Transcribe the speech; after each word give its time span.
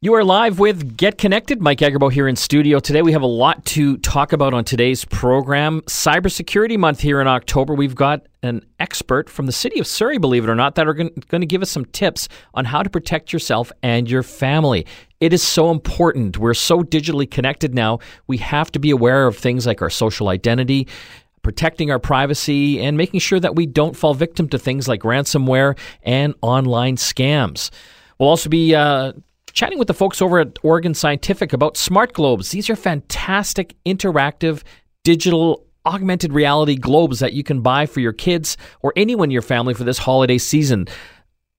You 0.00 0.14
are 0.14 0.22
live 0.22 0.60
with 0.60 0.96
Get 0.96 1.18
Connected. 1.18 1.60
Mike 1.60 1.80
Agerbo 1.80 2.12
here 2.12 2.28
in 2.28 2.36
studio. 2.36 2.78
Today 2.78 3.02
we 3.02 3.10
have 3.10 3.22
a 3.22 3.26
lot 3.26 3.64
to 3.64 3.96
talk 3.96 4.32
about 4.32 4.54
on 4.54 4.62
today's 4.62 5.04
program. 5.04 5.80
Cybersecurity 5.88 6.78
Month 6.78 7.00
here 7.00 7.20
in 7.20 7.26
October. 7.26 7.74
We've 7.74 7.96
got 7.96 8.24
an 8.44 8.64
expert 8.78 9.28
from 9.28 9.46
the 9.46 9.52
city 9.52 9.80
of 9.80 9.88
Surrey, 9.88 10.18
believe 10.18 10.44
it 10.44 10.50
or 10.50 10.54
not, 10.54 10.76
that 10.76 10.86
are 10.86 10.94
going 10.94 11.12
to 11.32 11.46
give 11.46 11.62
us 11.62 11.70
some 11.70 11.84
tips 11.86 12.28
on 12.54 12.64
how 12.64 12.84
to 12.84 12.88
protect 12.88 13.32
yourself 13.32 13.72
and 13.82 14.08
your 14.08 14.22
family. 14.22 14.86
It 15.18 15.32
is 15.32 15.42
so 15.42 15.68
important. 15.72 16.38
We're 16.38 16.54
so 16.54 16.84
digitally 16.84 17.28
connected 17.28 17.74
now. 17.74 17.98
We 18.28 18.36
have 18.36 18.70
to 18.70 18.78
be 18.78 18.90
aware 18.90 19.26
of 19.26 19.36
things 19.36 19.66
like 19.66 19.82
our 19.82 19.90
social 19.90 20.28
identity, 20.28 20.86
protecting 21.42 21.90
our 21.90 21.98
privacy, 21.98 22.80
and 22.80 22.96
making 22.96 23.18
sure 23.18 23.40
that 23.40 23.56
we 23.56 23.66
don't 23.66 23.96
fall 23.96 24.14
victim 24.14 24.48
to 24.50 24.60
things 24.60 24.86
like 24.86 25.00
ransomware 25.00 25.76
and 26.04 26.36
online 26.40 26.94
scams. 26.94 27.70
We'll 28.20 28.28
also 28.28 28.48
be 28.48 28.76
uh, 28.76 29.12
chatting 29.58 29.78
with 29.78 29.88
the 29.88 29.94
folks 29.94 30.22
over 30.22 30.38
at 30.38 30.56
Oregon 30.62 30.94
Scientific 30.94 31.52
about 31.52 31.76
smart 31.76 32.12
globes. 32.12 32.52
These 32.52 32.70
are 32.70 32.76
fantastic 32.76 33.74
interactive 33.84 34.62
digital 35.02 35.66
augmented 35.84 36.32
reality 36.32 36.76
globes 36.76 37.18
that 37.18 37.32
you 37.32 37.42
can 37.42 37.60
buy 37.60 37.84
for 37.84 37.98
your 37.98 38.12
kids 38.12 38.56
or 38.82 38.92
anyone 38.94 39.26
in 39.26 39.30
your 39.32 39.42
family 39.42 39.74
for 39.74 39.82
this 39.82 39.98
holiday 39.98 40.38
season. 40.38 40.86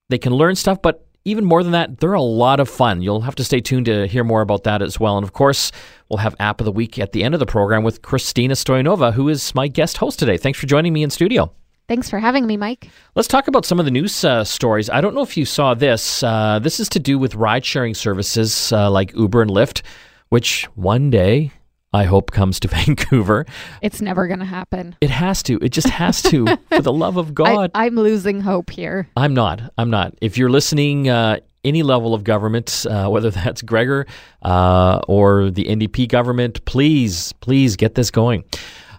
They 0.07 0.17
can 0.17 0.33
learn 0.33 0.55
stuff, 0.55 0.81
but 0.81 1.05
even 1.25 1.43
more 1.43 1.61
than 1.61 1.73
that, 1.73 1.99
they're 1.99 2.13
a 2.13 2.21
lot 2.21 2.61
of 2.61 2.69
fun. 2.69 3.01
You'll 3.01 3.19
have 3.19 3.35
to 3.35 3.43
stay 3.43 3.59
tuned 3.59 3.87
to 3.87 4.07
hear 4.07 4.23
more 4.23 4.39
about 4.39 4.63
that 4.63 4.81
as 4.81 4.97
well. 4.97 5.17
And 5.17 5.25
of 5.25 5.33
course, 5.33 5.69
we'll 6.07 6.19
have 6.19 6.37
App 6.39 6.61
of 6.61 6.65
the 6.65 6.71
Week 6.71 6.99
at 6.99 7.11
the 7.11 7.25
end 7.25 7.33
of 7.33 7.41
the 7.41 7.45
program 7.45 7.83
with 7.83 8.01
Christina 8.01 8.53
Stoyanova, 8.53 9.11
who 9.11 9.27
is 9.27 9.53
my 9.53 9.67
guest 9.67 9.97
host 9.97 10.19
today. 10.19 10.37
Thanks 10.37 10.57
for 10.57 10.67
joining 10.67 10.93
me 10.93 11.03
in 11.03 11.09
studio. 11.09 11.53
Thanks 11.89 12.07
for 12.07 12.19
having 12.19 12.45
me, 12.45 12.55
Mike. 12.55 12.91
Let's 13.15 13.27
talk 13.27 13.47
about 13.47 13.65
some 13.65 13.79
of 13.79 13.85
the 13.85 13.89
news 13.89 14.23
uh, 14.23 14.43
stories. 14.43 14.91
I 14.91 15.01
don't 15.01 15.15
know 15.15 15.23
if 15.23 15.35
you 15.35 15.43
saw 15.43 15.73
this. 15.73 16.21
Uh, 16.21 16.59
this 16.59 16.79
is 16.79 16.87
to 16.89 16.99
do 16.99 17.17
with 17.17 17.33
ride 17.33 17.65
sharing 17.65 17.95
services 17.95 18.71
uh, 18.71 18.91
like 18.91 19.11
Uber 19.15 19.41
and 19.41 19.49
Lyft, 19.49 19.81
which 20.29 20.65
one 20.75 21.09
day 21.09 21.51
I 21.91 22.03
hope 22.03 22.29
comes 22.29 22.59
to 22.59 22.67
Vancouver. 22.85 23.47
It's 23.81 24.01
never 24.01 24.27
going 24.27 24.37
to 24.37 24.45
happen. 24.45 24.97
It 25.01 25.09
has 25.09 25.41
to. 25.43 25.57
It 25.63 25.69
just 25.69 25.89
has 25.89 26.21
to. 26.21 26.59
for 26.69 26.83
the 26.83 26.93
love 26.93 27.17
of 27.17 27.33
God. 27.33 27.71
I, 27.73 27.87
am 27.87 27.95
losing 27.95 28.41
hope 28.41 28.69
here. 28.69 29.09
I'm 29.17 29.33
not. 29.33 29.73
I'm 29.75 29.89
not. 29.89 30.13
If 30.21 30.37
you're 30.37 30.51
listening, 30.51 31.09
uh, 31.09 31.39
any 31.63 31.81
level 31.81 32.13
of 32.13 32.23
government, 32.23 32.85
uh, 32.87 33.07
whether 33.07 33.31
that's 33.31 33.63
Gregor 33.63 34.05
uh, 34.43 35.01
or 35.07 35.49
the 35.49 35.63
NDP 35.63 36.07
government, 36.07 36.63
please, 36.65 37.33
please 37.41 37.75
get 37.77 37.95
this 37.95 38.11
going. 38.11 38.43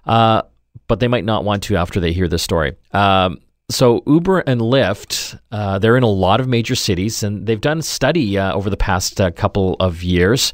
Uh, 0.04 0.42
but 0.90 0.98
they 0.98 1.06
might 1.06 1.24
not 1.24 1.44
want 1.44 1.62
to 1.62 1.76
after 1.76 2.00
they 2.00 2.12
hear 2.12 2.26
this 2.26 2.42
story. 2.42 2.74
Um, 2.90 3.38
so 3.70 4.02
Uber 4.08 4.40
and 4.40 4.60
Lyft, 4.60 5.38
uh, 5.52 5.78
they're 5.78 5.96
in 5.96 6.02
a 6.02 6.08
lot 6.08 6.40
of 6.40 6.48
major 6.48 6.74
cities, 6.74 7.22
and 7.22 7.46
they've 7.46 7.60
done 7.60 7.78
a 7.78 7.82
study 7.82 8.36
uh, 8.36 8.52
over 8.52 8.68
the 8.68 8.76
past 8.76 9.20
uh, 9.20 9.30
couple 9.30 9.76
of 9.78 10.02
years. 10.02 10.52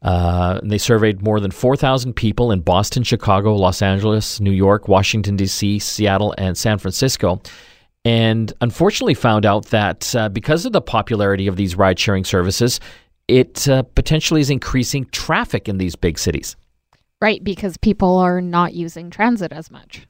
Uh, 0.00 0.58
they 0.62 0.78
surveyed 0.78 1.20
more 1.20 1.38
than 1.38 1.50
4,000 1.50 2.14
people 2.14 2.50
in 2.50 2.62
Boston, 2.62 3.02
Chicago, 3.02 3.54
Los 3.54 3.82
Angeles, 3.82 4.40
New 4.40 4.52
York, 4.52 4.88
Washington, 4.88 5.36
D.C., 5.36 5.78
Seattle, 5.80 6.34
and 6.38 6.56
San 6.56 6.78
Francisco. 6.78 7.42
And 8.06 8.54
unfortunately, 8.62 9.12
found 9.12 9.44
out 9.44 9.66
that 9.66 10.16
uh, 10.16 10.30
because 10.30 10.64
of 10.64 10.72
the 10.72 10.80
popularity 10.80 11.46
of 11.46 11.56
these 11.56 11.76
ride 11.76 11.98
sharing 11.98 12.24
services, 12.24 12.80
it 13.28 13.68
uh, 13.68 13.82
potentially 13.82 14.40
is 14.40 14.48
increasing 14.48 15.04
traffic 15.12 15.68
in 15.68 15.76
these 15.76 15.94
big 15.94 16.18
cities. 16.18 16.56
Right, 17.24 17.42
because 17.42 17.78
people 17.78 18.18
are 18.18 18.42
not 18.42 18.74
using 18.74 19.08
transit 19.08 19.50
as 19.50 19.70
much. 19.70 20.06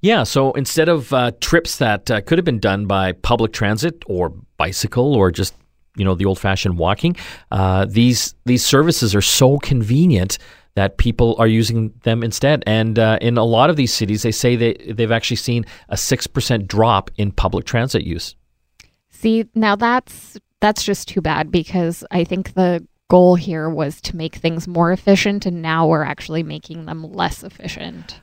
Yeah, 0.00 0.22
so 0.22 0.52
instead 0.52 0.88
of 0.88 1.12
uh, 1.12 1.32
trips 1.40 1.78
that 1.78 2.08
uh, 2.08 2.20
could 2.20 2.38
have 2.38 2.44
been 2.44 2.60
done 2.60 2.86
by 2.86 3.10
public 3.14 3.52
transit 3.52 4.04
or 4.06 4.32
bicycle 4.58 5.12
or 5.16 5.32
just 5.32 5.56
you 5.96 6.04
know 6.04 6.14
the 6.14 6.24
old-fashioned 6.24 6.78
walking, 6.78 7.16
uh, 7.50 7.86
these 7.86 8.36
these 8.44 8.64
services 8.64 9.12
are 9.12 9.20
so 9.20 9.58
convenient 9.58 10.38
that 10.76 10.98
people 10.98 11.34
are 11.40 11.48
using 11.48 11.92
them 12.04 12.22
instead. 12.22 12.62
And 12.64 12.96
uh, 12.96 13.18
in 13.20 13.38
a 13.38 13.44
lot 13.44 13.68
of 13.68 13.74
these 13.74 13.92
cities, 13.92 14.22
they 14.22 14.30
say 14.30 14.54
they 14.54 14.74
they've 14.74 15.10
actually 15.10 15.38
seen 15.38 15.64
a 15.88 15.96
six 15.96 16.28
percent 16.28 16.68
drop 16.68 17.10
in 17.16 17.32
public 17.32 17.64
transit 17.64 18.04
use. 18.04 18.36
See, 19.10 19.46
now 19.56 19.74
that's 19.74 20.38
that's 20.60 20.84
just 20.84 21.08
too 21.08 21.20
bad 21.20 21.50
because 21.50 22.04
I 22.12 22.22
think 22.22 22.54
the 22.54 22.86
goal 23.12 23.34
here 23.34 23.68
was 23.68 24.00
to 24.00 24.16
make 24.16 24.36
things 24.36 24.66
more 24.66 24.90
efficient, 24.90 25.44
and 25.44 25.60
now 25.60 25.86
we're 25.86 26.02
actually 26.02 26.42
making 26.42 26.86
them 26.86 27.12
less 27.12 27.44
efficient. 27.44 28.22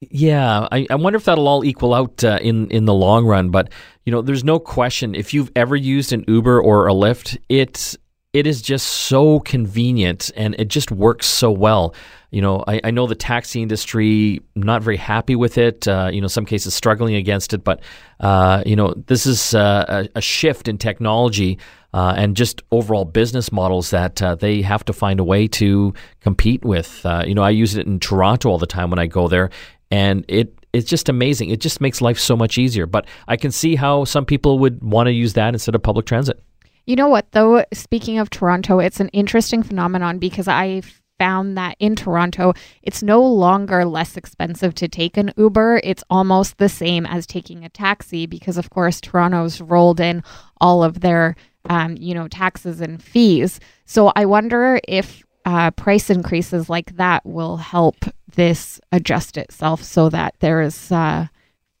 Yeah, 0.00 0.66
I, 0.72 0.88
I 0.90 0.96
wonder 0.96 1.18
if 1.18 1.24
that'll 1.24 1.46
all 1.46 1.64
equal 1.64 1.94
out 1.94 2.24
uh, 2.24 2.40
in 2.42 2.68
in 2.70 2.84
the 2.84 2.92
long 2.92 3.26
run. 3.26 3.50
But 3.50 3.70
you 4.04 4.10
know, 4.10 4.22
there's 4.22 4.42
no 4.42 4.58
question 4.58 5.14
if 5.14 5.32
you've 5.32 5.52
ever 5.54 5.76
used 5.76 6.12
an 6.12 6.24
Uber 6.26 6.60
or 6.60 6.88
a 6.88 6.92
Lyft, 6.92 7.38
it 7.48 7.94
it 8.32 8.48
is 8.48 8.60
just 8.60 8.88
so 8.88 9.38
convenient 9.38 10.32
and 10.36 10.56
it 10.58 10.66
just 10.66 10.90
works 10.90 11.28
so 11.28 11.52
well. 11.52 11.94
You 12.32 12.42
know, 12.42 12.64
I, 12.66 12.80
I 12.82 12.90
know 12.90 13.06
the 13.06 13.14
taxi 13.14 13.62
industry 13.62 14.40
not 14.56 14.82
very 14.82 14.96
happy 14.96 15.36
with 15.36 15.56
it. 15.56 15.86
Uh, 15.86 16.10
you 16.12 16.20
know, 16.20 16.26
some 16.26 16.44
cases 16.44 16.74
struggling 16.74 17.14
against 17.14 17.54
it. 17.54 17.62
But 17.62 17.80
uh, 18.18 18.64
you 18.66 18.74
know, 18.74 18.94
this 19.06 19.26
is 19.26 19.54
uh, 19.54 19.84
a, 19.88 20.18
a 20.18 20.20
shift 20.20 20.66
in 20.66 20.76
technology 20.76 21.60
uh, 21.94 22.12
and 22.16 22.36
just 22.36 22.60
overall 22.72 23.04
business 23.04 23.52
models 23.52 23.90
that 23.90 24.20
uh, 24.20 24.34
they 24.34 24.60
have 24.62 24.84
to 24.84 24.92
find 24.92 25.20
a 25.20 25.24
way 25.24 25.46
to 25.46 25.94
compete 26.20 26.64
with. 26.64 27.06
Uh, 27.06 27.22
you 27.24 27.34
know, 27.36 27.42
I 27.42 27.50
use 27.50 27.76
it 27.76 27.86
in 27.86 28.00
Toronto 28.00 28.50
all 28.50 28.58
the 28.58 28.66
time 28.66 28.90
when 28.90 28.98
I 28.98 29.06
go 29.06 29.28
there, 29.28 29.50
and 29.92 30.24
it 30.26 30.58
it's 30.72 30.90
just 30.90 31.08
amazing. 31.08 31.50
It 31.50 31.60
just 31.60 31.80
makes 31.80 32.00
life 32.00 32.18
so 32.18 32.36
much 32.36 32.58
easier. 32.58 32.86
But 32.86 33.06
I 33.28 33.36
can 33.36 33.52
see 33.52 33.76
how 33.76 34.04
some 34.04 34.26
people 34.26 34.58
would 34.58 34.82
want 34.82 35.06
to 35.06 35.12
use 35.12 35.34
that 35.34 35.54
instead 35.54 35.76
of 35.76 35.84
public 35.84 36.04
transit. 36.04 36.42
You 36.84 36.96
know 36.96 37.06
what, 37.06 37.30
though? 37.30 37.64
Speaking 37.72 38.18
of 38.18 38.28
Toronto, 38.28 38.80
it's 38.80 38.98
an 38.98 39.08
interesting 39.10 39.62
phenomenon 39.62 40.18
because 40.18 40.48
I 40.48 40.82
found 41.20 41.56
that 41.56 41.76
in 41.78 41.94
Toronto, 41.94 42.54
it's 42.82 43.04
no 43.04 43.22
longer 43.22 43.84
less 43.84 44.16
expensive 44.16 44.74
to 44.74 44.88
take 44.88 45.16
an 45.16 45.32
Uber. 45.36 45.80
It's 45.84 46.02
almost 46.10 46.58
the 46.58 46.68
same 46.68 47.06
as 47.06 47.24
taking 47.24 47.64
a 47.64 47.68
taxi 47.68 48.26
because, 48.26 48.58
of 48.58 48.70
course, 48.70 49.00
Toronto's 49.00 49.60
rolled 49.60 50.00
in 50.00 50.24
all 50.60 50.82
of 50.82 51.02
their 51.02 51.36
um, 51.68 51.96
you 51.98 52.14
know, 52.14 52.28
taxes 52.28 52.80
and 52.80 53.02
fees. 53.02 53.60
So 53.86 54.12
I 54.16 54.24
wonder 54.24 54.80
if 54.86 55.24
uh, 55.44 55.70
price 55.72 56.10
increases 56.10 56.68
like 56.68 56.96
that 56.96 57.24
will 57.24 57.56
help 57.56 57.96
this 58.34 58.80
adjust 58.92 59.36
itself 59.36 59.82
so 59.82 60.08
that 60.08 60.34
there 60.40 60.60
is 60.60 60.90
uh, 60.90 61.26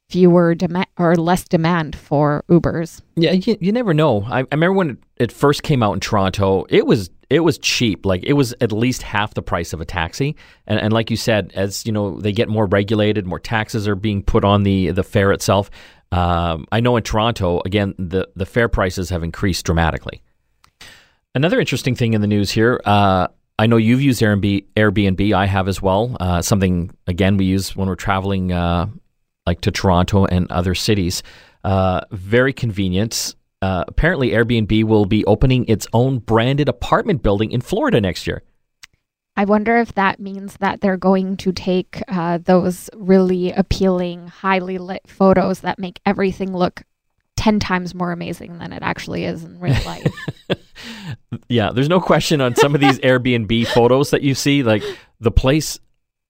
fewer 0.08 0.54
demand 0.54 0.86
or 0.98 1.16
less 1.16 1.44
demand 1.44 1.96
for 1.96 2.44
Ubers. 2.48 3.00
Yeah, 3.16 3.32
you, 3.32 3.56
you 3.60 3.72
never 3.72 3.94
know. 3.94 4.22
I, 4.24 4.40
I 4.40 4.46
remember 4.52 4.74
when 4.74 4.98
it, 5.16 5.32
first 5.32 5.62
came 5.62 5.82
out 5.82 5.92
in 5.94 6.00
Toronto, 6.00 6.66
it 6.68 6.86
was 6.86 7.10
it 7.30 7.40
was 7.40 7.58
cheap. 7.58 8.04
Like 8.04 8.22
it 8.22 8.34
was 8.34 8.54
at 8.60 8.70
least 8.70 9.02
half 9.02 9.34
the 9.34 9.42
price 9.42 9.72
of 9.72 9.80
a 9.80 9.84
taxi. 9.84 10.36
And, 10.66 10.78
and 10.78 10.92
like 10.92 11.10
you 11.10 11.16
said, 11.16 11.50
as 11.54 11.84
you 11.86 11.90
know, 11.90 12.20
they 12.20 12.32
get 12.32 12.48
more 12.48 12.66
regulated, 12.66 13.26
more 13.26 13.40
taxes 13.40 13.88
are 13.88 13.96
being 13.96 14.22
put 14.22 14.44
on 14.44 14.62
the 14.62 14.90
the 14.90 15.02
fare 15.02 15.32
itself. 15.32 15.70
Um, 16.14 16.66
I 16.70 16.78
know 16.78 16.96
in 16.96 17.02
Toronto, 17.02 17.60
again, 17.64 17.92
the, 17.98 18.28
the 18.36 18.46
fare 18.46 18.68
prices 18.68 19.10
have 19.10 19.24
increased 19.24 19.66
dramatically. 19.66 20.22
Another 21.34 21.58
interesting 21.58 21.96
thing 21.96 22.14
in 22.14 22.20
the 22.20 22.28
news 22.28 22.52
here, 22.52 22.80
uh, 22.84 23.26
I 23.58 23.66
know 23.66 23.76
you've 23.76 24.00
used 24.00 24.22
Airbnb, 24.22 24.64
Airbnb. 24.76 25.32
I 25.32 25.46
have 25.46 25.66
as 25.66 25.82
well. 25.82 26.16
Uh, 26.20 26.40
something 26.40 26.92
again 27.08 27.36
we 27.36 27.46
use 27.46 27.74
when 27.74 27.88
we're 27.88 27.96
traveling, 27.96 28.52
uh, 28.52 28.86
like 29.44 29.60
to 29.62 29.72
Toronto 29.72 30.24
and 30.26 30.48
other 30.52 30.76
cities. 30.76 31.24
Uh, 31.64 32.02
very 32.12 32.52
convenient. 32.52 33.34
Uh, 33.60 33.82
apparently, 33.88 34.30
Airbnb 34.30 34.84
will 34.84 35.06
be 35.06 35.24
opening 35.24 35.64
its 35.66 35.88
own 35.92 36.18
branded 36.18 36.68
apartment 36.68 37.24
building 37.24 37.50
in 37.50 37.60
Florida 37.60 38.00
next 38.00 38.26
year. 38.26 38.42
I 39.36 39.44
wonder 39.44 39.76
if 39.78 39.94
that 39.94 40.20
means 40.20 40.56
that 40.58 40.80
they're 40.80 40.96
going 40.96 41.36
to 41.38 41.52
take 41.52 42.02
uh, 42.08 42.38
those 42.38 42.88
really 42.94 43.50
appealing, 43.52 44.28
highly 44.28 44.78
lit 44.78 45.02
photos 45.08 45.60
that 45.60 45.78
make 45.78 46.00
everything 46.06 46.56
look 46.56 46.82
10 47.36 47.58
times 47.58 47.94
more 47.94 48.12
amazing 48.12 48.58
than 48.58 48.72
it 48.72 48.82
actually 48.82 49.24
is 49.24 49.42
in 49.42 49.58
real 49.58 49.76
life. 49.86 50.06
yeah, 51.48 51.72
there's 51.72 51.88
no 51.88 52.00
question 52.00 52.40
on 52.40 52.54
some 52.54 52.74
of 52.76 52.80
these 52.80 52.98
Airbnb 53.00 53.66
photos 53.68 54.10
that 54.10 54.22
you 54.22 54.34
see. 54.34 54.62
Like 54.62 54.84
the 55.18 55.32
place, 55.32 55.80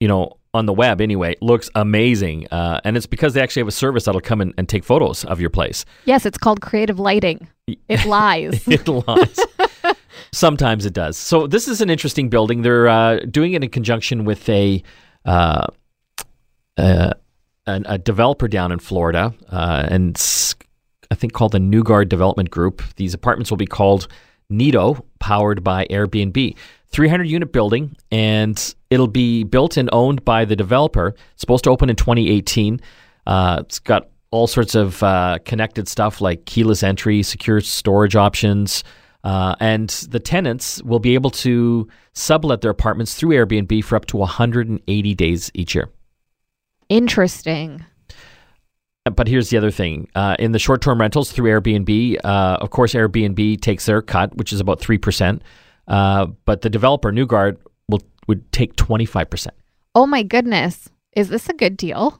you 0.01 0.09
know, 0.09 0.39
on 0.55 0.67
the 0.67 0.73
web 0.73 1.01
anyway, 1.01 1.37
looks 1.43 1.69
amazing. 1.75 2.47
Uh, 2.51 2.81
and 2.85 2.97
it's 2.97 3.07
because 3.07 3.35
they 3.35 3.43
actually 3.43 3.61
have 3.61 3.69
a 3.69 3.73
service 3.73 4.05
that'll 4.05 4.21
come 4.21 4.41
in 4.41 4.55
and 4.57 4.69
take 4.69 4.83
photos 4.85 5.25
of 5.27 5.41
your 5.41 5.51
place. 5.51 5.85
Yes, 6.07 6.25
it's 6.25 6.39
called 6.39 6.63
creative 6.63 6.99
lighting. 6.99 7.49
It 7.67 8.05
lies. 8.07 8.67
it 8.67 8.89
lies. 8.89 9.39
Sometimes 10.33 10.87
it 10.87 10.93
does. 10.93 11.17
So 11.17 11.47
this 11.47 11.69
is 11.69 11.81
an 11.81 11.91
interesting 11.91 12.29
building. 12.29 12.63
They're 12.63 12.89
uh, 12.89 13.21
doing 13.31 13.53
it 13.53 13.63
in 13.63 13.71
conjunction 13.71 14.25
with 14.25 14.49
a, 14.49 14.83
uh, 15.25 15.67
uh, 16.77 17.13
a 17.67 17.99
developer 17.99 18.49
down 18.49 18.73
in 18.73 18.79
Florida, 18.79 19.35
uh, 19.51 19.87
and 19.89 20.17
I 21.11 21.15
think 21.15 21.33
called 21.33 21.53
the 21.53 21.61
Newgard 21.61 22.09
Development 22.09 22.51
Group. 22.51 22.83
These 22.97 23.15
apartments 23.15 23.51
will 23.51 23.57
be 23.57 23.67
called 23.67 24.09
Niido, 24.51 25.05
powered 25.19 25.63
by 25.65 25.87
Airbnb. 25.87 26.57
300 26.95 27.25
unit 27.25 27.53
building, 27.53 27.97
and 28.13 28.75
it'll 28.89 29.09
be 29.09 29.43
built 29.43 29.77
and 29.77 29.91
owned 29.93 30.25
by 30.25 30.45
the 30.45 30.55
developer. 30.55 31.09
It's 31.09 31.41
supposed 31.41 31.65
to 31.65 31.71
open 31.71 31.91
in 31.91 31.97
2018. 31.97 32.81
Uh, 33.27 33.57
it's 33.61 33.81
got 33.81 34.11
all 34.31 34.47
sorts 34.47 34.77
of 34.77 35.03
uh, 35.03 35.39
connected 35.45 35.89
stuff 35.89 36.21
like 36.21 36.45
keyless 36.45 36.85
entry, 36.85 37.25
secure 37.25 37.61
storage 37.61 38.15
options 38.15 38.85
Uh, 39.25 39.57
and 39.59 39.89
the 39.89 40.21
tenants 40.21 40.83
will 40.83 40.99
be 40.99 41.15
able 41.15 41.31
to 41.31 41.89
sublet 42.13 42.61
their 42.61 42.71
apartments 42.71 43.15
through 43.15 43.31
Airbnb 43.31 43.83
for 43.83 43.97
up 43.97 44.05
to 44.07 44.19
180 44.19 45.15
days 45.15 45.51
each 45.55 45.75
year. 45.75 45.89
Interesting. 46.91 47.83
But 49.05 49.27
here's 49.27 49.51
the 49.51 49.57
other 49.57 49.71
thing: 49.71 50.09
uh, 50.15 50.37
in 50.39 50.53
the 50.53 50.59
short-term 50.59 51.01
rentals 51.01 51.33
through 51.33 51.51
Airbnb, 51.51 52.19
uh, 52.25 52.59
of 52.61 52.71
course, 52.71 52.95
Airbnb 52.95 53.61
takes 53.61 53.85
their 53.87 54.01
cut, 54.01 54.35
which 54.37 54.53
is 54.53 54.61
about 54.61 54.81
three 54.81 54.97
percent. 54.97 55.43
Uh, 55.87 56.27
but 56.47 56.63
the 56.63 56.71
developer, 56.71 57.13
Newgard, 57.13 57.59
will 57.89 58.01
would 58.29 58.51
take 58.51 58.77
twenty-five 58.77 59.29
percent. 59.29 59.55
Oh 59.95 60.07
my 60.07 60.23
goodness, 60.23 60.89
is 61.15 61.29
this 61.29 61.51
a 61.51 61.53
good 61.53 61.77
deal? 61.77 62.19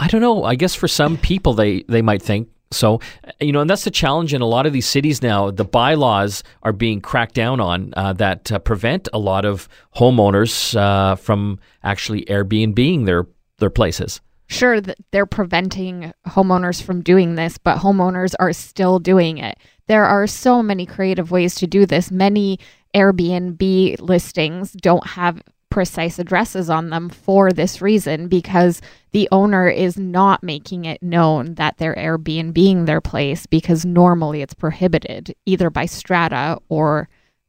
I 0.00 0.08
don't 0.08 0.20
know. 0.20 0.42
I 0.42 0.56
guess 0.56 0.74
for 0.74 0.88
some 0.88 1.16
people, 1.16 1.54
they 1.54 1.82
they 1.82 2.02
might 2.02 2.22
think 2.22 2.48
so. 2.74 3.00
You 3.40 3.52
know, 3.52 3.60
and 3.60 3.70
that's 3.70 3.84
the 3.84 3.90
challenge 3.90 4.34
in 4.34 4.40
a 4.40 4.46
lot 4.46 4.66
of 4.66 4.72
these 4.72 4.86
cities 4.86 5.22
now. 5.22 5.50
The 5.50 5.64
bylaws 5.64 6.42
are 6.62 6.72
being 6.72 7.00
cracked 7.00 7.34
down 7.34 7.60
on 7.60 7.94
uh, 7.96 8.12
that 8.14 8.52
uh, 8.52 8.58
prevent 8.58 9.08
a 9.12 9.18
lot 9.18 9.44
of 9.44 9.68
homeowners 9.96 10.76
uh, 10.76 11.16
from 11.16 11.58
actually 11.82 12.24
Airbnbing 12.26 13.06
their 13.06 13.26
their 13.58 13.70
places 13.70 14.20
sure 14.46 14.80
they're 15.10 15.26
preventing 15.26 16.12
homeowners 16.26 16.82
from 16.82 17.02
doing 17.02 17.34
this, 17.34 17.58
but 17.58 17.78
homeowners 17.78 18.34
are 18.38 18.52
still 18.52 18.98
doing 18.98 19.38
it. 19.38 19.58
There 19.86 20.04
are 20.04 20.26
so 20.26 20.62
many 20.62 20.86
creative 20.86 21.30
ways 21.30 21.54
to 21.56 21.66
do 21.66 21.86
this. 21.86 22.10
Many 22.10 22.58
Airbnb 22.94 24.00
listings 24.00 24.72
don't 24.72 25.06
have 25.06 25.42
precise 25.74 26.20
addresses 26.20 26.70
on 26.70 26.90
them 26.90 27.08
for 27.08 27.50
this 27.50 27.82
reason 27.82 28.28
because 28.28 28.80
the 29.10 29.28
owner 29.32 29.68
is 29.68 29.98
not 29.98 30.40
making 30.40 30.84
it 30.84 31.02
known 31.02 31.56
that 31.56 31.78
they're 31.78 31.96
Airbnb 31.96 32.86
their 32.86 33.00
place 33.00 33.44
because 33.46 33.84
normally 33.84 34.40
it's 34.40 34.54
prohibited 34.54 35.34
either 35.46 35.70
by 35.70 35.84
strata 35.84 36.58
or 36.68 37.08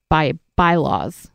by 0.10 0.34
bylaws. 0.56 1.30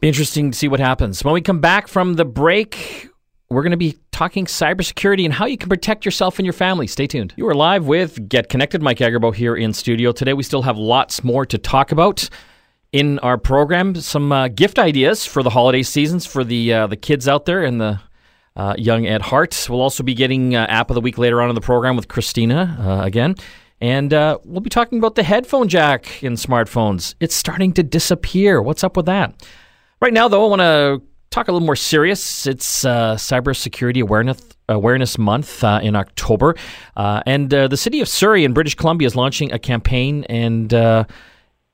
Be 0.00 0.08
interesting 0.08 0.50
to 0.50 0.58
see 0.58 0.68
what 0.68 0.80
happens. 0.80 1.24
When 1.24 1.32
we 1.32 1.40
come 1.40 1.60
back 1.60 1.88
from 1.88 2.12
the 2.12 2.26
break, 2.26 3.08
we're 3.48 3.62
going 3.62 3.70
to 3.70 3.78
be 3.78 3.96
talking 4.12 4.44
cybersecurity 4.44 5.24
and 5.24 5.32
how 5.32 5.46
you 5.46 5.56
can 5.56 5.70
protect 5.70 6.04
yourself 6.04 6.38
and 6.38 6.44
your 6.44 6.52
family. 6.52 6.88
Stay 6.88 7.06
tuned. 7.06 7.32
You 7.38 7.48
are 7.48 7.54
live 7.54 7.86
with 7.86 8.28
Get 8.28 8.50
Connected. 8.50 8.82
Mike 8.82 8.98
Agerbo 8.98 9.34
here 9.34 9.56
in 9.56 9.72
studio. 9.72 10.12
Today 10.12 10.34
we 10.34 10.42
still 10.42 10.60
have 10.60 10.76
lots 10.76 11.24
more 11.24 11.46
to 11.46 11.56
talk 11.56 11.90
about 11.90 12.28
in 12.92 13.18
our 13.20 13.38
program. 13.38 13.94
Some 13.94 14.32
uh, 14.32 14.48
gift 14.48 14.78
ideas 14.78 15.26
for 15.26 15.42
the 15.42 15.50
holiday 15.50 15.82
seasons 15.82 16.26
for 16.26 16.44
the 16.44 16.72
uh, 16.72 16.86
the 16.86 16.96
kids 16.96 17.28
out 17.28 17.44
there 17.46 17.62
and 17.62 17.80
the 17.80 18.00
uh, 18.56 18.74
young 18.76 19.06
at 19.06 19.22
heart. 19.22 19.66
We'll 19.68 19.80
also 19.80 20.02
be 20.02 20.14
getting 20.14 20.54
uh, 20.54 20.66
app 20.68 20.90
of 20.90 20.94
the 20.94 21.00
week 21.00 21.18
later 21.18 21.40
on 21.40 21.48
in 21.48 21.54
the 21.54 21.60
program 21.60 21.96
with 21.96 22.08
Christina 22.08 22.76
uh, 22.80 23.04
again. 23.04 23.36
And 23.80 24.12
uh, 24.12 24.38
we'll 24.44 24.60
be 24.60 24.68
talking 24.68 24.98
about 24.98 25.14
the 25.14 25.22
headphone 25.22 25.68
jack 25.68 26.22
in 26.22 26.34
smartphones. 26.34 27.14
It's 27.18 27.34
starting 27.34 27.72
to 27.74 27.82
disappear. 27.82 28.60
What's 28.60 28.84
up 28.84 28.96
with 28.96 29.06
that? 29.06 29.34
Right 30.02 30.12
now, 30.12 30.28
though, 30.28 30.44
I 30.44 30.48
want 30.48 30.60
to 30.60 31.02
talk 31.30 31.48
a 31.48 31.52
little 31.52 31.64
more 31.64 31.76
serious. 31.76 32.46
It's 32.46 32.84
uh, 32.84 33.14
Cybersecurity 33.14 34.02
Awareness 34.02 34.42
Awareness 34.68 35.18
Month 35.18 35.64
uh, 35.64 35.80
in 35.82 35.96
October, 35.96 36.54
uh, 36.96 37.22
and 37.26 37.50
the 37.50 37.76
city 37.76 38.00
of 38.00 38.08
Surrey 38.08 38.44
in 38.44 38.52
British 38.52 38.76
Columbia 38.76 39.06
is 39.06 39.16
launching 39.16 39.50
a 39.52 39.58
campaign, 39.58 40.22
and 40.28 40.72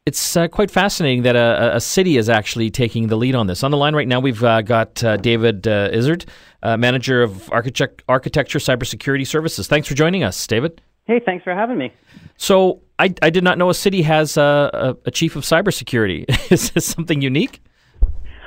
it's 0.06 0.36
uh, 0.36 0.46
quite 0.46 0.70
fascinating 0.70 1.22
that 1.22 1.34
a, 1.34 1.76
a, 1.76 1.80
city 1.80 2.16
is 2.16 2.28
actually 2.28 2.70
taking 2.70 3.08
the 3.08 3.16
lead 3.16 3.34
on 3.34 3.48
this. 3.48 3.64
On 3.64 3.72
the 3.72 3.76
line 3.76 3.94
right 3.94 4.06
now, 4.06 4.20
we've 4.20 4.42
uh, 4.42 4.62
got 4.62 5.02
uh, 5.02 5.16
David 5.16 5.66
uh, 5.66 5.90
Izard, 5.92 6.24
manager 6.62 7.22
of 7.22 7.52
architect- 7.52 8.02
architecture 8.08 8.60
cybersecurity 8.60 9.26
services. 9.26 9.66
Thanks 9.66 9.88
for 9.88 9.94
joining 9.94 10.22
us, 10.22 10.46
David. 10.46 10.80
Hey, 11.06 11.20
thanks 11.24 11.42
for 11.42 11.54
having 11.54 11.76
me. 11.76 11.92
So, 12.36 12.82
I, 12.98 13.14
I 13.20 13.30
did 13.30 13.44
not 13.44 13.58
know 13.58 13.68
a 13.68 13.74
city 13.74 14.02
has 14.02 14.36
a, 14.36 14.70
a, 14.72 15.08
a 15.08 15.10
chief 15.10 15.36
of 15.36 15.42
cybersecurity. 15.42 16.24
is 16.52 16.70
this 16.70 16.86
something 16.86 17.20
unique? 17.20 17.60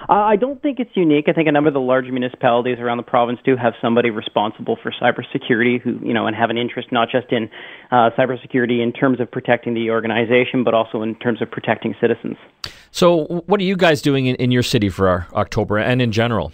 Uh, 0.09 0.13
I 0.13 0.37
don't 0.37 0.59
think 0.59 0.79
it's 0.79 0.89
unique. 0.95 1.25
I 1.27 1.33
think 1.33 1.47
a 1.47 1.51
number 1.51 1.67
of 1.67 1.75
the 1.75 1.79
large 1.79 2.07
municipalities 2.07 2.79
around 2.79 2.97
the 2.97 3.03
province 3.03 3.39
do 3.45 3.55
have 3.55 3.73
somebody 3.79 4.09
responsible 4.09 4.75
for 4.81 4.91
cybersecurity 4.91 5.79
who, 5.79 5.99
you 6.03 6.15
know, 6.15 6.25
and 6.25 6.35
have 6.35 6.49
an 6.49 6.57
interest 6.57 6.91
not 6.91 7.09
just 7.11 7.31
in 7.31 7.47
uh, 7.91 8.09
cybersecurity 8.17 8.81
in 8.81 8.91
terms 8.91 9.19
of 9.19 9.29
protecting 9.29 9.75
the 9.75 9.91
organization, 9.91 10.63
but 10.63 10.73
also 10.73 11.03
in 11.03 11.13
terms 11.13 11.43
of 11.43 11.51
protecting 11.51 11.93
citizens. 12.01 12.37
So, 12.89 13.43
what 13.45 13.59
are 13.59 13.63
you 13.63 13.77
guys 13.77 14.01
doing 14.01 14.25
in, 14.25 14.35
in 14.37 14.49
your 14.49 14.63
city 14.63 14.89
for 14.89 15.27
October 15.35 15.77
and 15.77 16.01
in 16.01 16.11
general? 16.11 16.53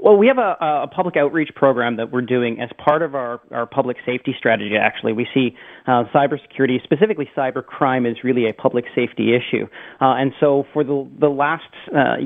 Well, 0.00 0.16
we 0.16 0.26
have 0.28 0.38
a, 0.38 0.56
a 0.60 0.88
public 0.88 1.16
outreach 1.16 1.50
program 1.54 1.96
that 1.96 2.12
we're 2.12 2.22
doing 2.22 2.60
as 2.60 2.70
part 2.84 3.02
of 3.02 3.14
our, 3.14 3.40
our 3.52 3.66
public 3.66 3.96
safety 4.06 4.34
strategy, 4.36 4.76
actually. 4.76 5.12
We 5.12 5.28
see 5.34 5.56
uh, 5.88 6.04
cybersecurity, 6.14 6.82
specifically 6.84 7.28
cybercrime, 7.36 8.08
is 8.08 8.18
really 8.22 8.48
a 8.48 8.52
public 8.52 8.84
safety 8.94 9.34
issue. 9.34 9.66
Uh, 10.00 10.14
and 10.20 10.32
so 10.38 10.64
for 10.72 10.84
the, 10.84 11.08
the 11.18 11.28
last 11.28 11.64
uh, 11.96 12.16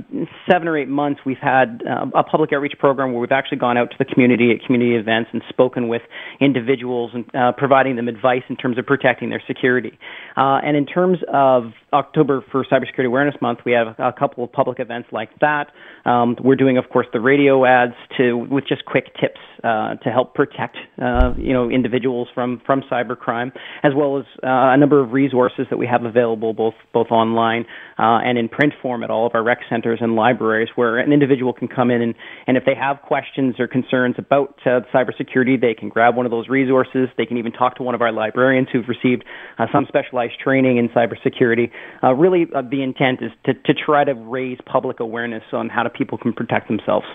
seven 0.50 0.66
or 0.66 0.76
eight 0.76 0.88
months, 0.88 1.20
we've 1.24 1.38
had 1.40 1.82
uh, 1.88 2.06
a 2.18 2.24
public 2.24 2.52
outreach 2.52 2.74
program 2.78 3.12
where 3.12 3.20
we've 3.20 3.32
actually 3.32 3.58
gone 3.58 3.78
out 3.78 3.90
to 3.90 3.96
the 3.98 4.04
community 4.04 4.50
at 4.50 4.66
community 4.66 4.96
events 4.96 5.30
and 5.32 5.42
spoken 5.48 5.88
with 5.88 6.02
individuals 6.40 7.12
and 7.14 7.24
uh, 7.34 7.52
providing 7.56 7.96
them 7.96 8.08
advice 8.08 8.42
in 8.48 8.56
terms 8.56 8.78
of 8.78 8.84
protecting 8.84 9.30
their 9.30 9.42
security. 9.46 9.96
Uh, 10.36 10.58
and 10.64 10.76
in 10.76 10.84
terms 10.84 11.18
of 11.32 11.72
October 11.92 12.44
for 12.50 12.64
Cybersecurity 12.64 13.06
Awareness 13.06 13.36
Month, 13.40 13.60
we 13.64 13.72
have 13.72 13.94
a 13.98 14.12
couple 14.12 14.42
of 14.42 14.50
public 14.50 14.80
events 14.80 15.08
like 15.12 15.28
that. 15.40 15.68
Um, 16.04 16.36
we're 16.42 16.56
doing, 16.56 16.78
of 16.78 16.88
course, 16.90 17.06
the 17.12 17.20
radio 17.20 17.64
ads 17.64 17.94
to 18.16 18.36
with 18.36 18.66
just 18.66 18.84
quick 18.86 19.14
tips 19.20 19.40
uh, 19.62 19.94
to 19.96 20.10
help 20.10 20.34
protect 20.34 20.76
uh, 21.00 21.32
you 21.36 21.52
know 21.52 21.70
individuals 21.70 22.28
from 22.34 22.60
from 22.66 22.82
cybercrime, 22.90 23.51
as 23.82 23.92
well 23.94 24.18
as 24.18 24.24
uh, 24.42 24.72
a 24.72 24.76
number 24.76 25.00
of 25.00 25.12
resources 25.12 25.66
that 25.70 25.76
we 25.78 25.86
have 25.86 26.04
available 26.04 26.52
both 26.52 26.74
both 26.92 27.08
online 27.10 27.64
uh, 27.98 28.18
and 28.24 28.38
in 28.38 28.48
print 28.48 28.72
form 28.80 29.02
at 29.02 29.10
all 29.10 29.26
of 29.26 29.32
our 29.34 29.42
rec 29.42 29.58
centers 29.68 29.98
and 30.00 30.14
libraries, 30.14 30.68
where 30.74 30.98
an 30.98 31.12
individual 31.12 31.52
can 31.52 31.68
come 31.68 31.90
in 31.90 32.02
and 32.02 32.14
and 32.46 32.56
if 32.56 32.64
they 32.64 32.74
have 32.74 33.00
questions 33.02 33.56
or 33.58 33.66
concerns 33.66 34.16
about 34.18 34.58
uh, 34.66 34.80
cybersecurity, 34.92 35.60
they 35.60 35.74
can 35.74 35.88
grab 35.88 36.16
one 36.16 36.26
of 36.26 36.30
those 36.30 36.48
resources. 36.48 37.08
They 37.16 37.26
can 37.26 37.36
even 37.36 37.52
talk 37.52 37.76
to 37.76 37.82
one 37.82 37.94
of 37.94 38.02
our 38.02 38.12
librarians 38.12 38.68
who've 38.72 38.88
received 38.88 39.24
some 39.72 39.86
specialized 39.86 40.38
training 40.42 40.78
in 40.78 40.88
cybersecurity. 40.88 41.70
Really, 42.02 42.46
the 42.46 42.82
intent 42.82 43.22
is 43.22 43.30
to, 43.44 43.54
to 43.54 43.74
try 43.74 44.04
to 44.04 44.14
raise 44.14 44.58
public 44.66 45.00
awareness 45.00 45.44
on 45.52 45.68
how 45.68 45.82
to 45.82 45.90
people 45.90 46.18
can 46.18 46.32
protect 46.32 46.68
themselves. 46.68 47.06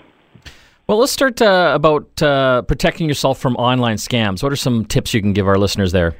Well, 0.88 0.96
let's 0.96 1.12
start 1.12 1.42
uh, 1.42 1.72
about 1.74 2.22
uh, 2.22 2.62
protecting 2.62 3.08
yourself 3.08 3.38
from 3.38 3.56
online 3.56 3.96
scams. 3.96 4.42
What 4.42 4.52
are 4.52 4.56
some 4.56 4.86
tips 4.86 5.12
you 5.12 5.20
can 5.20 5.34
give 5.34 5.46
our 5.46 5.58
listeners 5.58 5.92
there? 5.92 6.16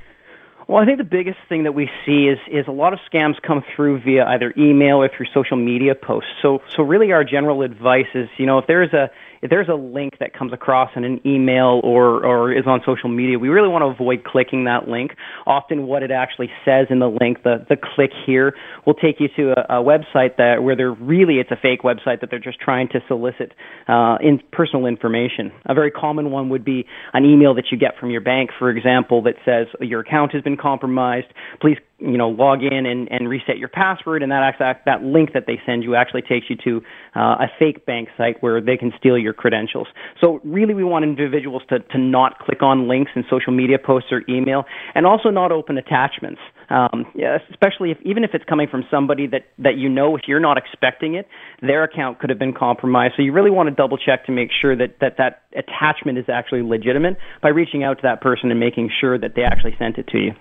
Well, 0.69 0.83
I 0.83 0.85
think 0.85 0.99
the 0.99 1.05
biggest 1.05 1.39
thing 1.49 1.63
that 1.63 1.73
we 1.73 1.89
see 2.05 2.29
is 2.29 2.39
is 2.47 2.69
a 2.69 2.73
lot 2.73 2.93
of 2.93 2.99
scams 3.11 3.41
come 3.41 3.65
through 3.75 4.03
via 4.03 4.27
either 4.27 4.53
email 4.59 4.99
or 4.99 5.09
through 5.09 5.27
social 5.33 5.57
media 5.57 5.95
posts. 5.95 6.31
So 6.43 6.61
so 6.77 6.83
really 6.83 7.11
our 7.11 7.25
general 7.25 7.63
advice 7.63 8.07
is, 8.15 8.29
you 8.37 8.45
know, 8.45 8.59
if 8.59 8.67
there 8.67 8.83
is 8.83 8.93
a 8.93 9.11
if 9.43 9.51
there's 9.51 9.69
a 9.69 9.75
link 9.75 10.15
that 10.21 10.33
comes 10.33 10.53
across 10.53 10.91
in 10.97 11.05
an 11.05 11.21
email 11.27 11.81
or, 11.85 12.25
or 12.25 12.53
is 12.53 12.65
on 12.67 12.81
social 12.85 13.09
media, 13.09 13.39
we 13.39 13.49
really 13.49 13.69
want 13.69 13.83
to 13.83 13.87
avoid 13.87 14.25
clicking 14.25 14.65
that 14.65 14.89
link. 14.89 15.13
Often 15.47 15.87
what 15.87 16.03
it 16.03 16.11
actually 16.11 16.51
says 16.65 16.87
in 16.91 16.99
the 16.99 17.09
link, 17.09 17.43
the, 17.43 17.65
the 17.69 17.77
click 17.77 18.11
here, 18.27 18.55
will 18.87 18.95
take 18.95 19.17
you 19.21 19.29
to 19.37 19.53
a, 19.53 19.81
a 19.81 19.83
website 19.83 20.37
that 20.37 20.63
where 20.63 20.77
they're 20.77 20.93
really 20.93 21.35
it's 21.35 21.51
a 21.51 21.57
fake 21.57 21.83
website 21.83 22.21
that 22.21 22.31
they're 22.31 22.39
just 22.39 22.61
trying 22.61 22.89
to 22.89 23.01
solicit 23.09 23.53
uh, 23.89 24.17
in 24.21 24.41
personal 24.53 24.87
information. 24.87 25.53
A 25.67 25.75
very 25.75 25.91
common 25.91 26.31
one 26.31 26.49
would 26.49 26.65
be 26.65 26.87
an 27.13 27.25
email 27.25 27.55
that 27.55 27.67
you 27.71 27.79
get 27.79 27.97
from 27.99 28.11
your 28.11 28.21
bank, 28.21 28.51
for 28.59 28.71
example, 28.71 29.23
that 29.23 29.35
says 29.45 29.67
your 29.81 30.01
account 30.01 30.33
has 30.33 30.43
been 30.43 30.57
compromised. 30.57 31.27
Please 31.61 31.79
you 31.99 32.17
know 32.17 32.29
log 32.29 32.63
in 32.63 32.87
and, 32.87 33.11
and 33.11 33.29
reset 33.29 33.59
your 33.59 33.69
password 33.69 34.23
and 34.23 34.31
that 34.31 34.55
that 34.59 34.83
that 34.87 35.03
link 35.03 35.33
that 35.35 35.45
they 35.47 35.61
send 35.67 35.83
you 35.83 35.95
actually 35.95 36.23
takes 36.23 36.47
you 36.49 36.57
to 36.57 36.81
uh, 37.17 37.37
a 37.43 37.47
fake 37.59 37.85
bank 37.87 38.09
site 38.17 38.41
where 38.41 38.61
they 38.61 38.77
can 38.77 38.93
steal 38.99 39.19
your 39.19 39.33
credentials. 39.33 39.89
So 40.21 40.41
really 40.45 40.75
we 40.75 40.85
want 40.85 41.05
individuals 41.05 41.63
to, 41.71 41.81
to 41.81 41.99
not 41.99 42.39
click 42.39 42.63
on 42.63 42.89
links 42.89 43.13
in 43.17 43.25
social 43.29 43.53
media 43.53 43.79
posts 43.79 44.11
or 44.13 44.23
email 44.29 44.65
and 44.95 45.07
also 45.07 45.31
not 45.31 45.51
open 45.53 45.77
attachments. 45.79 46.41
Um, 46.71 47.07
especially 47.51 47.91
if 47.91 47.99
even 48.05 48.25
if 48.25 48.31
it's 48.35 48.45
coming 48.45 48.69
from 48.71 48.85
somebody 48.91 49.27
that 49.29 49.47
that 49.59 49.77
you 49.79 49.89
know 49.89 50.15
if 50.17 50.23
you're 50.29 50.41
not 50.41 50.59
expecting 50.59 51.15
it 51.15 51.27
their 51.63 51.83
account 51.83 52.19
could 52.19 52.31
have 52.31 52.39
been 52.39 52.53
compromised. 52.53 53.15
So 53.17 53.23
you 53.23 53.33
really 53.33 53.51
want 53.51 53.71
to 53.71 53.75
double 53.75 53.97
check 53.97 54.27
to 54.27 54.33
make 54.33 54.51
sure 54.53 54.77
that 54.77 54.97
that 55.01 55.17
that 55.17 55.43
attachment 55.57 56.19
is 56.19 56.27
actually 56.29 56.63
legitimate 56.63 57.17
by 57.43 57.49
reaching 57.49 57.83
out 57.83 57.95
to 57.95 58.03
that 58.03 58.21
person 58.21 58.51
and 58.51 58.61
making 58.61 58.91
sure 59.01 59.19
that 59.19 59.33
they 59.35 59.43
actually 59.43 59.75
sent 59.79 59.99
it 59.99 60.07
to 60.09 60.19
you 60.19 60.33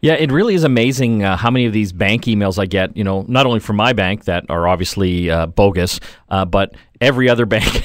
yeah, 0.00 0.14
it 0.14 0.30
really 0.30 0.54
is 0.54 0.64
amazing 0.64 1.24
uh, 1.24 1.36
how 1.36 1.50
many 1.50 1.66
of 1.66 1.72
these 1.72 1.92
bank 1.92 2.24
emails 2.24 2.58
I 2.58 2.66
get. 2.66 2.96
You 2.96 3.04
know, 3.04 3.24
not 3.28 3.46
only 3.46 3.60
from 3.60 3.76
my 3.76 3.92
bank 3.92 4.24
that 4.24 4.44
are 4.48 4.68
obviously 4.68 5.30
uh, 5.30 5.46
bogus, 5.46 6.00
uh, 6.28 6.44
but 6.44 6.74
every 7.00 7.28
other 7.28 7.46
bank 7.56 7.84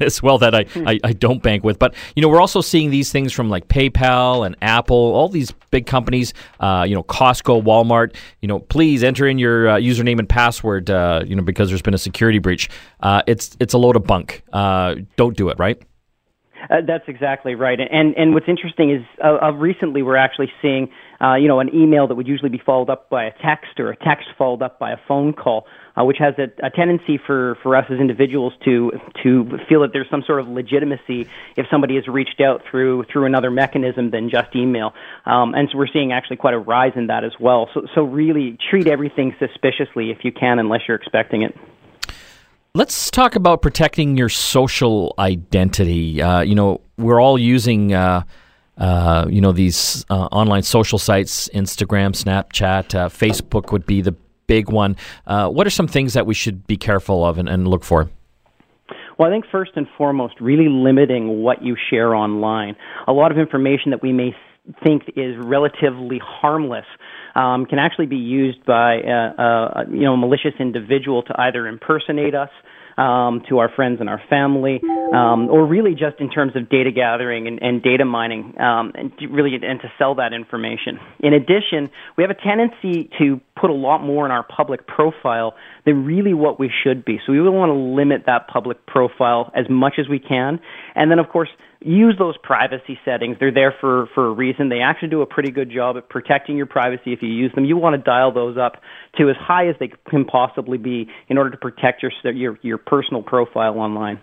as 0.00 0.22
well 0.22 0.38
that 0.38 0.54
I, 0.54 0.66
I, 0.74 0.98
I, 1.04 1.12
don't 1.12 1.42
bank 1.42 1.62
with. 1.62 1.78
But 1.78 1.94
you 2.16 2.22
know, 2.22 2.28
we're 2.28 2.40
also 2.40 2.60
seeing 2.60 2.90
these 2.90 3.12
things 3.12 3.32
from 3.32 3.48
like 3.48 3.68
PayPal 3.68 4.44
and 4.44 4.56
Apple, 4.60 4.96
all 4.96 5.28
these 5.28 5.52
big 5.70 5.86
companies. 5.86 6.34
Uh, 6.60 6.84
you 6.88 6.94
know, 6.94 7.02
Costco, 7.02 7.62
Walmart. 7.62 8.14
You 8.40 8.48
know, 8.48 8.58
please 8.58 9.02
enter 9.02 9.26
in 9.26 9.38
your 9.38 9.68
uh, 9.68 9.76
username 9.76 10.18
and 10.18 10.28
password. 10.28 10.90
Uh, 10.90 11.22
you 11.26 11.36
know, 11.36 11.42
because 11.42 11.68
there's 11.68 11.82
been 11.82 11.94
a 11.94 11.98
security 11.98 12.38
breach. 12.38 12.68
it's 13.26 13.56
it's 13.60 13.74
a 13.74 13.78
load 13.78 13.96
of 13.96 14.04
bunk. 14.04 14.42
don't 14.52 15.36
do 15.36 15.48
it, 15.48 15.58
right? 15.58 15.80
Uh, 16.70 16.76
that's 16.86 17.04
exactly 17.08 17.54
right. 17.54 17.78
And 17.80 18.14
and 18.16 18.34
what's 18.34 18.48
interesting 18.48 18.90
is 18.90 19.02
uh, 19.22 19.38
uh, 19.42 19.50
recently 19.52 20.02
we're 20.02 20.16
actually 20.16 20.50
seeing 20.60 20.90
uh, 21.20 21.34
you 21.34 21.48
know 21.48 21.60
an 21.60 21.74
email 21.74 22.06
that 22.06 22.14
would 22.14 22.28
usually 22.28 22.50
be 22.50 22.60
followed 22.64 22.90
up 22.90 23.10
by 23.10 23.24
a 23.24 23.32
text 23.42 23.78
or 23.78 23.90
a 23.90 23.96
text 23.96 24.28
followed 24.36 24.62
up 24.62 24.78
by 24.78 24.92
a 24.92 24.96
phone 25.06 25.32
call, 25.32 25.66
uh, 25.96 26.04
which 26.04 26.18
has 26.18 26.34
a, 26.38 26.66
a 26.66 26.70
tendency 26.70 27.18
for 27.18 27.56
for 27.62 27.76
us 27.76 27.84
as 27.90 27.98
individuals 27.98 28.52
to 28.64 28.92
to 29.22 29.58
feel 29.68 29.80
that 29.82 29.90
there's 29.92 30.08
some 30.10 30.22
sort 30.26 30.40
of 30.40 30.48
legitimacy 30.48 31.28
if 31.56 31.66
somebody 31.70 31.96
has 31.96 32.06
reached 32.06 32.40
out 32.40 32.62
through 32.70 33.04
through 33.12 33.26
another 33.26 33.50
mechanism 33.50 34.10
than 34.10 34.30
just 34.30 34.54
email. 34.54 34.92
Um, 35.26 35.54
and 35.54 35.68
so 35.70 35.78
we're 35.78 35.88
seeing 35.92 36.12
actually 36.12 36.36
quite 36.36 36.54
a 36.54 36.58
rise 36.58 36.92
in 36.96 37.08
that 37.08 37.24
as 37.24 37.32
well. 37.40 37.68
So 37.74 37.86
so 37.94 38.02
really 38.02 38.58
treat 38.70 38.86
everything 38.86 39.34
suspiciously 39.38 40.10
if 40.10 40.24
you 40.24 40.32
can, 40.32 40.58
unless 40.58 40.82
you're 40.86 40.96
expecting 40.96 41.42
it. 41.42 41.56
Let's 42.74 43.10
talk 43.10 43.34
about 43.34 43.60
protecting 43.60 44.16
your 44.16 44.28
social 44.28 45.14
identity. 45.18 46.22
Uh, 46.22 46.42
you 46.42 46.54
know, 46.54 46.80
we're 46.96 47.20
all 47.20 47.38
using, 47.38 47.92
uh, 48.78 49.08
uh, 49.08 49.26
you 49.28 49.40
know, 49.40 49.52
these 49.52 50.04
uh, 50.10 50.28
online 50.32 50.62
social 50.62 50.98
sites, 50.98 51.48
Instagram, 51.54 52.12
Snapchat, 52.12 52.94
uh, 52.94 53.08
Facebook 53.08 53.72
would 53.72 53.86
be 53.86 54.00
the 54.00 54.14
big 54.46 54.70
one. 54.70 54.96
Uh, 55.26 55.48
what 55.48 55.66
are 55.66 55.70
some 55.70 55.88
things 55.88 56.14
that 56.14 56.26
we 56.26 56.34
should 56.34 56.66
be 56.66 56.76
careful 56.76 57.24
of 57.24 57.38
and, 57.38 57.48
and 57.48 57.66
look 57.68 57.84
for? 57.84 58.10
Well, 59.18 59.28
I 59.28 59.32
think 59.32 59.46
first 59.50 59.72
and 59.76 59.86
foremost, 59.96 60.34
really 60.40 60.68
limiting 60.68 61.42
what 61.42 61.62
you 61.62 61.76
share 61.90 62.14
online. 62.14 62.76
A 63.06 63.12
lot 63.12 63.32
of 63.32 63.38
information 63.38 63.90
that 63.90 64.02
we 64.02 64.12
may 64.12 64.34
think 64.84 65.02
is 65.16 65.34
relatively 65.38 66.20
harmless 66.22 66.84
um, 67.34 67.66
can 67.66 67.78
actually 67.78 68.06
be 68.06 68.16
used 68.16 68.64
by 68.64 68.96
a, 68.96 69.42
a, 69.42 69.84
you 69.90 70.02
know 70.02 70.12
a 70.12 70.16
malicious 70.16 70.54
individual 70.60 71.22
to 71.22 71.34
either 71.40 71.66
impersonate 71.66 72.34
us. 72.34 72.50
Um, 72.98 73.42
to 73.48 73.58
our 73.58 73.68
friends 73.68 74.00
and 74.00 74.08
our 74.08 74.20
family, 74.28 74.82
um, 75.14 75.48
or 75.50 75.64
really 75.64 75.92
just 75.92 76.18
in 76.18 76.30
terms 76.30 76.56
of 76.56 76.68
data 76.68 76.90
gathering 76.90 77.46
and, 77.46 77.62
and 77.62 77.80
data 77.80 78.04
mining, 78.04 78.60
um, 78.60 78.90
and 78.96 79.12
really 79.30 79.54
and 79.54 79.80
to 79.82 79.92
sell 79.98 80.16
that 80.16 80.32
information. 80.32 80.98
In 81.20 81.32
addition, 81.32 81.90
we 82.16 82.24
have 82.24 82.30
a 82.32 82.34
tendency 82.34 83.08
to 83.20 83.40
put 83.54 83.70
a 83.70 83.72
lot 83.72 84.02
more 84.02 84.26
in 84.26 84.32
our 84.32 84.42
public 84.42 84.88
profile 84.88 85.54
than 85.86 86.06
really 86.06 86.34
what 86.34 86.58
we 86.58 86.72
should 86.82 87.04
be. 87.04 87.20
So 87.24 87.30
we 87.30 87.38
really 87.38 87.56
want 87.56 87.70
to 87.70 87.78
limit 87.78 88.24
that 88.26 88.48
public 88.48 88.84
profile 88.86 89.52
as 89.54 89.66
much 89.70 89.94
as 90.00 90.08
we 90.08 90.18
can, 90.18 90.58
and 90.96 91.08
then 91.08 91.20
of 91.20 91.28
course 91.28 91.50
use 91.80 92.16
those 92.18 92.36
privacy 92.42 92.98
settings. 93.04 93.36
They're 93.38 93.52
there 93.52 93.74
for, 93.80 94.08
for 94.14 94.26
a 94.26 94.32
reason. 94.32 94.68
They 94.68 94.80
actually 94.80 95.08
do 95.08 95.22
a 95.22 95.26
pretty 95.26 95.52
good 95.52 95.70
job 95.70 95.96
at 95.96 96.08
protecting 96.08 96.56
your 96.56 96.66
privacy 96.66 97.12
if 97.12 97.22
you 97.22 97.28
use 97.28 97.52
them. 97.54 97.64
You 97.64 97.76
want 97.76 97.94
to 97.94 98.02
dial 98.02 98.32
those 98.32 98.56
up 98.58 98.82
to 99.18 99.30
as 99.30 99.36
high 99.36 99.68
as 99.68 99.76
they 99.78 99.90
can 100.08 100.24
possibly 100.24 100.78
be 100.78 101.08
in 101.28 101.38
order 101.38 101.50
to 101.50 101.56
protect 101.56 102.02
your 102.02 102.12
your, 102.32 102.58
your 102.62 102.78
personal 102.78 103.22
profile 103.22 103.78
online. 103.78 104.20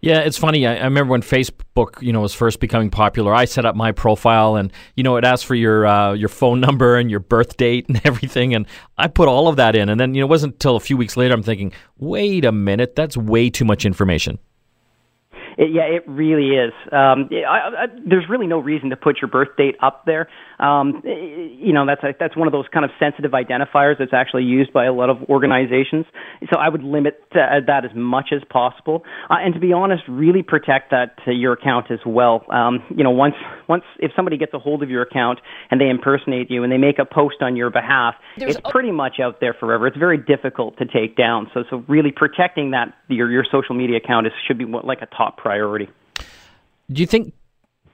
Yeah, 0.00 0.20
it's 0.20 0.36
funny. 0.36 0.66
I, 0.66 0.76
I, 0.76 0.84
remember 0.84 1.12
when 1.12 1.22
Facebook, 1.22 2.00
you 2.02 2.12
know, 2.12 2.20
was 2.20 2.34
first 2.34 2.60
becoming 2.60 2.90
popular. 2.90 3.34
I 3.34 3.46
set 3.46 3.64
up 3.64 3.74
my 3.74 3.92
profile, 3.92 4.56
and 4.56 4.70
you 4.96 5.02
know, 5.02 5.16
it 5.16 5.24
asked 5.24 5.46
for 5.46 5.54
your 5.54 5.86
uh, 5.86 6.12
your 6.12 6.28
phone 6.28 6.60
number 6.60 6.96
and 6.96 7.10
your 7.10 7.20
birth 7.20 7.56
date 7.56 7.88
and 7.88 8.00
everything, 8.04 8.54
and 8.54 8.66
I 8.98 9.08
put 9.08 9.28
all 9.28 9.48
of 9.48 9.56
that 9.56 9.76
in. 9.76 9.88
And 9.88 9.98
then, 9.98 10.14
you 10.14 10.20
know, 10.20 10.26
it 10.26 10.30
wasn't 10.30 10.54
until 10.54 10.76
a 10.76 10.80
few 10.80 10.96
weeks 10.96 11.16
later 11.16 11.34
I'm 11.34 11.42
thinking, 11.42 11.72
wait 11.98 12.44
a 12.44 12.52
minute, 12.52 12.94
that's 12.94 13.16
way 13.16 13.50
too 13.50 13.64
much 13.64 13.84
information. 13.84 14.38
It, 15.56 15.72
yeah, 15.72 15.82
it 15.82 16.04
really 16.08 16.50
is. 16.50 16.72
Um, 16.92 17.28
I, 17.32 17.84
I, 17.84 17.86
there's 18.06 18.28
really 18.28 18.46
no 18.46 18.58
reason 18.58 18.90
to 18.90 18.96
put 18.96 19.18
your 19.20 19.30
birth 19.30 19.56
date 19.56 19.76
up 19.82 20.04
there. 20.06 20.28
Um, 20.58 21.02
you 21.04 21.72
know, 21.72 21.86
that's 21.86 22.02
a, 22.02 22.14
that's 22.18 22.36
one 22.36 22.48
of 22.48 22.52
those 22.52 22.66
kind 22.72 22.84
of 22.84 22.90
sensitive 22.98 23.32
identifiers 23.32 23.98
that's 23.98 24.12
actually 24.12 24.44
used 24.44 24.72
by 24.72 24.86
a 24.86 24.92
lot 24.92 25.10
of 25.10 25.22
organizations. 25.28 26.06
So 26.52 26.58
I 26.58 26.68
would 26.68 26.82
limit 26.82 27.20
uh, 27.32 27.60
that 27.66 27.84
as 27.84 27.90
much 27.94 28.28
as 28.32 28.42
possible, 28.50 29.02
uh, 29.30 29.36
and 29.38 29.54
to 29.54 29.60
be 29.60 29.72
honest, 29.72 30.02
really 30.08 30.42
protect 30.42 30.90
that 30.90 31.16
to 31.24 31.32
your 31.32 31.52
account 31.52 31.90
as 31.90 32.00
well. 32.06 32.44
Um, 32.50 32.82
you 32.94 33.04
know, 33.04 33.10
once 33.10 33.34
once 33.68 33.84
if 33.98 34.12
somebody 34.16 34.36
gets 34.36 34.54
a 34.54 34.58
hold 34.58 34.82
of 34.82 34.90
your 34.90 35.02
account 35.02 35.40
and 35.70 35.80
they 35.80 35.88
impersonate 35.88 36.50
you 36.50 36.62
and 36.62 36.72
they 36.72 36.78
make 36.78 36.98
a 36.98 37.04
post 37.04 37.36
on 37.40 37.56
your 37.56 37.70
behalf, 37.70 38.14
There's 38.36 38.56
it's 38.56 38.70
pretty 38.70 38.92
much 38.92 39.20
out 39.20 39.40
there 39.40 39.54
forever. 39.54 39.86
It's 39.86 39.96
very 39.96 40.18
difficult 40.18 40.78
to 40.78 40.84
take 40.86 41.16
down. 41.16 41.50
So 41.54 41.64
so 41.70 41.84
really 41.88 42.12
protecting 42.12 42.72
that 42.72 42.94
your 43.08 43.30
your 43.30 43.44
social 43.50 43.74
media 43.74 43.98
account 43.98 44.26
is 44.26 44.32
should 44.46 44.58
be 44.58 44.64
like 44.64 45.02
a 45.02 45.06
top 45.06 45.36
priority. 45.44 45.88
Do 46.90 47.00
you 47.00 47.06
think 47.06 47.34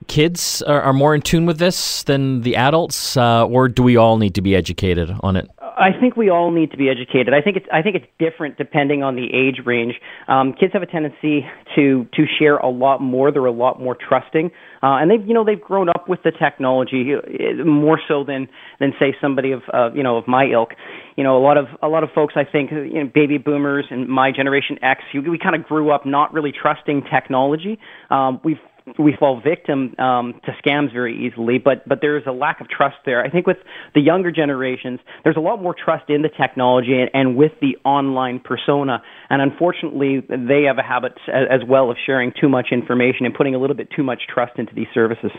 kids 0.09 0.63
are, 0.63 0.81
are 0.83 0.93
more 0.93 1.15
in 1.15 1.23
tune 1.23 1.47
with 1.47 1.59
this 1.59 2.03
than 2.05 2.43
the 2.43 2.57
adults, 2.57 3.17
uh, 3.17 3.47
or 3.47 3.69
do 3.69 3.83
we 3.83 3.97
all 3.97 4.17
need 4.17 4.35
to 4.35 4.43
be 4.43 4.57
educated 4.57 5.11
on 5.21 5.37
it? 5.37 5.49
I 5.81 5.99
think 5.99 6.15
we 6.15 6.29
all 6.29 6.51
need 6.51 6.71
to 6.73 6.77
be 6.77 6.91
educated. 6.91 7.33
I 7.33 7.41
think 7.41 7.57
it's 7.57 7.67
I 7.73 7.81
think 7.81 7.97
it's 7.97 8.07
different 8.19 8.59
depending 8.59 9.03
on 9.03 9.17
the 9.17 9.25
age 9.33 9.65
range. 9.65 9.95
Um, 10.29 10.53
kids 10.53 10.75
have 10.75 10.83
a 10.83 10.87
tendency 10.87 11.47
to 11.75 12.07
to 12.15 12.25
share 12.39 12.59
a 12.59 12.69
lot 12.69 13.01
more. 13.01 13.33
They're 13.33 13.47
a 13.47 13.51
lot 13.51 13.81
more 13.81 13.97
trusting, 13.97 14.51
uh, 14.83 15.01
and 15.01 15.11
they've 15.11 15.27
you 15.27 15.33
know 15.33 15.43
they've 15.43 15.61
grown 15.61 15.89
up 15.89 16.07
with 16.07 16.23
the 16.23 16.33
technology 16.33 17.15
uh, 17.15 17.65
more 17.65 17.99
so 18.07 18.25
than 18.25 18.49
than 18.79 18.93
say 19.01 19.15
somebody 19.23 19.53
of 19.53 19.63
uh, 19.73 19.91
you 19.95 20.03
know 20.03 20.19
of 20.19 20.29
my 20.29 20.45
ilk. 20.53 20.75
You 21.17 21.25
know, 21.25 21.39
a 21.39 21.43
lot 21.43 21.57
of 21.57 21.67
a 21.83 21.89
lot 21.89 22.05
of 22.05 22.11
folks 22.15 22.35
I 22.37 22.45
think 22.45 22.71
you 22.73 23.03
know 23.03 23.11
baby 23.13 23.39
boomers 23.39 23.87
and 23.91 24.07
my 24.07 24.33
generation 24.33 24.79
X, 24.83 25.03
we 25.15 25.39
kind 25.39 25.55
of 25.55 25.65
grew 25.65 25.91
up 25.91 26.05
not 26.05 26.33
really 26.35 26.53
trusting 26.53 27.05
technology. 27.11 27.79
Um, 28.11 28.39
we've 28.45 28.61
we 28.99 29.15
fall 29.19 29.41
victim 29.41 29.95
um, 29.99 30.41
to 30.45 30.53
scams 30.63 30.93
very 30.93 31.27
easily, 31.27 31.59
but 31.59 31.89
but 31.89 32.01
there 32.01 32.17
is 32.17 32.25
a 32.27 32.33
lack 32.33 32.61
of 32.61 32.69
trust 32.69 32.97
there. 33.05 33.23
I 33.25 33.31
think 33.31 33.47
with 33.47 33.59
the 33.95 34.01
younger 34.01 34.31
generations, 34.31 35.01
there's 35.25 35.37
a 35.37 35.41
lot 35.41 35.63
more 35.63 35.75
trust 35.75 36.09
in 36.09 36.23
the 36.23 36.29
technology 36.29 37.01
and, 37.01 37.11
and 37.15 37.37
with 37.37 37.53
the 37.61 37.77
online 37.85 38.41
persona, 38.41 39.03
and 39.29 39.43
unfortunately, 39.43 40.23
they 40.29 40.65
have 40.65 40.79
a 40.79 40.83
habit 40.83 41.13
as 41.29 41.61
well 41.67 41.91
of 41.91 41.97
sharing 42.05 42.33
too 42.41 42.49
much 42.49 42.69
information 42.73 43.27
and 43.27 43.35
putting 43.35 43.55
a 43.55 43.59
little 43.59 43.77
bit 43.77 43.89
too 43.95 44.03
much 44.03 44.23
trust 44.33 44.59
into 44.59 44.75
these 44.75 44.89
services. 44.95 45.31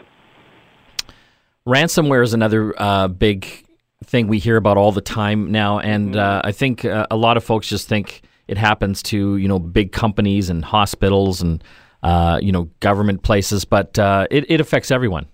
Ransomware 1.68 2.24
is 2.24 2.34
another 2.34 2.74
uh, 2.82 3.08
big 3.08 3.66
thing 4.04 4.28
we 4.28 4.40
hear 4.40 4.58
about 4.58 4.78
all 4.78 4.92
the 4.92 5.02
time 5.02 5.52
now, 5.52 5.80
and 5.80 6.16
uh, 6.16 6.42
I 6.44 6.52
think 6.52 6.86
uh, 6.86 7.06
a 7.12 7.16
lot 7.16 7.38
of 7.38 7.44
folks 7.44 7.68
just 7.68 7.88
think 7.88 8.22
it 8.48 8.58
happens 8.58 9.04
to 9.04 9.38
you 9.38 9.48
know 9.48 9.60
big 9.60 9.92
companies 9.92 10.50
and 10.50 10.66
hospitals 10.66 11.42
and 11.42 11.64
uh, 12.04 12.40
you 12.42 12.52
know, 12.52 12.70
government 12.80 13.24
places, 13.24 13.66
but 13.66 13.98
uh, 14.00 14.28
it, 14.32 14.46
it 14.50 14.60
affects 14.62 14.92
everyone. 14.92 15.28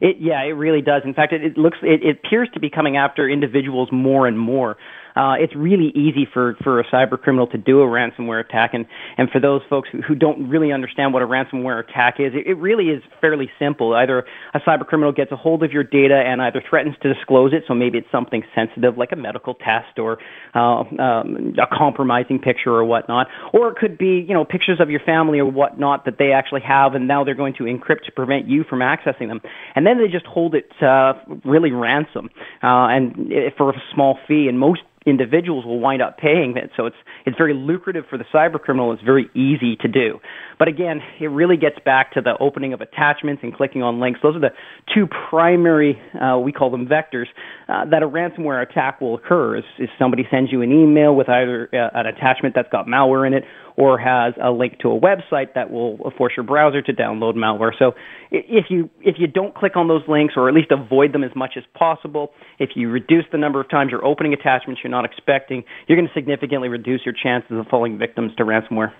It, 0.00 0.16
yeah, 0.18 0.42
it 0.42 0.52
really 0.52 0.80
does. 0.80 1.02
In 1.04 1.12
fact, 1.12 1.32
it, 1.32 1.44
it 1.44 1.58
looks 1.58 1.78
it, 1.82 2.02
it 2.02 2.20
appears 2.24 2.48
to 2.54 2.60
be 2.60 2.70
coming 2.70 2.96
after 2.96 3.28
individuals 3.28 3.90
more 3.92 4.26
and 4.26 4.38
more 4.38 4.76
uh, 5.16 5.34
it's 5.38 5.54
really 5.56 5.92
easy 5.94 6.26
for, 6.32 6.56
for 6.62 6.80
a 6.80 6.84
cyber 6.84 7.20
criminal 7.20 7.46
to 7.48 7.58
do 7.58 7.80
a 7.80 7.86
ransomware 7.86 8.40
attack. 8.44 8.74
And, 8.74 8.86
and 9.18 9.30
for 9.30 9.40
those 9.40 9.62
folks 9.68 9.88
who, 9.90 10.00
who 10.02 10.14
don't 10.14 10.48
really 10.48 10.72
understand 10.72 11.12
what 11.12 11.22
a 11.22 11.26
ransomware 11.26 11.82
attack 11.82 12.16
is, 12.18 12.32
it, 12.34 12.46
it 12.46 12.54
really 12.54 12.86
is 12.86 13.02
fairly 13.20 13.50
simple. 13.58 13.94
Either 13.94 14.24
a 14.54 14.60
cyber 14.60 14.86
criminal 14.86 15.12
gets 15.12 15.32
a 15.32 15.36
hold 15.36 15.62
of 15.62 15.72
your 15.72 15.84
data 15.84 16.14
and 16.14 16.40
either 16.42 16.62
threatens 16.68 16.94
to 17.02 17.12
disclose 17.12 17.52
it, 17.52 17.64
so 17.66 17.74
maybe 17.74 17.98
it's 17.98 18.10
something 18.10 18.42
sensitive 18.54 18.96
like 18.96 19.12
a 19.12 19.16
medical 19.16 19.54
test 19.54 19.98
or 19.98 20.18
uh, 20.54 20.80
um, 20.98 21.54
a 21.58 21.66
compromising 21.66 22.38
picture 22.38 22.70
or 22.70 22.84
whatnot, 22.84 23.26
or 23.52 23.68
it 23.68 23.76
could 23.76 23.98
be 23.98 24.24
you 24.26 24.34
know 24.34 24.44
pictures 24.44 24.78
of 24.80 24.90
your 24.90 25.00
family 25.00 25.38
or 25.38 25.50
whatnot 25.50 26.04
that 26.04 26.16
they 26.18 26.32
actually 26.32 26.62
have, 26.62 26.94
and 26.94 27.08
now 27.08 27.24
they're 27.24 27.34
going 27.34 27.54
to 27.54 27.64
encrypt 27.64 28.04
to 28.04 28.12
prevent 28.12 28.48
you 28.48 28.64
from 28.64 28.80
accessing 28.80 29.28
them, 29.28 29.40
and 29.74 29.86
then 29.86 29.98
they 29.98 30.08
just 30.08 30.26
hold 30.26 30.54
it 30.54 30.70
uh, 30.82 31.14
really 31.44 31.70
ransom 31.70 32.30
uh, 32.62 32.88
and 32.88 33.32
for 33.56 33.70
a 33.70 33.82
small 33.94 34.18
fee. 34.26 34.46
And 34.48 34.58
most 34.58 34.80
individuals 35.06 35.64
will 35.64 35.80
wind 35.80 36.02
up 36.02 36.18
paying 36.18 36.56
it. 36.56 36.70
So 36.76 36.86
it's 36.86 36.96
it's 37.26 37.36
very 37.36 37.54
lucrative 37.54 38.04
for 38.10 38.18
the 38.18 38.24
cyber 38.32 38.60
criminal. 38.60 38.92
It's 38.92 39.02
very 39.02 39.30
easy 39.34 39.76
to 39.76 39.88
do. 39.88 40.20
But 40.58 40.68
again, 40.68 41.00
it 41.20 41.28
really 41.28 41.56
gets 41.56 41.76
back 41.84 42.12
to 42.12 42.20
the 42.20 42.36
opening 42.38 42.72
of 42.72 42.80
attachments 42.80 43.42
and 43.42 43.54
clicking 43.54 43.82
on 43.82 44.00
links. 44.00 44.20
Those 44.22 44.36
are 44.36 44.40
the 44.40 44.52
two 44.94 45.06
primary, 45.30 46.00
uh, 46.20 46.38
we 46.38 46.52
call 46.52 46.70
them 46.70 46.86
vectors, 46.86 47.26
uh, 47.68 47.86
that 47.90 48.02
a 48.02 48.08
ransomware 48.08 48.62
attack 48.62 49.00
will 49.00 49.14
occur. 49.14 49.56
Is, 49.56 49.64
is 49.78 49.88
somebody 49.98 50.24
sends 50.30 50.52
you 50.52 50.62
an 50.62 50.72
email 50.72 51.14
with 51.14 51.28
either 51.28 51.68
uh, 51.72 51.98
an 51.98 52.06
attachment 52.06 52.54
that's 52.54 52.68
got 52.70 52.86
malware 52.86 53.26
in 53.26 53.32
it 53.32 53.44
or 53.76 53.98
has 53.98 54.34
a 54.42 54.50
link 54.50 54.78
to 54.80 54.90
a 54.90 55.00
website 55.00 55.54
that 55.54 55.70
will 55.70 56.12
force 56.16 56.32
your 56.36 56.44
browser 56.44 56.82
to 56.82 56.92
download 56.92 57.34
malware. 57.34 57.72
So 57.78 57.92
if 58.30 58.66
you 58.70 58.90
if 59.00 59.16
you 59.18 59.26
don't 59.26 59.54
click 59.54 59.76
on 59.76 59.88
those 59.88 60.02
links 60.08 60.34
or 60.36 60.48
at 60.48 60.54
least 60.54 60.70
avoid 60.70 61.12
them 61.12 61.24
as 61.24 61.34
much 61.34 61.54
as 61.56 61.64
possible, 61.74 62.32
if 62.58 62.70
you 62.74 62.88
reduce 62.88 63.24
the 63.32 63.38
number 63.38 63.60
of 63.60 63.68
times 63.68 63.90
you're 63.90 64.04
opening 64.04 64.32
attachments 64.32 64.80
you're 64.82 64.90
not 64.90 65.04
expecting, 65.04 65.64
you're 65.86 65.96
going 65.96 66.08
to 66.08 66.14
significantly 66.14 66.68
reduce 66.68 67.02
your 67.04 67.14
chances 67.14 67.58
of 67.58 67.66
falling 67.68 67.98
victims 67.98 68.32
to 68.36 68.44
ransomware. 68.44 68.92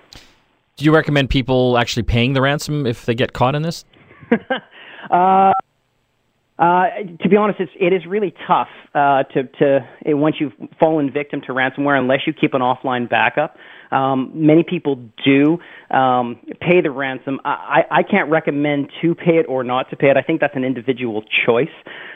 Do 0.77 0.85
you 0.85 0.95
recommend 0.95 1.31
people 1.31 1.77
actually 1.77 2.05
paying 2.05 2.33
the 2.33 2.41
ransom 2.41 2.87
if 2.87 3.05
they 3.05 3.15
get 3.15 3.33
caught 3.33 3.55
in 3.55 3.63
this? 3.63 3.85
uh, 5.11 5.53
Uh, 6.61 6.89
to 7.23 7.29
be 7.31 7.37
honest, 7.37 7.59
it's, 7.59 7.73
it 7.81 7.95
is 7.95 8.05
really 8.05 8.35
tough 8.47 8.69
uh, 8.95 9.23
to, 9.23 9.45
to 9.59 9.81
once 10.09 10.37
you've 10.39 10.53
fallen 10.79 11.11
victim 11.11 11.41
to 11.41 11.55
ransomware, 11.55 11.99
unless 11.99 12.21
you 12.27 12.35
keep 12.35 12.53
an 12.53 12.61
offline 12.61 13.09
backup. 13.09 13.57
Um, 13.91 14.31
many 14.35 14.63
people 14.63 14.97
do 15.25 15.59
um, 15.91 16.39
pay 16.61 16.81
the 16.81 16.91
ransom. 16.91 17.41
I, 17.45 17.83
I 17.91 18.03
can't 18.03 18.31
recommend 18.31 18.91
to 19.03 19.15
pay 19.15 19.39
it 19.39 19.47
or 19.49 19.65
not 19.65 19.91
to 19.91 19.97
pay 19.97 20.11
it. 20.11 20.17
I 20.17 20.23
think 20.23 20.41
that's 20.41 20.57
an 20.57 20.65
individual 20.65 21.25
choice. 21.47 21.69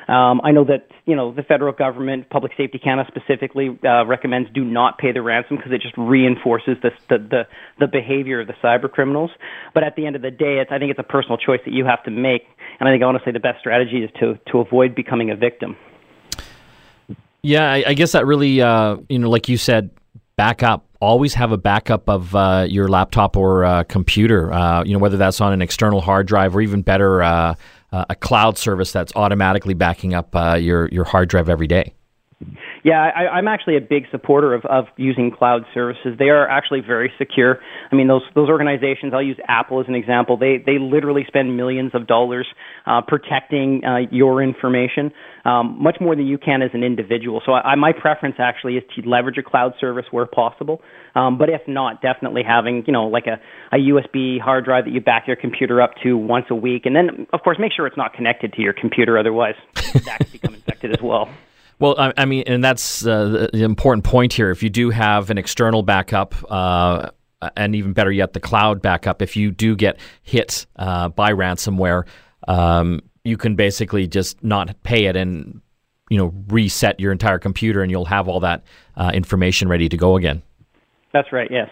Um, 0.07 0.40
I 0.45 0.52
know 0.52 0.64
that 0.64 0.88
you 1.07 1.16
know 1.16 1.33
the 1.33 1.43
federal 1.43 1.73
government, 1.73 2.28
Public 2.28 2.52
Safety 2.57 2.78
Canada 2.78 3.11
specifically, 3.11 3.78
uh, 3.85 4.04
recommends 4.04 4.50
do 4.52 4.62
not 4.62 4.99
pay 4.99 5.12
the 5.12 5.23
ransom 5.23 5.57
because 5.57 5.73
it 5.73 5.81
just 5.81 5.97
reinforces 5.97 6.76
the, 6.83 6.90
the 7.09 7.19
the 7.19 7.43
the 7.81 7.87
behavior 7.87 8.40
of 8.40 8.47
the 8.47 8.52
cyber 8.62 8.90
criminals. 8.90 9.31
But 9.73 9.83
at 9.83 9.97
the 9.97 10.07
end 10.07 10.14
of 10.14 10.23
the 10.23 10.31
day, 10.31 10.59
it's 10.59 10.71
I 10.71 10.78
think 10.78 10.90
it's 10.90 11.00
a 11.00 11.04
personal 11.04 11.38
choice 11.38 11.61
that 11.64 11.73
you 11.73 11.87
have 11.87 12.02
to 12.04 12.11
make. 12.11 12.43
And 12.78 12.88
I 12.88 12.93
think 12.93 13.02
honestly, 13.02 13.33
the 13.33 13.40
best 13.40 13.61
strategy 13.61 14.04
is 14.04 14.11
to 14.21 14.38
to 14.52 14.59
avoid 14.59 14.95
becoming 14.95 15.31
a 15.31 15.37
victim. 15.37 15.76
Yeah, 17.40 17.71
I, 17.71 17.85
I 17.88 17.95
guess 17.95 18.12
that 18.12 18.25
really, 18.25 18.62
uh, 18.62 18.97
you 19.09 19.19
know, 19.19 19.28
like 19.28 19.50
you 19.50 19.59
said, 19.59 19.90
backup 20.37 20.87
always 21.00 21.35
have 21.35 21.53
a 21.53 21.57
backup 21.57 22.09
of 22.09 22.35
uh, 22.35 22.67
your 22.69 22.88
laptop 22.88 23.37
or 23.37 23.64
uh, 23.64 23.85
computer. 23.85 24.53
Uh, 24.53 24.83
you 24.85 24.93
know, 24.93 24.99
whether 24.99 25.17
that's 25.17 25.41
on 25.41 25.53
an 25.53 25.62
external 25.62 26.00
hard 26.00 26.26
drive 26.26 26.57
or 26.57 26.61
even 26.61 26.83
better, 26.83 27.23
uh, 27.23 27.55
uh, 27.93 28.05
a 28.11 28.14
cloud 28.14 28.59
service 28.59 28.91
that's 28.91 29.12
automatically 29.14 29.75
backing 29.75 30.14
up 30.14 30.35
uh, 30.35 30.55
your 30.55 30.88
your 30.88 31.05
hard 31.05 31.29
drive 31.29 31.49
every 31.49 31.67
day. 31.67 31.95
Yeah, 32.85 33.00
I, 33.00 33.38
I'm 33.38 33.49
actually 33.49 33.79
a 33.79 33.81
big 33.81 34.05
supporter 34.11 34.53
of, 34.53 34.67
of 34.67 34.85
using 34.99 35.31
cloud 35.31 35.62
services. 35.73 36.17
They 36.19 36.29
are 36.29 36.47
actually 36.47 36.81
very 36.87 37.11
secure. 37.17 37.59
I 37.91 37.97
mean, 37.97 38.09
those 38.09 38.21
those 38.35 38.50
organizations. 38.50 39.14
I'll 39.14 39.23
use 39.23 39.38
Apple 39.49 39.81
as 39.81 39.87
an 39.88 39.95
example. 39.95 40.37
They 40.37 40.62
they 40.64 40.79
literally 40.79 41.25
spend 41.26 41.57
millions 41.57 41.93
of 41.95 42.07
dollars 42.07 42.47
uh, 42.85 43.00
protecting 43.00 43.81
uh, 43.87 44.00
your 44.11 44.43
information, 44.43 45.12
um, 45.47 45.83
much 45.83 45.97
more 45.99 46.14
than 46.14 46.26
you 46.26 46.37
can 46.37 46.61
as 46.61 46.73
an 46.75 46.85
individual. 46.85 47.41
So, 47.47 47.53
I, 47.53 47.75
my 47.75 47.93
preference 47.99 48.37
actually 48.38 48.76
is 48.76 48.85
to 48.97 49.09
leverage 49.09 49.38
a 49.38 49.43
cloud 49.43 49.73
service 49.81 50.05
where 50.11 50.26
possible. 50.26 50.83
Um, 51.14 51.38
but 51.38 51.49
if 51.49 51.62
not, 51.67 52.03
definitely 52.03 52.43
having 52.47 52.85
you 52.87 52.93
know 52.93 53.07
like 53.07 53.25
a, 53.26 53.41
a 53.75 53.79
USB 53.79 54.38
hard 54.38 54.67
drive 54.67 54.85
that 54.85 54.91
you 54.91 55.00
back 55.00 55.26
your 55.26 55.37
computer 55.37 55.81
up 55.81 55.93
to 56.03 56.19
once 56.19 56.47
a 56.50 56.55
week, 56.55 56.85
and 56.85 56.95
then 56.95 57.26
of 57.33 57.41
course 57.41 57.57
make 57.59 57.73
sure 57.73 57.87
it's 57.87 57.97
not 57.97 58.12
connected 58.12 58.53
to 58.53 58.61
your 58.61 58.75
computer. 58.75 59.17
Otherwise, 59.17 59.55
that 59.75 60.19
can 60.21 60.31
become 60.31 60.55
infected 60.55 60.91
as 60.91 61.00
well. 61.03 61.31
Well, 61.78 61.95
I, 61.99 62.12
I 62.16 62.25
mean, 62.25 62.45
and 62.47 62.62
that's 62.62 63.07
uh, 63.07 63.49
the 63.52 63.64
important 63.64 64.04
point 64.04 64.33
here. 64.33 64.50
If 64.50 64.62
you 64.62 64.71
do 64.71 64.90
have 64.90 65.31
an 65.31 65.38
external 65.38 65.83
backup, 65.83 66.35
uh, 66.50 67.11
and 67.57 67.75
even 67.75 67.93
better 67.93 68.12
yet, 68.12 68.33
the 68.33 68.40
cloud 68.40 68.81
backup, 68.81 69.21
if 69.21 69.37
you 69.37 69.50
do 69.50 69.76
get 69.76 69.99
hit 70.23 70.66
uh, 70.76 71.09
by 71.09 71.33
ransomware, 71.33 72.07
um, 72.49 73.00
you 73.25 73.37
can 73.37 73.57
basically 73.57 74.07
just 74.07 74.43
not 74.43 74.83
pay 74.83 75.07
it 75.07 75.16
and 75.16 75.61
you 76.11 76.19
know 76.19 76.33
reset 76.49 77.00
your 77.00 77.12
entire 77.12 77.38
computer, 77.38 77.83
and 77.83 77.90
you'll 77.90 78.04
have 78.04 78.28
all 78.28 78.40
that 78.40 78.62
uh, 78.97 79.11
information 79.12 79.69
ready 79.69 79.88
to 79.88 79.97
go 79.97 80.16
again. 80.16 80.43
That's 81.12 81.33
right. 81.33 81.50
Yes 81.50 81.71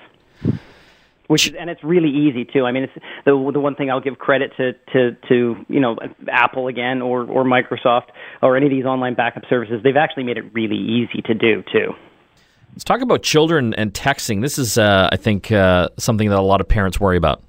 which 1.32 1.52
and 1.58 1.70
it's 1.70 1.82
really 1.82 2.10
easy 2.10 2.44
too. 2.44 2.66
I 2.66 2.72
mean, 2.72 2.84
it's 2.84 2.92
the 3.24 3.50
the 3.52 3.60
one 3.60 3.74
thing 3.74 3.90
I'll 3.90 4.00
give 4.00 4.18
credit 4.18 4.52
to 4.58 4.74
to 4.92 5.16
to 5.28 5.56
you 5.68 5.80
know 5.80 5.96
Apple 6.28 6.68
again 6.68 7.00
or 7.00 7.24
or 7.24 7.44
Microsoft 7.44 8.08
or 8.42 8.56
any 8.56 8.66
of 8.66 8.70
these 8.70 8.84
online 8.84 9.14
backup 9.14 9.44
services. 9.48 9.80
They've 9.82 9.96
actually 9.96 10.24
made 10.24 10.36
it 10.36 10.52
really 10.52 10.76
easy 10.76 11.22
to 11.22 11.34
do 11.34 11.62
too. 11.72 11.94
Let's 12.72 12.84
talk 12.84 13.00
about 13.00 13.22
children 13.22 13.74
and 13.74 13.92
texting. 13.92 14.40
This 14.40 14.58
is, 14.58 14.78
uh, 14.78 15.08
I 15.12 15.16
think, 15.16 15.52
uh, 15.52 15.90
something 15.98 16.30
that 16.30 16.38
a 16.38 16.42
lot 16.42 16.62
of 16.62 16.68
parents 16.68 16.98
worry 16.98 17.18
about. 17.18 17.42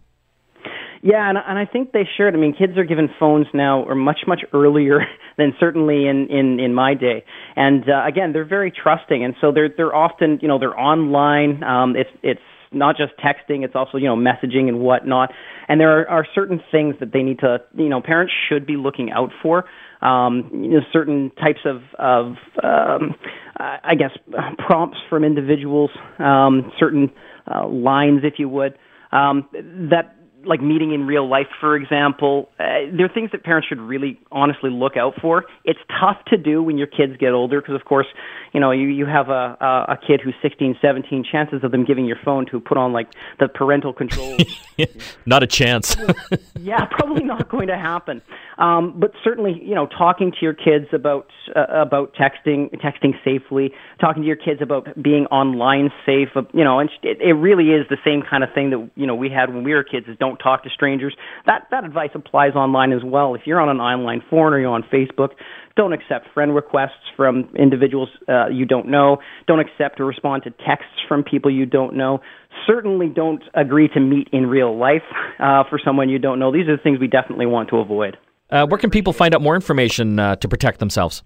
Yeah, 1.01 1.29
and, 1.29 1.37
and 1.37 1.59
I 1.59 1.65
think 1.65 1.91
they 1.91 2.07
should. 2.17 2.33
I 2.33 2.37
mean, 2.37 2.53
kids 2.53 2.77
are 2.77 2.85
given 2.85 3.09
phones 3.19 3.47
now, 3.53 3.83
or 3.83 3.93
much 3.93 4.21
much 4.25 4.41
earlier 4.53 5.01
than 5.37 5.53
certainly 5.59 6.07
in 6.07 6.27
in 6.29 6.61
in 6.61 6.73
my 6.73 6.93
day. 6.93 7.25
And 7.57 7.83
uh, 7.89 8.05
again, 8.07 8.31
they're 8.31 8.45
very 8.45 8.71
trusting, 8.71 9.23
and 9.23 9.35
so 9.41 9.51
they're 9.51 9.67
they're 9.67 9.93
often 9.93 10.39
you 10.41 10.47
know 10.47 10.59
they're 10.59 10.79
online. 10.79 11.61
Um, 11.61 11.97
it's 11.97 12.09
it's 12.21 12.39
not 12.73 12.97
just 12.97 13.13
texting, 13.17 13.63
it's 13.63 13.75
also, 13.75 13.97
you 13.97 14.05
know, 14.05 14.15
messaging 14.15 14.67
and 14.67 14.79
whatnot. 14.79 15.31
And 15.67 15.79
there 15.79 16.01
are, 16.01 16.09
are 16.09 16.27
certain 16.33 16.61
things 16.71 16.95
that 16.99 17.13
they 17.13 17.23
need 17.23 17.39
to, 17.39 17.59
you 17.75 17.89
know, 17.89 18.01
parents 18.01 18.33
should 18.49 18.65
be 18.65 18.75
looking 18.75 19.11
out 19.11 19.29
for. 19.41 19.65
Um, 20.01 20.49
you 20.51 20.71
know, 20.71 20.79
certain 20.91 21.31
types 21.41 21.61
of, 21.65 21.81
of 21.97 22.35
um, 22.61 23.15
I 23.57 23.95
guess, 23.95 24.11
prompts 24.57 24.97
from 25.09 25.23
individuals, 25.23 25.91
um, 26.19 26.71
certain 26.79 27.11
uh, 27.47 27.67
lines, 27.67 28.21
if 28.23 28.33
you 28.37 28.49
would, 28.49 28.77
um, 29.11 29.47
that 29.53 30.15
like 30.45 30.61
meeting 30.61 30.93
in 30.93 31.05
real 31.05 31.27
life, 31.27 31.47
for 31.59 31.75
example, 31.75 32.49
uh, 32.59 32.63
there 32.95 33.05
are 33.05 33.13
things 33.13 33.31
that 33.31 33.43
parents 33.43 33.67
should 33.67 33.79
really 33.79 34.19
honestly 34.31 34.69
look 34.69 34.97
out 34.97 35.13
for. 35.21 35.45
It's 35.65 35.79
tough 35.99 36.17
to 36.27 36.37
do 36.37 36.61
when 36.63 36.77
your 36.77 36.87
kids 36.87 37.13
get 37.19 37.31
older 37.31 37.61
because, 37.61 37.75
of 37.75 37.85
course, 37.85 38.07
you 38.53 38.59
know, 38.59 38.71
you, 38.71 38.87
you 38.87 39.05
have 39.05 39.29
a, 39.29 39.57
a, 39.59 39.93
a 39.93 39.99
kid 40.05 40.21
who's 40.23 40.35
16, 40.41 40.77
17, 40.81 41.25
chances 41.29 41.63
of 41.63 41.71
them 41.71 41.85
giving 41.85 42.05
your 42.05 42.17
phone 42.23 42.45
to 42.47 42.59
put 42.59 42.77
on 42.77 42.93
like 42.93 43.07
the 43.39 43.47
parental 43.47 43.93
controls. 43.93 44.41
not 45.25 45.43
a 45.43 45.47
chance. 45.47 45.95
yeah, 46.59 46.85
probably 46.85 47.23
not 47.23 47.49
going 47.49 47.67
to 47.67 47.77
happen. 47.77 48.21
Um, 48.57 48.99
but 48.99 49.11
certainly, 49.23 49.59
you 49.63 49.73
know, 49.73 49.87
talking 49.87 50.31
to 50.31 50.37
your 50.41 50.53
kids 50.53 50.87
about 50.93 51.27
uh, 51.55 51.65
about 51.69 52.13
texting, 52.13 52.69
texting 52.81 53.13
safely, 53.23 53.73
talking 53.99 54.21
to 54.21 54.27
your 54.27 54.35
kids 54.35 54.61
about 54.61 55.01
being 55.01 55.25
online 55.27 55.89
safe. 56.05 56.29
Uh, 56.35 56.43
you 56.53 56.63
know, 56.63 56.79
and 56.79 56.89
it, 57.01 57.19
it 57.19 57.33
really 57.33 57.69
is 57.69 57.87
the 57.89 57.97
same 58.05 58.21
kind 58.21 58.43
of 58.43 58.53
thing 58.53 58.69
that 58.69 58.89
you 58.95 59.07
know 59.07 59.15
we 59.15 59.29
had 59.29 59.53
when 59.53 59.63
we 59.63 59.73
were 59.73 59.83
kids. 59.83 60.07
Is 60.07 60.17
don't 60.33 60.43
talk 60.43 60.63
to 60.63 60.69
strangers. 60.69 61.15
That 61.45 61.67
that 61.71 61.83
advice 61.83 62.09
applies 62.15 62.53
online 62.53 62.91
as 62.91 63.03
well. 63.03 63.35
If 63.35 63.41
you're 63.45 63.59
on 63.59 63.69
an 63.69 63.77
online 63.77 64.21
forum 64.29 64.53
or 64.53 64.59
you're 64.59 64.71
on 64.71 64.83
Facebook, 64.83 65.29
don't 65.75 65.93
accept 65.93 66.27
friend 66.33 66.55
requests 66.55 67.11
from 67.15 67.49
individuals 67.57 68.09
uh, 68.27 68.47
you 68.47 68.65
don't 68.65 68.87
know. 68.87 69.17
Don't 69.47 69.59
accept 69.59 69.99
or 69.99 70.05
respond 70.05 70.43
to 70.43 70.51
texts 70.51 70.99
from 71.07 71.23
people 71.23 71.51
you 71.51 71.65
don't 71.65 71.95
know. 71.95 72.19
Certainly 72.67 73.09
don't 73.09 73.43
agree 73.53 73.87
to 73.89 73.99
meet 73.99 74.29
in 74.31 74.47
real 74.47 74.77
life 74.77 75.03
uh, 75.39 75.63
for 75.69 75.79
someone 75.83 76.09
you 76.09 76.19
don't 76.19 76.39
know. 76.39 76.51
These 76.51 76.67
are 76.67 76.77
the 76.77 76.83
things 76.83 76.99
we 76.99 77.07
definitely 77.07 77.45
want 77.45 77.69
to 77.69 77.77
avoid. 77.77 78.17
Uh, 78.49 78.67
where 78.67 78.77
can 78.77 78.89
people 78.89 79.13
find 79.13 79.33
out 79.33 79.41
more 79.41 79.55
information 79.55 80.19
uh, 80.19 80.35
to 80.37 80.47
protect 80.47 80.79
themselves? 80.79 81.23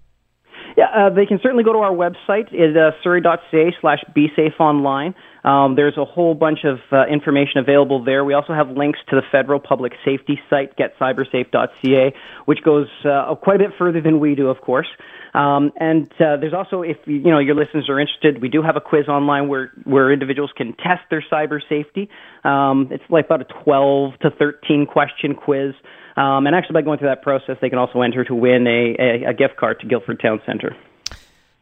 Yeah, 0.76 0.86
uh, 0.94 1.10
they 1.10 1.26
can 1.26 1.40
certainly 1.42 1.64
go 1.64 1.72
to 1.72 1.80
our 1.80 1.92
website, 1.92 2.46
it's 2.52 2.76
uh, 2.76 2.92
surrey.ca 3.02 3.74
slash 3.80 3.98
besafeonline. 4.16 5.14
Um, 5.44 5.76
there's 5.76 5.96
a 5.96 6.04
whole 6.04 6.34
bunch 6.34 6.60
of 6.64 6.78
uh, 6.90 7.06
information 7.06 7.58
available 7.58 8.02
there. 8.02 8.24
We 8.24 8.34
also 8.34 8.52
have 8.52 8.70
links 8.70 8.98
to 9.10 9.16
the 9.16 9.22
federal 9.30 9.60
public 9.60 9.92
safety 10.04 10.40
site, 10.50 10.76
getcybersafe.ca, 10.76 12.14
which 12.46 12.62
goes 12.62 12.88
uh, 13.04 13.34
quite 13.36 13.56
a 13.56 13.68
bit 13.68 13.72
further 13.78 14.00
than 14.00 14.20
we 14.20 14.34
do, 14.34 14.48
of 14.48 14.60
course. 14.60 14.88
Um, 15.34 15.72
and 15.78 16.10
uh, 16.14 16.36
there's 16.38 16.54
also, 16.54 16.82
if 16.82 16.96
you 17.06 17.30
know 17.30 17.38
your 17.38 17.54
listeners 17.54 17.88
are 17.88 18.00
interested, 18.00 18.40
we 18.40 18.48
do 18.48 18.62
have 18.62 18.76
a 18.76 18.80
quiz 18.80 19.08
online 19.08 19.48
where 19.48 19.72
where 19.84 20.12
individuals 20.12 20.50
can 20.56 20.74
test 20.74 21.02
their 21.10 21.22
cyber 21.30 21.60
safety. 21.68 22.08
Um, 22.44 22.88
it's 22.90 23.04
like 23.08 23.26
about 23.26 23.42
a 23.42 23.62
12 23.64 24.18
to 24.20 24.30
13 24.30 24.86
question 24.86 25.34
quiz. 25.34 25.74
Um, 26.16 26.46
and 26.46 26.56
actually, 26.56 26.74
by 26.74 26.82
going 26.82 26.98
through 26.98 27.08
that 27.08 27.22
process, 27.22 27.56
they 27.60 27.68
can 27.68 27.78
also 27.78 28.00
enter 28.00 28.24
to 28.24 28.34
win 28.34 28.66
a, 28.66 28.96
a, 28.98 29.30
a 29.30 29.34
gift 29.34 29.56
card 29.56 29.78
to 29.80 29.86
Guildford 29.86 30.20
Town 30.20 30.40
Centre. 30.44 30.74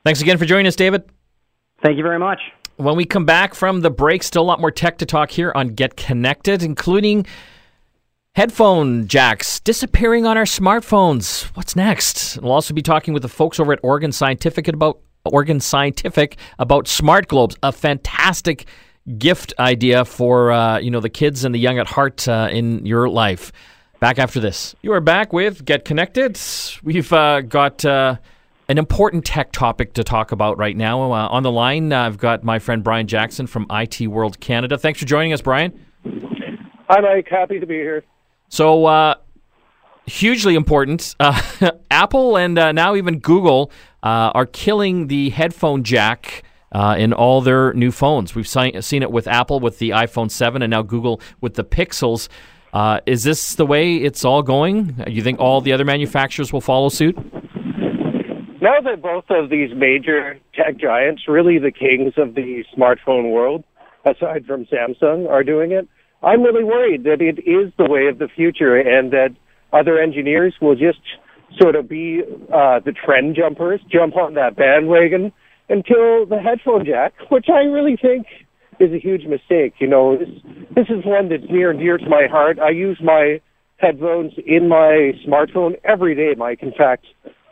Thanks 0.05 0.23
again 0.23 0.39
for 0.39 0.47
joining 0.47 0.67
us, 0.67 0.77
David. 0.77 1.05
Thank 1.83 1.99
you 1.99 2.03
very 2.03 2.19
much. 2.19 2.41
When 2.77 2.97
we 2.97 3.07
come 3.07 3.25
back 3.25 3.55
from 3.55 3.81
the 3.81 3.91
break, 3.91 4.23
still 4.23 4.43
a 4.43 4.45
lot 4.45 4.61
more 4.61 4.71
tech 4.71 4.99
to 4.99 5.07
talk 5.07 5.31
here 5.31 5.51
on 5.55 5.69
Get 5.69 5.97
Connected, 5.97 6.63
including 6.63 7.25
headphone 8.35 9.09
jacks 9.09 9.61
disappearing 9.61 10.27
on 10.27 10.37
our 10.37 10.45
smartphones. 10.45 11.45
What's 11.57 11.75
next? 11.75 12.39
We'll 12.43 12.53
also 12.53 12.75
be 12.75 12.83
talking 12.83 13.15
with 13.15 13.23
the 13.23 13.31
folks 13.31 13.59
over 13.59 13.73
at 13.73 13.79
Oregon 13.83 14.13
Scientific 14.13 14.69
about 14.69 15.01
Oregon 15.25 15.59
Scientific 15.59 16.37
about 16.59 16.87
smart 16.87 17.29
globes, 17.29 17.57
a 17.63 17.73
fantastic 17.73 18.67
gift 19.17 19.55
idea 19.59 20.05
for 20.05 20.53
uh, 20.53 20.79
you 20.79 20.91
know 20.91 21.01
the 21.01 21.09
kids 21.09 21.47
and 21.47 21.55
the 21.55 21.59
young 21.59 21.79
at 21.79 21.87
heart 21.87 22.29
uh, 22.29 22.49
in 22.53 22.85
your 22.85 23.09
life. 23.09 23.53
Back 24.01 24.19
after 24.19 24.39
this. 24.39 24.75
You 24.83 24.93
are 24.93 25.01
back 25.01 25.33
with 25.33 25.65
Get 25.65 25.87
Connected. 25.87 26.39
We've 26.83 27.11
uh, 27.11 27.41
got 27.41 27.83
uh, 27.87 28.17
an 28.69 28.79
important 28.79 29.25
tech 29.25 29.53
topic 29.53 29.93
to 29.95 30.05
talk 30.05 30.33
about 30.33 30.59
right 30.59 30.77
now. 30.77 31.13
Uh, 31.13 31.29
on 31.29 31.43
the 31.43 31.53
line, 31.53 31.93
uh, 31.93 32.03
I've 32.03 32.19
got 32.19 32.43
my 32.43 32.59
friend 32.59 32.83
Brian 32.83 33.07
Jackson 33.07 33.47
from 33.47 33.67
IT 33.71 34.07
World 34.09 34.41
Canada. 34.41 34.77
Thanks 34.77 35.01
for 35.01 35.07
joining 35.07 35.33
us, 35.33 35.41
Brian. 35.41 35.87
Hi, 36.89 37.01
Mike. 37.01 37.29
Happy 37.29 37.61
to 37.61 37.67
be 37.67 37.75
here. 37.75 38.05
So, 38.49 38.87
uh, 38.87 39.15
hugely 40.07 40.55
important. 40.55 41.15
Uh, 41.21 41.71
Apple 41.91 42.37
and 42.37 42.55
now 42.55 42.95
even 42.95 43.19
Google 43.19 43.71
are 44.03 44.47
killing 44.47 45.09
the 45.09 45.31
headphone 45.31 45.83
jack. 45.83 46.43
Uh, 46.73 46.97
in 46.99 47.13
all 47.13 47.41
their 47.41 47.73
new 47.75 47.93
phones. 47.93 48.35
We've 48.35 48.47
si- 48.47 48.83
seen 48.83 49.03
it 49.03 49.11
with 49.11 49.29
Apple 49.29 49.61
with 49.61 49.79
the 49.79 49.91
iPhone 49.91 50.31
7 50.31 50.61
and 50.61 50.71
now 50.71 50.83
Google 50.83 51.23
with 51.41 51.55
the 51.55 51.65
Pixels. 51.65 52.29
Uh, 52.73 53.01
is 53.07 53.23
this 53.23 53.55
the 53.55 53.65
way 53.65 53.95
it's 53.97 54.25
all 54.25 54.43
going? 54.43 55.03
You 55.07 55.23
think 55.23 55.39
all 55.39 55.63
the 55.63 55.73
other 55.73 55.85
manufacturers 55.85 56.53
will 56.53 56.61
follow 56.61 56.91
suit? 56.91 57.17
Now 58.61 58.81
that 58.81 59.03
both 59.03 59.25
of 59.29 59.51
these 59.51 59.71
major 59.75 60.39
tech 60.55 60.79
giants, 60.79 61.23
really 61.29 61.59
the 61.59 61.71
kings 61.71 62.15
of 62.17 62.35
the 62.35 62.65
smartphone 62.77 63.31
world, 63.31 63.65
aside 64.05 64.47
from 64.47 64.67
Samsung, 64.67 65.29
are 65.29 65.45
doing 65.45 65.73
it, 65.73 65.87
I'm 66.23 66.43
really 66.43 66.65
worried 66.65 67.05
that 67.05 67.21
it 67.21 67.39
is 67.49 67.73
the 67.77 67.85
way 67.85 68.07
of 68.07 68.19
the 68.19 68.29
future 68.29 68.77
and 68.77 69.13
that 69.13 69.37
other 69.73 69.99
engineers 69.99 70.55
will 70.61 70.75
just 70.75 71.01
sort 71.61 71.77
of 71.77 71.89
be 71.89 72.23
uh, 72.53 72.81
the 72.85 72.93
trend 72.93 73.37
jumpers, 73.37 73.81
jump 73.93 74.17
on 74.17 74.35
that 74.35 74.57
bandwagon 74.57 75.33
until 75.69 76.25
the 76.25 76.39
headphone 76.43 76.87
jack, 76.87 77.13
which 77.31 77.47
I 77.49 77.65
really 77.65 77.97
think 78.01 78.27
is 78.81 78.93
a 78.93 78.99
huge 78.99 79.25
mistake. 79.27 79.75
You 79.79 79.89
know, 79.89 80.17
this, 80.17 80.29
this 80.75 80.87
is 80.89 81.05
one 81.05 81.29
that's 81.29 81.51
near 81.51 81.71
and 81.71 81.79
dear 81.79 81.99
to 81.99 82.09
my 82.09 82.27
heart. 82.31 82.59
I 82.59 82.71
use 82.71 82.99
my 83.03 83.41
headphones 83.77 84.33
in 84.47 84.69
my 84.69 85.13
smartphone 85.27 85.79
every 85.85 86.15
day, 86.15 86.35
Mike. 86.37 86.63
In 86.63 86.73
fact, 86.73 87.05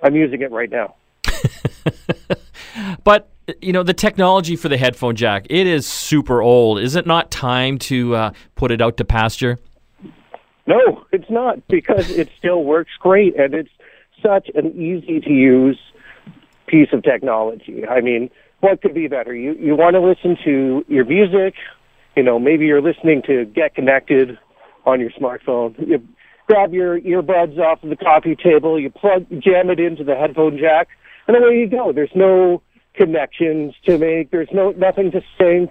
I'm 0.04 0.14
using 0.14 0.42
it 0.42 0.52
right 0.52 0.70
now. 0.70 0.94
but 3.04 3.30
you 3.60 3.72
know 3.72 3.82
the 3.82 3.94
technology 3.94 4.56
for 4.56 4.68
the 4.68 4.76
headphone 4.76 5.16
jack 5.16 5.46
it 5.50 5.66
is 5.66 5.86
super 5.86 6.42
old. 6.42 6.78
Is 6.78 6.94
it 6.94 7.06
not 7.06 7.30
time 7.30 7.78
to 7.78 8.14
uh, 8.14 8.30
put 8.54 8.70
it 8.70 8.80
out 8.80 8.98
to 8.98 9.04
pasture? 9.04 9.58
No 10.66 11.04
it's 11.10 11.30
not 11.30 11.66
because 11.68 12.10
it 12.10 12.28
still 12.38 12.64
works 12.64 12.92
great 13.00 13.34
and 13.38 13.54
it's 13.54 13.70
such 14.22 14.50
an 14.54 14.72
easy 14.72 15.20
to 15.20 15.30
use 15.30 15.78
piece 16.66 16.88
of 16.92 17.02
technology. 17.02 17.86
I 17.86 18.00
mean 18.00 18.30
what 18.60 18.82
could 18.82 18.94
be 18.94 19.08
better? 19.08 19.34
You 19.34 19.54
you 19.54 19.74
want 19.74 19.94
to 19.94 20.00
listen 20.00 20.36
to 20.44 20.84
your 20.86 21.06
music 21.06 21.54
you 22.14 22.22
know 22.22 22.38
maybe 22.38 22.66
you're 22.66 22.82
listening 22.82 23.22
to 23.26 23.46
get 23.46 23.74
connected 23.74 24.38
on 24.84 25.00
your 25.00 25.10
smartphone. 25.10 25.74
You 25.88 26.06
grab 26.46 26.72
your 26.72 27.00
earbuds 27.00 27.58
off 27.58 27.82
of 27.82 27.90
the 27.90 27.96
coffee 27.96 28.36
table 28.36 28.78
you 28.78 28.90
plug 28.90 29.26
jam 29.40 29.70
it 29.70 29.80
into 29.80 30.04
the 30.04 30.14
headphone 30.14 30.58
jack 30.58 30.88
and 31.26 31.36
away 31.36 31.58
you 31.58 31.66
go 31.66 31.92
there's 31.92 32.10
no 32.14 32.62
connections 32.94 33.74
to 33.84 33.98
make. 33.98 34.30
There's 34.30 34.48
no 34.52 34.70
nothing 34.70 35.10
to 35.12 35.20
sync. 35.38 35.70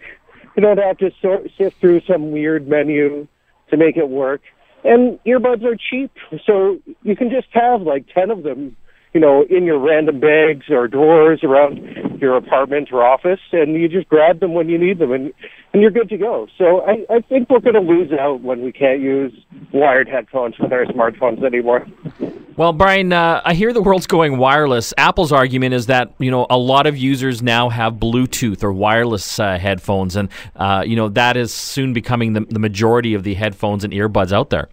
You 0.56 0.62
don't 0.62 0.78
have 0.78 0.98
to 1.00 1.12
sort, 1.22 1.50
sift 1.58 1.80
through 1.80 2.02
some 2.02 2.32
weird 2.32 2.68
menu 2.68 3.28
to 3.70 3.78
make 3.78 3.98
it 3.98 4.10
work. 4.10 4.42
And 4.84 5.18
earbuds 5.26 5.64
are 5.64 5.78
cheap, 5.78 6.12
so 6.46 6.80
you 7.02 7.16
can 7.16 7.30
just 7.30 7.48
have 7.52 7.82
like 7.82 8.06
ten 8.14 8.30
of 8.30 8.44
them, 8.44 8.76
you 9.14 9.20
know, 9.20 9.46
in 9.50 9.64
your 9.64 9.80
random 9.80 10.20
bags 10.20 10.66
or 10.70 10.88
drawers 10.88 11.44
around 11.44 12.20
your 12.20 12.36
apartment 12.36 12.90
or 12.92 13.06
office, 13.06 13.40
and 13.52 13.76
you 13.76 13.88
just 13.88 14.10
grab 14.10 14.40
them 14.40 14.54
when 14.54 14.70
you 14.70 14.78
need 14.78 15.00
them, 15.00 15.12
and 15.12 15.34
and 15.74 15.82
you're 15.82 15.92
good 15.92 16.10
to 16.10 16.18
go. 16.18 16.48
So 16.58 16.82
I, 16.82 17.06
I 17.10 17.22
think 17.22 17.50
we're 17.50 17.60
going 17.60 17.74
to 17.74 17.80
lose 17.80 18.12
out 18.12 18.42
when 18.42 18.62
we 18.62 18.72
can't 18.72 19.00
use 19.00 19.34
wired 19.72 20.08
headphones 20.08 20.56
with 20.60 20.72
our 20.72 20.86
smartphones 20.86 21.44
anymore. 21.44 21.88
Well, 22.56 22.74
Brian, 22.74 23.12
uh, 23.12 23.42
I 23.44 23.56
hear 23.56 23.74
the 23.74 23.82
world's 23.82 24.06
going 24.06 24.38
wireless. 24.38 24.94
Apple's 24.98 25.32
argument 25.32 25.74
is 25.74 25.88
that 25.88 26.14
you 26.20 26.32
know 26.32 26.48
a 26.50 26.58
lot 26.58 26.88
of 26.88 26.98
users 26.98 27.42
now 27.42 27.70
have 27.70 27.94
Bluetooth 27.94 28.64
or 28.64 28.72
wireless 28.72 29.40
uh, 29.40 29.58
headphones, 29.58 30.16
and 30.16 30.30
uh, 30.56 30.84
you 30.86 30.96
know 30.96 31.10
that 31.10 31.38
is 31.38 31.54
soon 31.54 31.94
becoming 31.94 32.34
the, 32.34 32.42
the 32.42 32.60
majority 32.60 33.14
of 33.14 33.24
the 33.24 33.34
headphones 33.36 33.84
and 33.84 33.94
earbuds 33.94 34.32
out 34.32 34.50
there. 34.50 34.70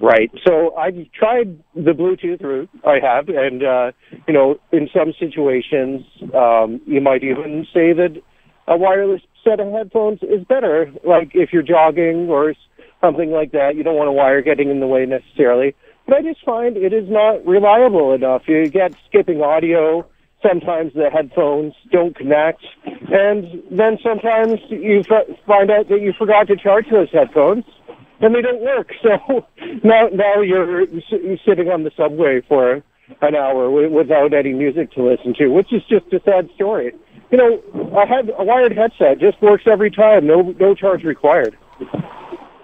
Right. 0.00 0.30
So 0.46 0.74
I've 0.76 0.94
tried 1.12 1.58
the 1.74 1.92
Bluetooth 1.92 2.42
route. 2.42 2.68
I 2.84 2.98
have, 3.02 3.28
and 3.28 3.64
uh, 3.64 3.92
you 4.28 4.34
know, 4.34 4.58
in 4.70 4.88
some 4.94 5.14
situations, 5.18 6.04
um, 6.34 6.82
you 6.86 7.00
might 7.00 7.24
even 7.24 7.66
say 7.72 7.94
that 7.94 8.20
a 8.68 8.76
wireless 8.76 9.22
set 9.42 9.58
of 9.58 9.72
headphones 9.72 10.18
is 10.22 10.44
better. 10.46 10.92
Like 11.02 11.30
if 11.34 11.50
you're 11.52 11.62
jogging 11.62 12.28
or 12.28 12.54
something 13.00 13.30
like 13.30 13.52
that, 13.52 13.74
you 13.76 13.82
don't 13.82 13.96
want 13.96 14.08
a 14.08 14.12
wire 14.12 14.42
getting 14.42 14.70
in 14.70 14.80
the 14.80 14.86
way 14.86 15.06
necessarily. 15.06 15.74
But 16.06 16.16
I 16.16 16.22
just 16.22 16.44
find 16.44 16.76
it 16.76 16.92
is 16.92 17.08
not 17.08 17.44
reliable 17.46 18.12
enough. 18.12 18.42
You 18.46 18.68
get 18.68 18.94
skipping 19.08 19.40
audio. 19.40 20.06
Sometimes 20.46 20.92
the 20.92 21.08
headphones 21.10 21.72
don't 21.90 22.14
connect. 22.14 22.62
And 22.84 23.62
then 23.70 23.98
sometimes 24.02 24.60
you 24.68 25.02
find 25.46 25.70
out 25.70 25.88
that 25.88 26.00
you 26.02 26.12
forgot 26.18 26.48
to 26.48 26.56
charge 26.56 26.86
those 26.90 27.10
headphones 27.10 27.64
and 28.20 28.34
they 28.34 28.42
don't 28.42 28.62
work. 28.62 28.90
So 29.02 29.46
now, 29.84 30.08
now 30.12 30.40
you're 30.40 30.86
sitting 31.46 31.68
on 31.68 31.84
the 31.84 31.90
subway 31.96 32.42
for 32.48 32.82
an 33.22 33.34
hour 33.36 33.70
without 33.70 34.34
any 34.34 34.52
music 34.52 34.90
to 34.92 35.02
listen 35.02 35.34
to, 35.38 35.48
which 35.48 35.72
is 35.72 35.82
just 35.88 36.12
a 36.12 36.20
sad 36.24 36.48
story. 36.54 36.92
You 37.30 37.38
know, 37.38 37.62
a, 37.96 38.06
head, 38.06 38.30
a 38.36 38.44
wired 38.44 38.76
headset 38.76 39.18
just 39.20 39.40
works 39.40 39.64
every 39.70 39.90
time. 39.90 40.26
No, 40.26 40.54
no 40.58 40.74
charge 40.74 41.04
required. 41.04 41.56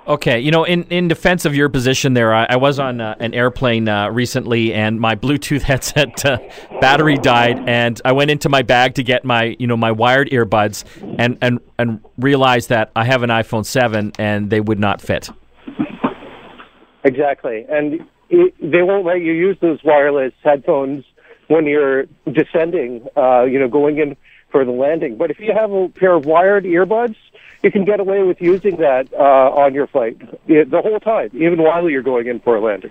Okay, 0.06 0.40
you 0.40 0.50
know, 0.50 0.64
in, 0.64 0.82
in 0.84 1.06
defense 1.06 1.44
of 1.44 1.54
your 1.54 1.68
position 1.68 2.14
there, 2.14 2.34
I, 2.34 2.46
I 2.50 2.56
was 2.56 2.80
on 2.80 3.00
uh, 3.00 3.14
an 3.20 3.34
airplane 3.34 3.88
uh, 3.88 4.08
recently, 4.10 4.74
and 4.74 4.98
my 4.98 5.14
Bluetooth 5.14 5.62
headset 5.62 6.24
uh, 6.24 6.38
battery 6.80 7.18
died, 7.18 7.68
and 7.68 8.00
I 8.04 8.10
went 8.10 8.32
into 8.32 8.48
my 8.48 8.62
bag 8.62 8.94
to 8.96 9.04
get 9.04 9.24
my 9.24 9.56
you 9.60 9.68
know 9.68 9.76
my 9.76 9.92
wired 9.92 10.28
earbuds, 10.30 10.84
and 11.18 11.38
and 11.40 11.60
and 11.78 12.00
realized 12.18 12.68
that 12.70 12.90
I 12.96 13.04
have 13.04 13.22
an 13.22 13.30
iPhone 13.30 13.64
seven, 13.64 14.12
and 14.18 14.50
they 14.50 14.60
would 14.60 14.80
not 14.80 15.00
fit. 15.00 15.30
Exactly, 17.04 17.66
and 17.68 18.06
it, 18.30 18.54
they 18.60 18.82
won't 18.82 19.04
let 19.04 19.20
you 19.20 19.32
use 19.32 19.56
those 19.60 19.82
wireless 19.84 20.32
headphones 20.42 21.04
when 21.48 21.66
you're 21.66 22.04
descending. 22.32 23.06
Uh, 23.16 23.42
you 23.44 23.58
know, 23.58 23.68
going 23.68 23.98
in 23.98 24.16
for 24.50 24.64
the 24.64 24.70
landing. 24.70 25.16
But 25.16 25.30
if 25.30 25.40
you 25.40 25.52
have 25.52 25.72
a 25.72 25.88
pair 25.88 26.12
of 26.12 26.26
wired 26.26 26.64
earbuds 26.64 27.16
you 27.62 27.70
can 27.70 27.84
get 27.84 28.00
away 28.00 28.22
with 28.22 28.40
using 28.40 28.76
that 28.78 29.08
uh, 29.12 29.22
on 29.22 29.72
your 29.72 29.86
flight 29.86 30.18
the 30.46 30.80
whole 30.82 30.98
time, 30.98 31.30
even 31.34 31.62
while 31.62 31.88
you're 31.88 32.02
going 32.02 32.26
in 32.26 32.40
for 32.40 32.56
a 32.56 32.60
landing. 32.60 32.90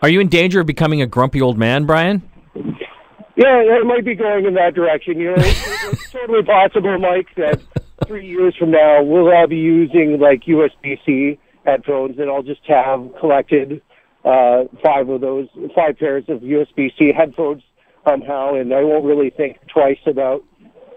Are 0.00 0.08
you 0.08 0.20
in 0.20 0.28
danger 0.28 0.60
of 0.60 0.66
becoming 0.66 1.02
a 1.02 1.06
grumpy 1.06 1.42
old 1.42 1.58
man, 1.58 1.84
Brian? 1.84 2.22
Yeah, 2.54 3.60
it 3.60 3.86
might 3.86 4.04
be 4.04 4.14
going 4.14 4.46
in 4.46 4.54
that 4.54 4.74
direction. 4.74 5.18
You 5.18 5.30
know, 5.30 5.34
it's, 5.36 5.92
it's 5.92 6.10
totally 6.12 6.42
possible, 6.44 6.98
Mike, 6.98 7.28
that 7.36 7.60
three 8.06 8.26
years 8.26 8.54
from 8.56 8.70
now 8.70 9.02
we'll 9.02 9.28
all 9.32 9.48
be 9.48 9.56
using 9.56 10.20
like 10.20 10.44
USB-C 10.44 11.38
headphones, 11.68 12.18
and 12.18 12.30
I'll 12.30 12.42
just 12.42 12.60
have 12.66 13.08
collected 13.20 13.82
uh, 14.24 14.64
five 14.82 15.08
of 15.08 15.20
those, 15.20 15.48
five 15.74 15.98
pairs 15.98 16.24
of 16.28 16.40
USB-C 16.40 17.12
headphones 17.16 17.62
somehow, 18.08 18.54
and 18.54 18.72
I 18.72 18.82
won't 18.82 19.04
really 19.04 19.30
think 19.30 19.58
twice 19.72 19.98
about 20.06 20.44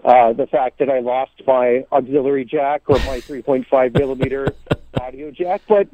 uh, 0.04 0.32
the 0.32 0.46
fact 0.46 0.78
that 0.78 0.88
I 0.88 1.00
lost 1.00 1.32
my 1.46 1.84
auxiliary 1.92 2.44
jack 2.44 2.82
or 2.88 2.96
my 3.00 3.20
3.5 3.20 3.98
millimeter 3.98 4.48
audio 5.00 5.30
jack. 5.30 5.62
But 5.68 5.88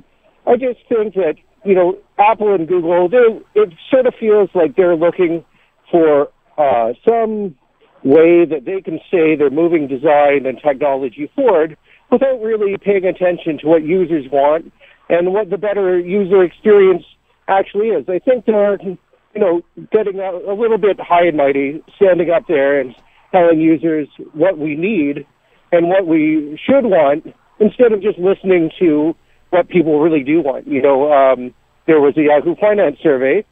I 0.47 0.57
just 0.57 0.81
think 0.89 1.15
that, 1.15 1.35
you 1.65 1.75
know, 1.75 1.99
Apple 2.19 2.55
and 2.55 2.67
Google, 2.67 3.09
it 3.55 3.73
sort 3.91 4.07
of 4.07 4.15
feels 4.19 4.49
like 4.55 4.77
they're 4.77 4.97
looking 4.97 5.45
for 5.91 6.29
uh, 6.57 6.93
some 7.07 7.57
way 8.05 8.45
that 8.45 8.65
they 8.65 8.81
can 8.81 8.99
say 9.11 9.37
they're 9.37 9.51
moving 9.51 9.89
design 9.89 10.47
and 10.47 10.59
technology 10.65 11.31
forward 11.35 11.77
without 12.11 12.41
really 12.41 12.77
paying 12.79 13.05
attention 13.05 13.59
to 13.59 13.67
what 13.67 13.83
users 13.83 14.27
want 14.31 14.73
and 15.09 15.33
what 15.33 15.51
the 15.51 15.59
better 15.59 15.99
user 15.99 16.43
experience 16.43 17.05
actually 17.49 17.89
is. 17.89 18.09
I 18.09 18.19
think 18.19 18.45
they're, 18.45 18.79
you 18.83 18.99
know, 19.35 19.63
getting 19.93 20.19
a, 20.19 20.53
a 20.53 20.55
little 20.55 20.79
bit 20.79 21.01
high 21.01 21.27
and 21.27 21.37
mighty, 21.37 21.83
standing 21.97 22.31
up 22.31 22.45
there 22.47 22.81
and 22.81 22.95
telling 23.33 23.61
users 23.61 24.09
what 24.33 24.59
we 24.59 24.75
need 24.75 25.27
and 25.73 25.89
what 25.89 26.07
we 26.07 26.59
should 26.65 26.85
want 26.85 27.35
instead 27.61 27.93
of 27.93 28.03
just 28.03 28.19
listening 28.19 28.71
to 28.79 29.15
what 29.51 29.69
people 29.69 30.01
really 30.01 30.23
do 30.23 30.41
want. 30.41 30.67
You 30.67 30.83
know, 30.83 31.13
um, 31.13 31.55
there 31.87 32.01
was 32.01 32.17
a 32.17 32.23
Yahoo 32.23 32.55
Finance 32.57 32.99
survey 33.03 33.45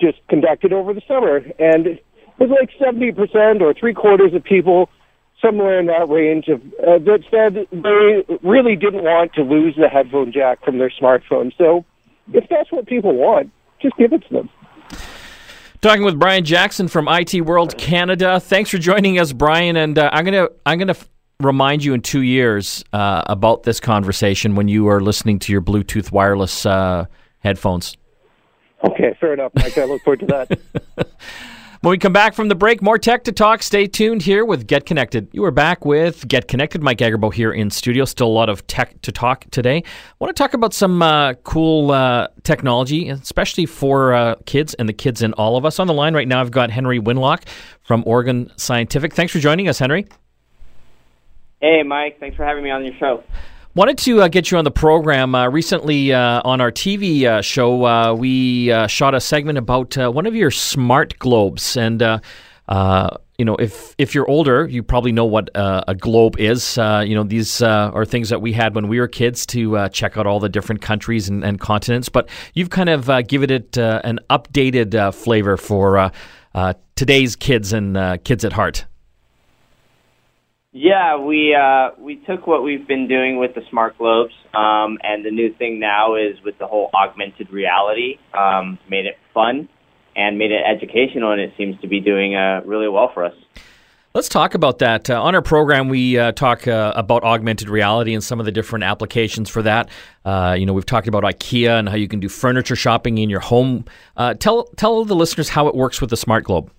just 0.00 0.18
conducted 0.28 0.72
over 0.72 0.94
the 0.94 1.02
summer, 1.06 1.36
and 1.58 1.86
it 1.86 2.04
was 2.38 2.50
like 2.50 2.70
70% 2.80 3.60
or 3.60 3.74
three 3.74 3.94
quarters 3.94 4.34
of 4.34 4.42
people, 4.42 4.88
somewhere 5.42 5.78
in 5.78 5.86
that 5.86 6.08
range, 6.08 6.48
of 6.48 6.60
uh, 6.80 6.98
that 7.04 7.24
said 7.30 7.66
they 7.72 8.38
really 8.42 8.76
didn't 8.76 9.02
want 9.02 9.34
to 9.34 9.42
lose 9.42 9.74
the 9.76 9.88
headphone 9.88 10.32
jack 10.32 10.64
from 10.64 10.78
their 10.78 10.90
smartphone. 10.90 11.52
So 11.58 11.84
if 12.32 12.48
that's 12.48 12.70
what 12.70 12.86
people 12.86 13.14
want, 13.14 13.50
just 13.80 13.96
give 13.96 14.12
it 14.12 14.22
to 14.28 14.34
them. 14.34 14.50
Talking 15.80 16.04
with 16.04 16.18
Brian 16.18 16.44
Jackson 16.44 16.86
from 16.86 17.08
IT 17.08 17.40
World 17.40 17.76
Canada. 17.76 18.38
Thanks 18.38 18.70
for 18.70 18.78
joining 18.78 19.18
us, 19.18 19.32
Brian. 19.32 19.76
And 19.76 19.98
uh, 19.98 20.10
I'm 20.12 20.24
gonna 20.24 20.48
I'm 20.64 20.78
gonna 20.78 20.92
f- 20.92 21.08
remind 21.40 21.82
you 21.82 21.92
in 21.92 22.02
two 22.02 22.22
years 22.22 22.84
uh, 22.92 23.22
about 23.26 23.64
this 23.64 23.80
conversation 23.80 24.54
when 24.54 24.68
you 24.68 24.88
are 24.88 25.00
listening 25.00 25.40
to 25.40 25.52
your 25.52 25.60
Bluetooth 25.60 26.12
wireless 26.12 26.64
uh, 26.64 27.06
headphones. 27.40 27.96
Okay, 28.84 29.16
fair 29.20 29.32
enough, 29.32 29.52
Mike. 29.56 29.76
I 29.76 29.84
look 29.84 30.02
forward 30.02 30.20
to 30.20 30.26
that. 30.26 30.58
When 31.82 31.90
we 31.90 31.98
come 31.98 32.12
back 32.12 32.34
from 32.34 32.46
the 32.46 32.54
break, 32.54 32.80
more 32.80 32.96
tech 32.96 33.24
to 33.24 33.32
talk. 33.32 33.60
Stay 33.60 33.88
tuned 33.88 34.22
here 34.22 34.44
with 34.44 34.68
Get 34.68 34.86
Connected. 34.86 35.28
You 35.32 35.44
are 35.46 35.50
back 35.50 35.84
with 35.84 36.28
Get 36.28 36.46
Connected. 36.46 36.80
Mike 36.80 36.98
Agerbo 36.98 37.34
here 37.34 37.50
in 37.52 37.70
studio. 37.70 38.04
Still 38.04 38.28
a 38.28 38.30
lot 38.30 38.48
of 38.48 38.64
tech 38.68 39.02
to 39.02 39.10
talk 39.10 39.46
today. 39.50 39.78
I 39.78 40.14
want 40.20 40.28
to 40.28 40.40
talk 40.40 40.54
about 40.54 40.72
some 40.74 41.02
uh, 41.02 41.34
cool 41.42 41.90
uh, 41.90 42.28
technology, 42.44 43.08
especially 43.08 43.66
for 43.66 44.14
uh, 44.14 44.36
kids 44.46 44.74
and 44.74 44.88
the 44.88 44.92
kids 44.92 45.22
in 45.22 45.32
all 45.32 45.56
of 45.56 45.64
us. 45.64 45.80
On 45.80 45.88
the 45.88 45.92
line 45.92 46.14
right 46.14 46.28
now, 46.28 46.40
I've 46.40 46.52
got 46.52 46.70
Henry 46.70 47.00
Winlock 47.00 47.48
from 47.80 48.04
Oregon 48.06 48.52
Scientific. 48.56 49.12
Thanks 49.12 49.32
for 49.32 49.40
joining 49.40 49.68
us, 49.68 49.80
Henry. 49.80 50.06
Hey, 51.60 51.82
Mike. 51.82 52.20
Thanks 52.20 52.36
for 52.36 52.44
having 52.44 52.62
me 52.62 52.70
on 52.70 52.84
your 52.84 52.94
show. 53.00 53.24
Wanted 53.74 53.96
to 53.98 54.20
uh, 54.20 54.28
get 54.28 54.50
you 54.50 54.58
on 54.58 54.64
the 54.64 54.70
program. 54.70 55.34
Uh, 55.34 55.48
recently, 55.48 56.12
uh, 56.12 56.42
on 56.44 56.60
our 56.60 56.70
TV 56.70 57.24
uh, 57.24 57.40
show, 57.40 57.86
uh, 57.86 58.12
we 58.12 58.70
uh, 58.70 58.86
shot 58.86 59.14
a 59.14 59.20
segment 59.20 59.56
about 59.56 59.96
uh, 59.96 60.10
one 60.12 60.26
of 60.26 60.34
your 60.34 60.50
smart 60.50 61.18
globes, 61.18 61.74
and 61.74 62.02
uh, 62.02 62.18
uh, 62.68 63.16
you 63.38 63.46
know, 63.46 63.56
if 63.56 63.94
if 63.96 64.14
you're 64.14 64.28
older, 64.28 64.66
you 64.68 64.82
probably 64.82 65.10
know 65.10 65.24
what 65.24 65.48
a 65.54 65.94
globe 65.98 66.38
is. 66.38 66.76
You 66.76 67.14
know, 67.14 67.22
these 67.22 67.62
are 67.62 68.04
things 68.04 68.28
that 68.28 68.42
we 68.42 68.52
had 68.52 68.74
when 68.74 68.88
we 68.88 69.00
were 69.00 69.08
kids 69.08 69.46
to 69.46 69.88
check 69.88 70.18
out 70.18 70.26
all 70.26 70.38
the 70.38 70.50
different 70.50 70.82
countries 70.82 71.30
and, 71.30 71.42
and 71.42 71.58
continents. 71.58 72.10
But 72.10 72.28
you've 72.52 72.68
kind 72.68 72.90
of 72.90 73.26
given 73.26 73.50
it 73.50 73.78
an 73.78 74.20
updated 74.28 75.14
flavor 75.14 75.56
for 75.56 76.12
today's 76.94 77.36
kids 77.36 77.72
and 77.72 78.22
kids 78.22 78.44
at 78.44 78.52
heart. 78.52 78.84
Yeah, 80.72 81.18
we 81.18 81.56
we 81.98 82.16
took 82.16 82.46
what 82.46 82.62
we've 82.62 82.88
been 82.88 83.06
doing 83.08 83.38
with 83.38 83.54
the 83.54 83.60
smart 83.68 83.98
globes, 83.98 84.32
um, 84.54 84.98
and 85.02 85.24
the 85.24 85.30
new 85.30 85.52
thing 85.54 85.78
now 85.78 86.14
is 86.14 86.42
with 86.44 86.58
the 86.58 86.66
whole 86.66 86.90
augmented 86.94 87.50
reality, 87.52 88.18
um, 88.32 88.78
made 88.88 89.06
it 89.06 89.16
fun 89.34 89.68
and 90.16 90.38
made 90.38 90.50
it 90.50 90.62
educational, 90.66 91.32
and 91.32 91.40
it 91.40 91.52
seems 91.56 91.80
to 91.80 91.88
be 91.88 92.00
doing 92.00 92.34
uh, 92.34 92.60
really 92.64 92.88
well 92.88 93.10
for 93.12 93.24
us. 93.24 93.34
Let's 94.14 94.28
talk 94.28 94.52
about 94.52 94.80
that. 94.80 95.08
Uh, 95.08 95.22
on 95.22 95.34
our 95.34 95.40
program, 95.40 95.88
we 95.88 96.18
uh, 96.18 96.32
talk 96.32 96.68
uh, 96.68 96.92
about 96.94 97.24
augmented 97.24 97.70
reality 97.70 98.12
and 98.12 98.22
some 98.22 98.40
of 98.40 98.44
the 98.44 98.52
different 98.52 98.84
applications 98.84 99.48
for 99.48 99.62
that. 99.62 99.88
Uh, 100.26 100.54
you 100.58 100.66
know, 100.66 100.74
we've 100.74 100.84
talked 100.84 101.08
about 101.08 101.22
IKEA 101.22 101.78
and 101.78 101.88
how 101.88 101.96
you 101.96 102.08
can 102.08 102.20
do 102.20 102.28
furniture 102.28 102.76
shopping 102.76 103.16
in 103.16 103.30
your 103.30 103.40
home. 103.40 103.86
Uh, 104.14 104.34
tell 104.34 104.64
tell 104.76 105.06
the 105.06 105.16
listeners 105.16 105.48
how 105.48 105.66
it 105.66 105.74
works 105.74 106.02
with 106.02 106.10
the 106.10 106.16
Smart 106.18 106.44
Globe. 106.44 106.70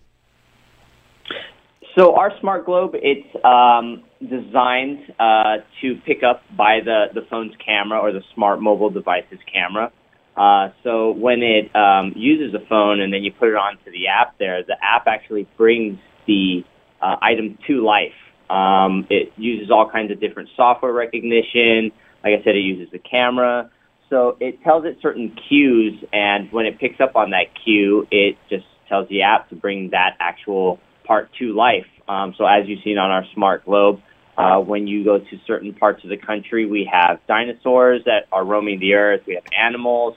So 1.98 2.16
our 2.16 2.32
Smart 2.40 2.66
Globe, 2.66 2.92
it's 2.96 3.28
um, 3.46 4.04
designed 4.20 5.00
uh, 5.20 5.58
to 5.82 5.96
pick 6.08 6.24
up 6.24 6.42
by 6.58 6.80
the, 6.84 7.06
the 7.14 7.22
phone's 7.30 7.54
camera 7.64 8.00
or 8.00 8.12
the 8.12 8.24
smart 8.34 8.62
mobile 8.62 8.90
device's 8.90 9.38
camera. 9.52 9.92
Uh, 10.36 10.70
so 10.84 11.12
when 11.12 11.44
it 11.44 11.74
um, 11.76 12.14
uses 12.16 12.56
a 12.56 12.66
phone 12.68 13.00
and 13.00 13.14
then 13.14 13.24
you 13.24 13.32
put 13.32 13.50
it 13.50 13.56
onto 13.56 13.92
the 13.92 14.08
app 14.08 14.40
there, 14.40 14.64
the 14.64 14.76
app 14.82 15.06
actually 15.06 15.48
brings 15.56 16.00
the 16.26 16.64
uh, 17.00 17.16
item 17.22 17.60
to 17.68 17.86
life. 17.86 18.18
Um, 18.50 19.06
it 19.12 19.32
uses 19.38 19.70
all 19.70 19.88
kinds 19.88 20.12
of 20.12 20.20
different 20.20 20.50
software 20.56 20.94
recognition. 20.94 21.92
Like 22.24 22.40
I 22.40 22.44
said, 22.44 22.56
it 22.56 22.64
uses 22.64 22.92
the 22.92 23.00
camera. 23.00 23.70
So 24.10 24.38
it 24.40 24.64
tells 24.64 24.86
it 24.86 24.98
certain 25.02 25.36
cues, 25.48 26.04
and 26.12 26.52
when 26.52 26.66
it 26.66 26.80
picks 26.80 27.00
up 27.00 27.16
on 27.16 27.32
that 27.32 27.48
cue, 27.64 28.08
it 28.12 28.38
just 28.50 28.66
tells 28.90 29.08
the 29.10 29.22
app 29.22 29.50
to 29.50 29.56
bring 29.56 29.92
that 29.92 30.16
actual 30.20 30.80
part 31.04 31.30
two 31.38 31.54
life. 31.54 31.86
Um, 32.08 32.34
so 32.38 32.46
as 32.46 32.68
you've 32.68 32.84
seen 32.84 32.98
on 32.98 33.12
our 33.12 33.26
smart 33.34 33.66
globe, 33.66 34.02
uh, 34.38 34.60
when 34.60 34.88
you 34.88 35.04
go 35.04 35.20
to 35.20 35.40
certain 35.46 35.74
parts 35.74 36.04
of 36.04 36.10
the 36.10 36.18
country, 36.18 36.66
we 36.66 36.90
have 36.92 37.20
dinosaurs 37.28 38.02
that 38.06 38.26
are 38.32 38.44
roaming 38.44 38.80
the 38.80 38.94
earth. 38.94 39.22
We 39.28 39.36
have 39.36 39.44
animals 39.58 40.16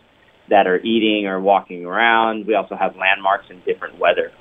that 0.49 0.67
are 0.67 0.79
eating 0.79 1.27
or 1.27 1.41
walking 1.41 1.85
around. 1.85 2.47
We 2.47 2.55
also 2.55 2.77
have 2.77 2.97
landmarks 2.97 3.47
in 3.51 3.61
different 3.65 3.99
weather. 3.99 4.33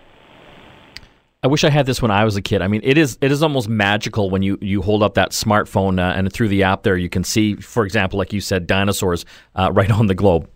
I 1.44 1.48
wish 1.48 1.64
I 1.64 1.70
had 1.70 1.86
this 1.86 2.02
when 2.02 2.10
I 2.10 2.24
was 2.24 2.36
a 2.36 2.42
kid. 2.42 2.64
I 2.64 2.68
mean, 2.68 2.82
it 2.84 2.98
is 2.98 3.20
it 3.22 3.32
is 3.32 3.44
almost 3.44 3.70
magical 3.70 4.32
when 4.32 4.42
you, 4.42 4.58
you 4.62 4.82
hold 4.82 5.04
up 5.04 5.14
that 5.14 5.30
smartphone 5.30 6.00
uh, 6.00 6.18
and 6.18 6.32
through 6.34 6.48
the 6.48 6.64
app 6.64 6.82
there 6.82 6.98
you 6.98 7.10
can 7.10 7.24
see, 7.24 7.56
for 7.56 7.86
example, 7.86 8.18
like 8.18 8.34
you 8.34 8.42
said, 8.42 8.66
dinosaurs 8.66 9.26
uh, 9.56 9.72
right 9.72 9.92
on 9.92 10.08
the 10.08 10.16
globe. 10.16 10.50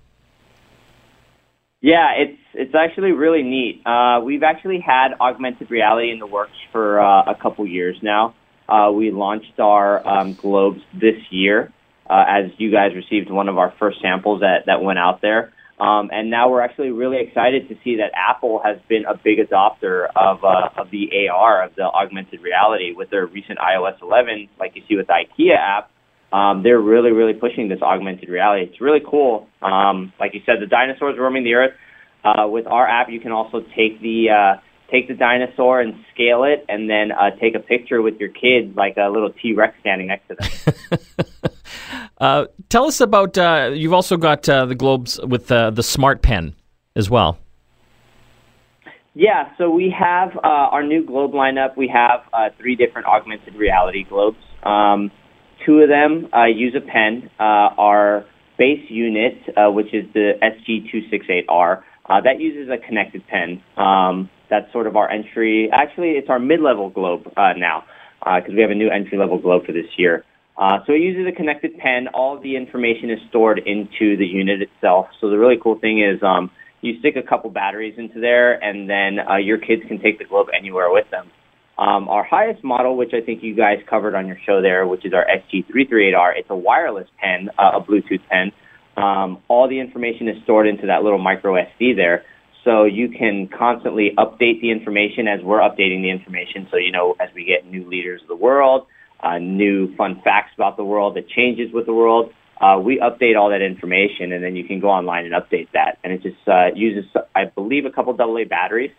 Yeah, 1.81 2.09
it's 2.17 2.39
it's 2.53 2.75
actually 2.75 3.11
really 3.11 3.41
neat. 3.43 3.81
Uh, 3.85 4.19
we've 4.23 4.43
actually 4.43 4.83
had 4.85 5.13
augmented 5.19 5.71
reality 5.71 6.11
in 6.11 6.19
the 6.19 6.27
works 6.27 6.57
for 6.71 6.99
uh, 6.99 7.23
a 7.23 7.35
couple 7.41 7.65
years 7.65 7.95
now. 8.01 8.35
Uh, 8.67 8.91
we 8.91 9.11
launched 9.11 9.59
our 9.59 10.05
um, 10.05 10.37
globes 10.39 10.81
this 10.93 11.15
year, 11.31 11.71
uh, 12.09 12.25
as 12.27 12.51
you 12.57 12.71
guys 12.71 12.91
received 12.95 13.31
one 13.31 13.47
of 13.47 13.57
our 13.57 13.73
first 13.79 13.99
samples 14.01 14.41
that, 14.41 14.65
that 14.67 14.81
went 14.81 14.99
out 14.99 15.21
there. 15.21 15.53
Um, 15.79 16.09
and 16.11 16.29
now 16.29 16.49
we're 16.49 16.61
actually 16.61 16.91
really 16.91 17.17
excited 17.25 17.69
to 17.69 17.75
see 17.83 17.95
that 17.97 18.11
Apple 18.13 18.61
has 18.63 18.77
been 18.89 19.05
a 19.05 19.15
big 19.15 19.39
adopter 19.39 20.07
of, 20.15 20.43
uh, 20.43 20.69
of 20.77 20.91
the 20.91 21.29
AR, 21.31 21.63
of 21.63 21.73
the 21.75 21.83
augmented 21.83 22.41
reality, 22.41 22.93
with 22.93 23.09
their 23.09 23.25
recent 23.25 23.57
iOS 23.59 23.99
11, 24.01 24.49
like 24.59 24.75
you 24.75 24.83
see 24.89 24.97
with 24.97 25.07
the 25.07 25.13
IKEA 25.13 25.55
app. 25.57 25.89
Um, 26.31 26.61
they're 26.63 26.79
really, 26.79 27.11
really 27.11 27.33
pushing 27.33 27.69
this 27.69 27.81
augmented 27.81 28.29
reality. 28.29 28.65
It's 28.69 28.81
really 28.81 29.01
cool. 29.05 29.47
Um, 29.61 30.13
like 30.19 30.33
you 30.33 30.41
said, 30.45 30.55
the 30.61 30.67
dinosaurs 30.67 31.17
roaming 31.17 31.43
the 31.43 31.55
earth. 31.55 31.73
Uh, 32.23 32.47
with 32.47 32.67
our 32.67 32.85
app, 32.85 33.09
you 33.09 33.19
can 33.19 33.31
also 33.31 33.61
take 33.75 34.01
the 34.01 34.29
uh, 34.29 34.59
take 34.91 35.07
the 35.07 35.13
dinosaur 35.13 35.79
and 35.79 35.93
scale 36.13 36.43
it, 36.43 36.65
and 36.67 36.89
then 36.89 37.11
uh, 37.11 37.31
take 37.39 37.55
a 37.55 37.59
picture 37.59 38.01
with 38.01 38.19
your 38.19 38.29
kids, 38.29 38.75
like 38.75 38.97
a 38.97 39.09
little 39.09 39.31
T 39.31 39.53
Rex 39.53 39.75
standing 39.79 40.07
next 40.07 40.27
to 40.27 40.35
them. 40.35 40.99
uh, 42.17 42.45
tell 42.69 42.85
us 42.85 42.99
about. 42.99 43.37
Uh, 43.37 43.71
you've 43.73 43.93
also 43.93 44.17
got 44.17 44.47
uh, 44.49 44.65
the 44.65 44.75
globes 44.75 45.19
with 45.21 45.51
uh, 45.51 45.69
the 45.71 45.83
Smart 45.83 46.21
Pen 46.21 46.55
as 46.95 47.09
well. 47.09 47.37
Yeah, 49.15 49.51
so 49.57 49.69
we 49.69 49.93
have 49.97 50.35
uh, 50.37 50.47
our 50.47 50.83
new 50.83 51.05
globe 51.05 51.31
lineup. 51.31 51.75
We 51.75 51.87
have 51.87 52.21
three 52.57 52.75
different 52.75 53.07
augmented 53.07 53.55
reality 53.55 54.03
globes. 54.03 54.37
Um, 54.63 55.11
two 55.69 55.79
of 55.81 55.89
them 55.89 56.29
use 56.55 56.75
a 56.75 56.81
pen. 56.81 57.29
our 57.39 58.25
base 58.57 58.89
unit, 58.89 59.37
which 59.75 59.93
is 59.93 60.05
the 60.13 60.33
SG268R, 60.41 61.83
that 62.23 62.39
uses 62.39 62.69
a 62.71 62.77
connected 62.77 63.25
pen. 63.27 63.61
Um, 63.77 64.29
that's 64.49 64.71
sort 64.73 64.87
of 64.87 64.95
our 64.95 65.09
entry. 65.09 65.69
Actually, 65.71 66.11
it's 66.11 66.29
our 66.29 66.39
mid-level 66.39 66.89
globe 66.89 67.31
uh, 67.37 67.53
now 67.55 67.83
because 68.19 68.49
uh, 68.49 68.55
we 68.55 68.61
have 68.61 68.71
a 68.71 68.75
new 68.75 68.89
entry-level 68.89 69.39
globe 69.39 69.65
for 69.65 69.71
this 69.71 69.85
year. 69.97 70.25
Uh, 70.57 70.79
so 70.85 70.93
it 70.93 70.99
uses 70.99 71.25
a 71.31 71.35
connected 71.35 71.77
pen. 71.77 72.07
All 72.13 72.39
the 72.41 72.57
information 72.57 73.09
is 73.09 73.19
stored 73.29 73.59
into 73.59 74.17
the 74.17 74.25
unit 74.25 74.61
itself. 74.61 75.07
So 75.21 75.29
the 75.29 75.37
really 75.37 75.55
cool 75.61 75.79
thing 75.79 76.01
is 76.01 76.21
um, 76.21 76.51
you 76.81 76.99
stick 76.99 77.15
a 77.15 77.23
couple 77.23 77.49
batteries 77.49 77.95
into 77.97 78.19
there, 78.19 78.61
and 78.61 78.89
then 78.89 79.19
uh, 79.19 79.37
your 79.37 79.57
kids 79.57 79.83
can 79.87 80.01
take 80.01 80.19
the 80.19 80.25
globe 80.25 80.47
anywhere 80.57 80.91
with 80.91 81.09
them. 81.11 81.31
Um, 81.79 82.09
our 82.09 82.25
highest 82.25 82.61
model, 82.61 82.97
which 82.97 83.11
I 83.13 83.21
think 83.21 83.41
you 83.41 83.55
guys 83.55 83.77
covered 83.89 84.13
on 84.13 84.27
your 84.27 84.35
show 84.45 84.61
there, 84.61 84.85
which 84.85 85.05
is 85.05 85.13
our 85.13 85.25
SG338R, 85.25 86.33
it's 86.35 86.49
a 86.49 86.55
wireless 86.55 87.07
pen, 87.17 87.49
uh, 87.57 87.79
a 87.79 87.81
Bluetooth 87.81 88.19
pen. 88.29 88.51
Um, 89.01 89.41
all 89.47 89.69
the 89.69 89.79
information 89.79 90.27
is 90.27 90.43
stored 90.43 90.67
into 90.67 90.87
that 90.87 91.03
little 91.03 91.19
micro 91.19 91.53
SD 91.53 91.95
there. 91.95 92.25
So 92.65 92.83
you 92.83 93.07
can 93.07 93.47
constantly 93.47 94.11
update 94.17 94.59
the 94.59 94.71
information 94.71 95.29
as 95.29 95.39
we're 95.41 95.61
updating 95.61 96.01
the 96.01 96.11
information. 96.11 96.67
So, 96.69 96.75
you 96.75 96.91
know, 96.91 97.15
as 97.17 97.29
we 97.33 97.45
get 97.45 97.65
new 97.65 97.87
leaders 97.87 98.21
of 98.23 98.27
the 98.27 98.35
world, 98.35 98.85
uh, 99.21 99.37
new 99.37 99.95
fun 99.95 100.19
facts 100.21 100.51
about 100.55 100.75
the 100.75 100.83
world 100.83 101.15
that 101.15 101.29
changes 101.29 101.71
with 101.71 101.85
the 101.85 101.93
world, 101.93 102.33
uh, 102.59 102.77
we 102.77 102.99
update 102.99 103.39
all 103.39 103.51
that 103.51 103.61
information 103.61 104.33
and 104.33 104.43
then 104.43 104.57
you 104.57 104.65
can 104.65 104.81
go 104.81 104.89
online 104.89 105.23
and 105.23 105.33
update 105.33 105.69
that. 105.71 105.97
And 106.03 106.11
it 106.11 106.23
just 106.23 106.45
uh, 106.45 106.75
uses, 106.75 107.09
I 107.33 107.45
believe, 107.45 107.85
a 107.85 107.89
couple 107.89 108.13
AA 108.19 108.43
batteries. 108.43 108.91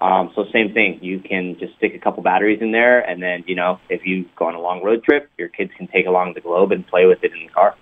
Um, 0.00 0.30
so 0.34 0.44
same 0.52 0.72
thing. 0.72 0.98
You 1.02 1.20
can 1.20 1.58
just 1.58 1.76
stick 1.76 1.94
a 1.94 1.98
couple 1.98 2.22
batteries 2.22 2.62
in 2.62 2.72
there, 2.72 3.00
and 3.00 3.22
then 3.22 3.44
you 3.46 3.54
know 3.54 3.78
if 3.88 4.06
you 4.06 4.26
go 4.36 4.46
on 4.46 4.54
a 4.54 4.60
long 4.60 4.82
road 4.82 5.04
trip, 5.04 5.30
your 5.36 5.48
kids 5.48 5.70
can 5.76 5.88
take 5.88 6.06
along 6.06 6.34
the 6.34 6.40
globe 6.40 6.72
and 6.72 6.86
play 6.86 7.06
with 7.06 7.22
it 7.22 7.32
in 7.32 7.46
the 7.46 7.52
car. 7.52 7.74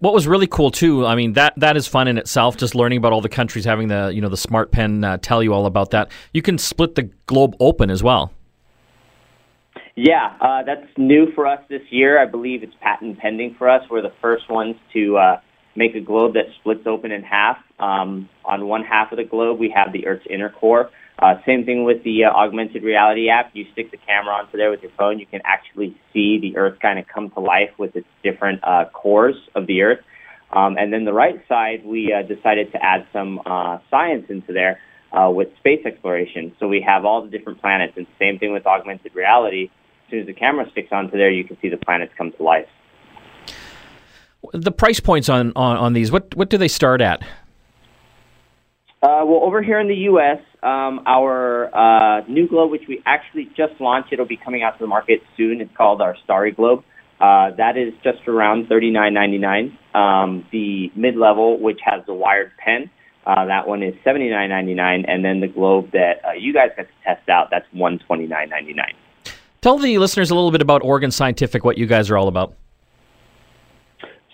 What 0.00 0.12
was 0.12 0.26
really 0.26 0.48
cool 0.48 0.70
too, 0.70 1.06
I 1.06 1.14
mean 1.14 1.34
that 1.34 1.54
that 1.58 1.76
is 1.76 1.86
fun 1.86 2.08
in 2.08 2.18
itself. 2.18 2.56
Just 2.56 2.74
learning 2.74 2.98
about 2.98 3.12
all 3.12 3.20
the 3.20 3.28
countries 3.28 3.64
having 3.64 3.88
the 3.88 4.10
you 4.12 4.20
know 4.20 4.28
the 4.28 4.36
smart 4.36 4.72
pen 4.72 5.04
uh, 5.04 5.16
tell 5.18 5.42
you 5.42 5.54
all 5.54 5.66
about 5.66 5.90
that. 5.92 6.10
You 6.32 6.42
can 6.42 6.58
split 6.58 6.96
the 6.96 7.04
globe 7.26 7.56
open 7.60 7.90
as 7.90 8.02
well. 8.02 8.32
Yeah, 9.94 10.36
uh, 10.42 10.62
that's 10.64 10.86
new 10.98 11.32
for 11.32 11.46
us 11.46 11.60
this 11.70 11.80
year. 11.88 12.20
I 12.20 12.26
believe 12.26 12.62
it's 12.62 12.74
patent 12.82 13.18
pending 13.18 13.54
for 13.56 13.70
us. 13.70 13.82
We're 13.88 14.02
the 14.02 14.12
first 14.20 14.50
ones 14.50 14.76
to 14.92 15.16
uh, 15.16 15.40
make 15.76 15.94
a 15.94 16.00
globe 16.00 16.34
that 16.34 16.46
splits 16.60 16.86
open 16.86 17.12
in 17.12 17.22
half. 17.22 17.58
Um, 17.78 18.28
on 18.44 18.66
one 18.66 18.84
half 18.84 19.12
of 19.12 19.18
the 19.18 19.24
globe, 19.24 19.58
we 19.58 19.70
have 19.70 19.92
the 19.92 20.06
Earth's 20.06 20.26
inner 20.28 20.50
core, 20.50 20.90
uh, 21.18 21.34
same 21.46 21.64
thing 21.64 21.84
with 21.84 22.02
the 22.04 22.24
uh, 22.24 22.30
augmented 22.30 22.82
reality 22.82 23.30
app. 23.30 23.50
You 23.54 23.64
stick 23.72 23.90
the 23.90 23.96
camera 23.96 24.34
onto 24.34 24.58
there 24.58 24.70
with 24.70 24.82
your 24.82 24.92
phone, 24.98 25.18
you 25.18 25.26
can 25.26 25.40
actually 25.44 25.96
see 26.12 26.38
the 26.38 26.56
Earth 26.56 26.78
kind 26.80 26.98
of 26.98 27.06
come 27.06 27.30
to 27.30 27.40
life 27.40 27.70
with 27.78 27.96
its 27.96 28.08
different 28.22 28.62
uh, 28.62 28.84
cores 28.92 29.36
of 29.54 29.66
the 29.66 29.82
Earth. 29.82 30.00
Um, 30.52 30.76
and 30.78 30.92
then 30.92 31.04
the 31.04 31.12
right 31.12 31.42
side, 31.48 31.84
we 31.84 32.12
uh, 32.12 32.22
decided 32.22 32.70
to 32.72 32.84
add 32.84 33.06
some 33.12 33.40
uh, 33.46 33.78
science 33.90 34.26
into 34.28 34.52
there 34.52 34.78
uh, 35.12 35.30
with 35.30 35.48
space 35.58 35.84
exploration. 35.84 36.54
So 36.60 36.68
we 36.68 36.82
have 36.86 37.04
all 37.04 37.22
the 37.22 37.30
different 37.30 37.60
planets, 37.60 37.94
and 37.96 38.06
same 38.18 38.38
thing 38.38 38.52
with 38.52 38.66
augmented 38.66 39.14
reality. 39.14 39.70
As 40.06 40.10
soon 40.10 40.20
as 40.20 40.26
the 40.26 40.34
camera 40.34 40.66
sticks 40.70 40.88
onto 40.92 41.16
there, 41.16 41.30
you 41.30 41.44
can 41.44 41.56
see 41.60 41.68
the 41.68 41.78
planets 41.78 42.12
come 42.16 42.30
to 42.32 42.42
life. 42.42 42.68
The 44.52 44.72
price 44.72 45.00
points 45.00 45.28
on, 45.28 45.52
on, 45.56 45.76
on 45.76 45.92
these, 45.92 46.10
what, 46.10 46.34
what 46.34 46.50
do 46.50 46.58
they 46.58 46.68
start 46.68 47.00
at? 47.00 47.22
Uh, 49.02 49.22
well, 49.24 49.42
over 49.44 49.62
here 49.62 49.78
in 49.78 49.88
the 49.88 49.94
U.S., 49.94 50.38
um, 50.62 51.00
our 51.06 51.70
uh, 51.74 52.22
new 52.26 52.48
globe, 52.48 52.70
which 52.70 52.84
we 52.88 53.02
actually 53.06 53.44
just 53.56 53.80
launched, 53.80 54.12
it'll 54.12 54.26
be 54.26 54.38
coming 54.38 54.62
out 54.62 54.72
to 54.72 54.78
the 54.82 54.86
market 54.86 55.20
soon. 55.36 55.60
It's 55.60 55.76
called 55.76 56.00
our 56.00 56.16
Starry 56.24 56.50
Globe. 56.50 56.82
Uh, 57.20 57.50
that 57.56 57.76
is 57.76 57.94
just 58.02 58.26
around 58.26 58.68
thirty-nine 58.68 59.14
ninety-nine. 59.14 59.78
Um, 59.94 60.46
the 60.50 60.90
mid-level, 60.96 61.60
which 61.60 61.80
has 61.84 62.04
the 62.06 62.12
wired 62.14 62.52
pen, 62.58 62.90
uh, 63.26 63.46
that 63.46 63.66
one 63.68 63.82
is 63.82 63.94
seventy-nine 64.02 64.48
ninety-nine, 64.50 65.04
and 65.06 65.24
then 65.24 65.40
the 65.40 65.48
globe 65.48 65.92
that 65.92 66.20
uh, 66.26 66.32
you 66.32 66.52
guys 66.52 66.70
got 66.76 66.82
to 66.82 66.88
test 67.04 67.28
out, 67.28 67.48
that's 67.50 67.66
one 67.72 67.98
twenty-nine 68.00 68.48
ninety-nine. 68.50 68.94
Tell 69.60 69.78
the 69.78 69.96
listeners 69.98 70.30
a 70.30 70.34
little 70.34 70.50
bit 70.50 70.62
about 70.62 70.82
Oregon 70.84 71.10
Scientific, 71.10 71.64
what 71.64 71.78
you 71.78 71.86
guys 71.86 72.10
are 72.10 72.18
all 72.18 72.28
about. 72.28 72.54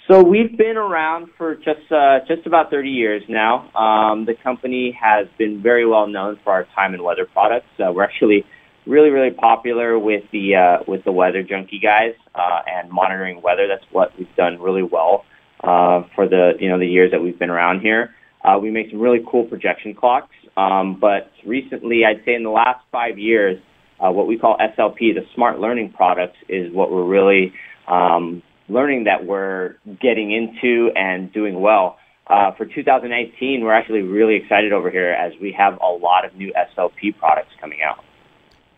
So 0.09 0.21
we've 0.21 0.59
been 0.59 0.77
around 0.77 1.29
for 1.39 1.55
just 1.55 1.91
uh, 1.93 2.19
just 2.27 2.45
about 2.45 2.71
30 2.71 2.89
years 2.89 3.23
now. 3.29 3.71
Um, 3.77 4.27
the 4.27 4.35
company 4.35 4.97
has 5.01 5.29
been 5.39 5.63
very 5.63 5.87
well 5.87 6.09
known 6.09 6.41
for 6.43 6.53
our 6.53 6.67
time 6.75 6.93
and 6.93 7.05
weather 7.05 7.25
products. 7.25 7.69
Uh, 7.79 7.93
we're 7.93 8.03
actually 8.03 8.45
really, 8.85 9.11
really 9.11 9.31
popular 9.31 9.97
with 9.97 10.25
the 10.33 10.57
uh, 10.57 10.83
with 10.89 11.05
the 11.05 11.13
weather 11.13 11.45
junkie 11.45 11.79
guys 11.79 12.15
uh, 12.35 12.63
and 12.67 12.91
monitoring 12.91 13.43
weather. 13.43 13.69
That's 13.69 13.85
what 13.93 14.11
we've 14.19 14.35
done 14.37 14.61
really 14.61 14.83
well 14.83 15.25
uh, 15.63 16.03
for 16.17 16.29
the 16.29 16.55
you 16.59 16.69
know 16.69 16.81
the 16.81 16.87
years 16.87 17.13
that 17.13 17.23
we've 17.23 17.39
been 17.39 17.51
around 17.51 17.81
here. 17.81 18.11
Uh, 18.45 18.59
we 18.59 18.73
make 18.73 18.91
some 18.91 19.01
really 19.01 19.25
cool 19.31 19.45
projection 19.45 19.95
clocks, 19.95 20.35
um, 20.57 20.99
but 21.01 21.31
recently, 21.47 22.03
I'd 22.05 22.25
say 22.25 22.35
in 22.35 22.43
the 22.43 22.51
last 22.51 22.85
five 22.91 23.21
years, 23.21 23.57
uh, 24.01 24.11
what 24.11 24.27
we 24.27 24.37
call 24.37 24.57
SLP, 24.59 25.15
the 25.15 25.25
smart 25.37 25.61
learning 25.61 25.93
products, 25.93 26.39
is 26.49 26.73
what 26.73 26.91
we're 26.91 27.07
really 27.07 27.53
um, 27.87 28.43
learning 28.73 29.05
that 29.05 29.25
we're 29.25 29.77
getting 30.01 30.33
into 30.33 30.91
and 30.97 31.33
doing 31.33 31.61
well. 31.61 31.99
Uh, 32.27 32.53
for 32.53 32.65
2019, 32.65 33.63
we're 33.63 33.73
actually 33.73 34.03
really 34.03 34.37
excited 34.37 34.73
over 34.73 34.91
here 34.91 35.11
as 35.11 35.33
we 35.41 35.53
have 35.53 35.79
a 35.81 35.87
lot 35.87 36.25
of 36.25 36.35
new 36.35 36.53
SLP 36.77 37.17
products 37.19 37.51
coming 37.61 37.81
out. 37.83 38.05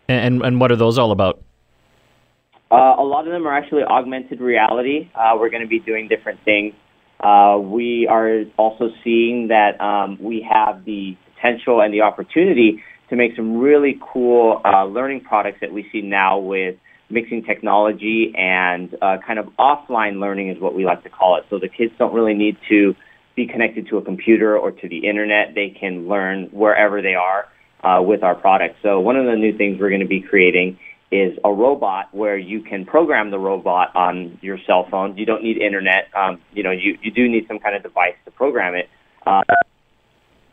And 0.07 0.43
and 0.43 0.59
what 0.59 0.71
are 0.71 0.75
those 0.75 0.97
all 0.97 1.11
about? 1.11 1.41
Uh, 2.71 2.95
a 2.97 3.03
lot 3.03 3.25
of 3.25 3.31
them 3.31 3.47
are 3.47 3.55
actually 3.55 3.83
augmented 3.83 4.41
reality. 4.41 5.09
Uh, 5.15 5.35
we're 5.39 5.49
going 5.49 5.61
to 5.61 5.67
be 5.67 5.79
doing 5.79 6.07
different 6.07 6.43
things. 6.43 6.73
Uh, 7.19 7.57
we 7.61 8.07
are 8.09 8.43
also 8.57 8.89
seeing 9.03 9.47
that 9.47 9.79
um, 9.79 10.17
we 10.19 10.45
have 10.51 10.83
the 10.83 11.15
potential 11.33 11.81
and 11.81 11.93
the 11.93 12.01
opportunity 12.01 12.83
to 13.09 13.15
make 13.15 13.35
some 13.35 13.57
really 13.57 13.99
cool 14.13 14.61
uh, 14.65 14.83
learning 14.85 15.21
products 15.21 15.59
that 15.61 15.71
we 15.71 15.87
see 15.91 16.01
now 16.01 16.39
with 16.39 16.75
mixing 17.09 17.43
technology 17.43 18.33
and 18.35 18.95
uh, 19.01 19.17
kind 19.25 19.39
of 19.39 19.47
offline 19.59 20.19
learning 20.19 20.49
is 20.49 20.59
what 20.59 20.75
we 20.75 20.85
like 20.85 21.03
to 21.03 21.09
call 21.09 21.37
it. 21.37 21.45
So 21.49 21.59
the 21.59 21.69
kids 21.69 21.93
don't 21.97 22.13
really 22.13 22.33
need 22.33 22.57
to 22.69 22.95
be 23.35 23.47
connected 23.47 23.87
to 23.89 23.97
a 23.97 24.01
computer 24.01 24.57
or 24.57 24.71
to 24.71 24.89
the 24.89 25.07
internet. 25.07 25.53
They 25.53 25.69
can 25.69 26.07
learn 26.07 26.45
wherever 26.51 27.01
they 27.01 27.15
are 27.15 27.47
uh, 27.83 28.01
with 28.01 28.23
our 28.23 28.35
product. 28.35 28.77
So 28.81 28.99
one 28.99 29.17
of 29.17 29.25
the 29.25 29.35
new 29.35 29.57
things 29.57 29.79
we're 29.79 29.89
going 29.89 30.01
to 30.01 30.07
be 30.07 30.21
creating 30.21 30.79
is 31.11 31.37
a 31.43 31.51
robot 31.51 32.13
where 32.13 32.37
you 32.37 32.61
can 32.61 32.85
program 32.85 33.29
the 33.29 33.37
robot 33.37 33.95
on 33.95 34.39
your 34.41 34.57
cell 34.65 34.87
phone. 34.89 35.17
You 35.17 35.25
don't 35.25 35.43
need 35.43 35.57
internet. 35.57 36.09
Um, 36.15 36.41
you 36.51 36.63
know, 36.63 36.71
you, 36.71 36.97
you 37.01 37.11
do 37.11 37.29
need 37.29 37.47
some 37.47 37.59
kind 37.59 37.75
of 37.75 37.83
device 37.83 38.15
to 38.25 38.31
program 38.31 38.73
it. 38.73 38.89
Uh, 39.25 39.41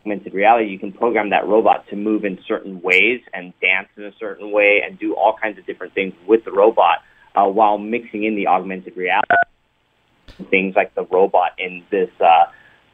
augmented 0.03 0.35
reality, 0.35 0.69
you 0.69 0.79
can 0.79 0.93
program 0.93 1.31
that 1.31 1.47
robot 1.47 1.87
to 1.88 1.97
move 1.97 2.25
in 2.25 2.38
certain 2.47 2.81
ways 2.83 3.21
and 3.33 3.53
dance 3.61 3.88
in 3.97 4.05
a 4.05 4.12
certain 4.19 4.51
way 4.51 4.83
and 4.85 4.99
do 4.99 5.15
all 5.15 5.37
kinds 5.41 5.59
of 5.59 5.67
different 5.67 5.95
things 5.95 6.12
with 6.27 6.45
the 6.45 6.53
robot 6.53 6.99
uh, 7.35 7.45
while 7.45 7.79
mixing 7.79 8.25
in 8.25 8.35
the 8.35 8.47
augmented 8.47 8.97
reality. 8.97 9.29
Things 10.51 10.75
like 10.75 10.95
the 10.95 11.05
robot 11.05 11.53
in 11.59 11.85
this, 11.91 12.11
uh, 12.21 12.51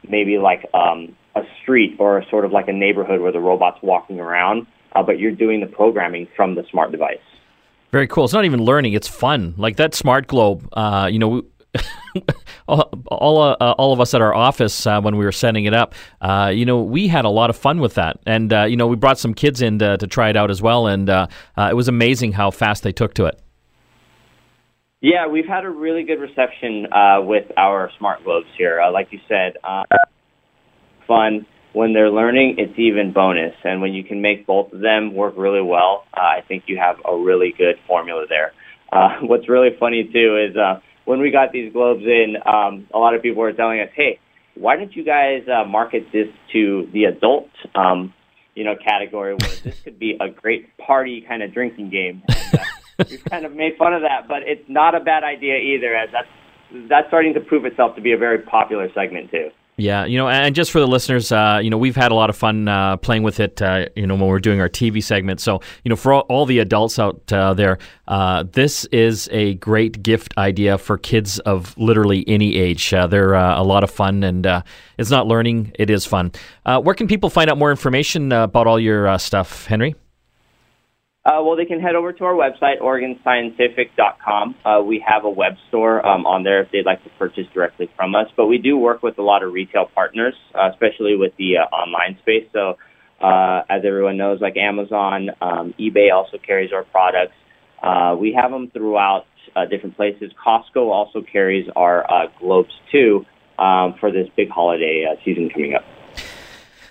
maybe 0.07 0.37
like 0.37 0.65
um, 0.73 1.15
a 1.35 1.41
street 1.61 1.95
or 1.99 2.23
sort 2.29 2.45
of 2.45 2.51
like 2.51 2.67
a 2.67 2.73
neighborhood 2.73 3.21
where 3.21 3.31
the 3.31 3.39
robot's 3.39 3.81
walking 3.81 4.19
around, 4.19 4.67
uh, 4.95 5.01
but 5.01 5.19
you're 5.19 5.31
doing 5.31 5.59
the 5.61 5.67
programming 5.67 6.27
from 6.35 6.55
the 6.55 6.63
smart 6.69 6.91
device. 6.91 7.17
Very 7.91 8.07
cool. 8.07 8.25
It's 8.25 8.33
not 8.33 8.45
even 8.45 8.63
learning; 8.63 8.93
it's 8.93 9.07
fun. 9.07 9.55
Like 9.57 9.77
that 9.77 9.95
smart 9.95 10.27
globe. 10.27 10.69
Uh, 10.73 11.09
you 11.11 11.17
know, 11.17 11.43
all 12.67 13.39
uh, 13.41 13.73
all 13.77 13.93
of 13.93 13.99
us 13.99 14.13
at 14.13 14.21
our 14.21 14.33
office 14.33 14.87
uh, 14.87 14.99
when 15.01 15.17
we 15.17 15.25
were 15.25 15.31
setting 15.31 15.65
it 15.65 15.73
up, 15.73 15.93
uh, 16.21 16.51
you 16.53 16.65
know, 16.65 16.81
we 16.81 17.07
had 17.07 17.25
a 17.25 17.29
lot 17.29 17.49
of 17.49 17.57
fun 17.57 17.79
with 17.79 17.95
that, 17.95 18.19
and 18.25 18.51
uh, 18.51 18.63
you 18.63 18.75
know, 18.75 18.87
we 18.87 18.95
brought 18.95 19.19
some 19.19 19.33
kids 19.33 19.61
in 19.61 19.79
to, 19.79 19.97
to 19.97 20.07
try 20.07 20.29
it 20.29 20.35
out 20.35 20.49
as 20.49 20.61
well, 20.61 20.87
and 20.87 21.09
uh, 21.09 21.27
uh, 21.57 21.67
it 21.69 21.75
was 21.75 21.87
amazing 21.87 22.31
how 22.31 22.51
fast 22.51 22.83
they 22.83 22.91
took 22.91 23.13
to 23.15 23.25
it. 23.25 23.39
Yeah, 25.01 25.27
we've 25.27 25.47
had 25.47 25.63
a 25.63 25.69
really 25.69 26.03
good 26.03 26.19
reception 26.19 26.87
with 27.25 27.45
our 27.55 27.89
smart 27.97 28.23
globes 28.23 28.49
here. 28.57 28.81
like 28.91 29.07
you 29.11 29.19
said, 29.27 29.53
fun. 31.07 31.45
When 31.71 31.93
they're 31.93 32.09
learning, 32.09 32.55
it's 32.57 32.77
even 32.79 33.13
bonus, 33.13 33.53
and 33.63 33.79
when 33.79 33.93
you 33.93 34.03
can 34.03 34.21
make 34.21 34.47
both 34.47 34.73
of 34.73 34.81
them 34.81 35.13
work 35.13 35.35
really 35.37 35.61
well, 35.61 36.03
I 36.13 36.41
think 36.47 36.63
you 36.65 36.77
have 36.77 36.97
a 37.05 37.15
really 37.15 37.53
good 37.55 37.75
formula 37.87 38.25
there. 38.27 38.53
what's 39.21 39.47
really 39.47 39.69
funny 39.79 40.09
too 40.11 40.49
is 40.49 40.57
when 41.09 41.19
we 41.19 41.31
got 41.31 41.51
these 41.51 41.73
globes 41.73 42.03
in, 42.03 42.35
um, 42.45 42.85
a 42.93 42.99
lot 42.99 43.15
of 43.15 43.23
people 43.23 43.41
were 43.41 43.51
telling 43.51 43.79
us, 43.79 43.89
"Hey, 43.95 44.19
why 44.53 44.75
don't 44.75 44.95
you 44.95 45.03
guys 45.03 45.41
uh, 45.47 45.65
market 45.65 46.05
this 46.13 46.27
to 46.51 46.87
the 46.93 47.05
adult, 47.05 47.49
um, 47.73 48.13
you 48.53 48.63
know, 48.63 48.75
category 48.75 49.33
where 49.33 49.55
this 49.63 49.79
could 49.79 49.97
be 49.97 50.15
a 50.21 50.29
great 50.29 50.77
party 50.77 51.21
kind 51.27 51.41
of 51.41 51.51
drinking 51.51 51.89
game?" 51.89 52.21
And, 52.29 52.59
uh, 52.59 53.05
we've 53.09 53.25
kind 53.25 53.43
of 53.43 53.55
made 53.55 53.75
fun 53.75 53.95
of 53.95 54.03
that, 54.03 54.27
but 54.27 54.43
it's 54.43 54.69
not 54.69 54.93
a 54.93 54.99
bad 54.99 55.23
idea 55.23 55.57
either, 55.57 55.95
as 55.95 56.09
that's 56.11 56.27
that's 56.87 57.07
starting 57.07 57.33
to 57.33 57.39
prove 57.39 57.65
itself 57.65 57.95
to 57.95 58.01
be 58.01 58.11
a 58.11 58.17
very 58.17 58.43
popular 58.43 58.87
segment 58.93 59.31
too. 59.31 59.49
Yeah, 59.79 60.03
you 60.03 60.17
know, 60.17 60.27
and 60.27 60.53
just 60.53 60.71
for 60.71 60.81
the 60.81 60.87
listeners, 60.87 61.31
uh, 61.31 61.61
you 61.63 61.69
know, 61.69 61.77
we've 61.77 61.95
had 61.95 62.11
a 62.11 62.15
lot 62.15 62.29
of 62.29 62.35
fun 62.35 62.67
uh, 62.67 62.97
playing 62.97 63.23
with 63.23 63.39
it, 63.39 63.61
uh, 63.61 63.85
you 63.95 64.05
know, 64.05 64.15
when 64.15 64.27
we're 64.27 64.39
doing 64.39 64.59
our 64.59 64.67
TV 64.67 65.01
segment. 65.01 65.39
So, 65.39 65.61
you 65.85 65.89
know, 65.89 65.95
for 65.95 66.11
all, 66.11 66.21
all 66.27 66.45
the 66.45 66.59
adults 66.59 66.99
out 66.99 67.31
uh, 67.31 67.53
there, 67.53 67.77
uh, 68.09 68.43
this 68.51 68.83
is 68.85 69.29
a 69.31 69.53
great 69.55 70.03
gift 70.03 70.33
idea 70.37 70.77
for 70.77 70.97
kids 70.97 71.39
of 71.39 71.77
literally 71.77 72.27
any 72.27 72.57
age. 72.57 72.93
Uh, 72.93 73.07
they're 73.07 73.35
a 73.35 73.63
lot 73.63 73.85
of 73.85 73.89
fun, 73.89 74.21
and 74.23 74.45
it's 74.97 75.09
not 75.09 75.27
learning; 75.27 75.71
it 75.79 75.89
is 75.89 76.05
fun. 76.05 76.33
where 76.65 76.93
can 76.93 77.07
people 77.07 77.29
find 77.29 77.49
out 77.49 77.57
more 77.57 77.71
information 77.71 78.33
about 78.33 78.67
all 78.67 78.81
your 78.81 79.17
stuff, 79.17 79.65
Henry? 79.67 79.95
Uh, 81.29 81.43
well, 81.43 81.55
they 81.55 81.65
can 81.65 81.79
head 81.79 81.93
over 81.93 82.11
to 82.11 82.23
our 82.23 82.33
website, 82.33 82.81
OregonScientific.com. 82.81 84.55
Uh, 84.65 84.81
we 84.81 85.03
have 85.07 85.25
a 85.25 85.29
web 85.29 85.53
store 85.67 86.03
um, 86.03 86.25
on 86.25 86.41
there 86.41 86.63
if 86.63 86.71
they'd 86.71 86.87
like 86.87 87.03
to 87.03 87.09
purchase 87.19 87.45
directly 87.53 87.87
from 87.95 88.15
us. 88.15 88.25
But 88.35 88.47
we 88.47 88.57
do 88.57 88.75
work 88.77 89.03
with 89.03 89.19
a 89.19 89.21
lot 89.21 89.43
of 89.43 89.53
retail 89.53 89.85
partners, 89.93 90.33
uh, 90.55 90.71
especially 90.71 91.15
with 91.17 91.33
the 91.37 91.57
uh, 91.57 91.75
online 91.75 92.17
space. 92.21 92.47
So, 92.51 92.77
uh, 93.21 93.61
as 93.69 93.83
everyone 93.85 94.17
knows, 94.17 94.41
like 94.41 94.57
Amazon, 94.57 95.29
um, 95.39 95.75
eBay 95.79 96.11
also 96.11 96.39
carries 96.43 96.73
our 96.73 96.83
products. 96.83 97.35
Uh, 97.83 98.15
we 98.19 98.33
have 98.33 98.49
them 98.49 98.71
throughout 98.71 99.25
different 99.69 99.97
places. 99.97 100.31
Costco 100.43 100.89
also 100.89 101.21
carries 101.21 101.69
our 101.75 102.07
globes 102.39 102.73
too 102.91 103.23
um, 103.59 103.93
for 103.99 104.11
this 104.11 104.27
big 104.35 104.49
holiday 104.49 105.05
season 105.23 105.51
coming 105.53 105.75
up. 105.75 105.83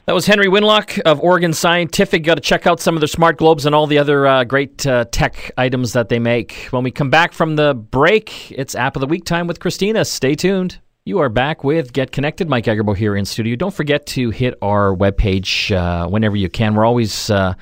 That 0.08 0.14
was 0.14 0.24
Henry 0.24 0.46
Winlock 0.46 0.98
of 1.00 1.20
Oregon 1.20 1.52
Scientific. 1.52 2.22
Got 2.22 2.36
to 2.36 2.40
check 2.40 2.66
out 2.66 2.80
some 2.80 2.96
of 2.96 3.02
their 3.02 3.08
smart 3.08 3.36
globes 3.36 3.66
and 3.66 3.74
all 3.74 3.86
the 3.86 3.98
other 3.98 4.26
uh, 4.26 4.42
great 4.42 4.86
uh, 4.86 5.04
tech 5.12 5.52
items 5.58 5.92
that 5.92 6.08
they 6.08 6.18
make. 6.18 6.68
When 6.70 6.82
we 6.82 6.90
come 6.90 7.10
back 7.10 7.34
from 7.34 7.56
the 7.56 7.74
break, 7.74 8.50
it's 8.52 8.74
App 8.74 8.96
of 8.96 9.00
the 9.00 9.06
Week 9.06 9.26
time 9.26 9.46
with 9.46 9.60
Christina. 9.60 10.06
Stay 10.06 10.34
tuned. 10.34 10.78
You 11.04 11.18
are 11.18 11.28
back 11.28 11.62
with 11.62 11.92
Get 11.92 12.10
Connected. 12.10 12.48
Mike 12.48 12.64
Agerbo 12.64 12.96
here 12.96 13.16
in 13.16 13.26
studio. 13.26 13.54
Don't 13.54 13.74
forget 13.74 14.06
to 14.06 14.30
hit 14.30 14.54
our 14.62 14.96
webpage 14.96 15.76
uh, 15.76 16.08
whenever 16.08 16.36
you 16.36 16.48
can. 16.48 16.74
We're 16.74 16.86
always 16.86 17.28
uh, 17.28 17.52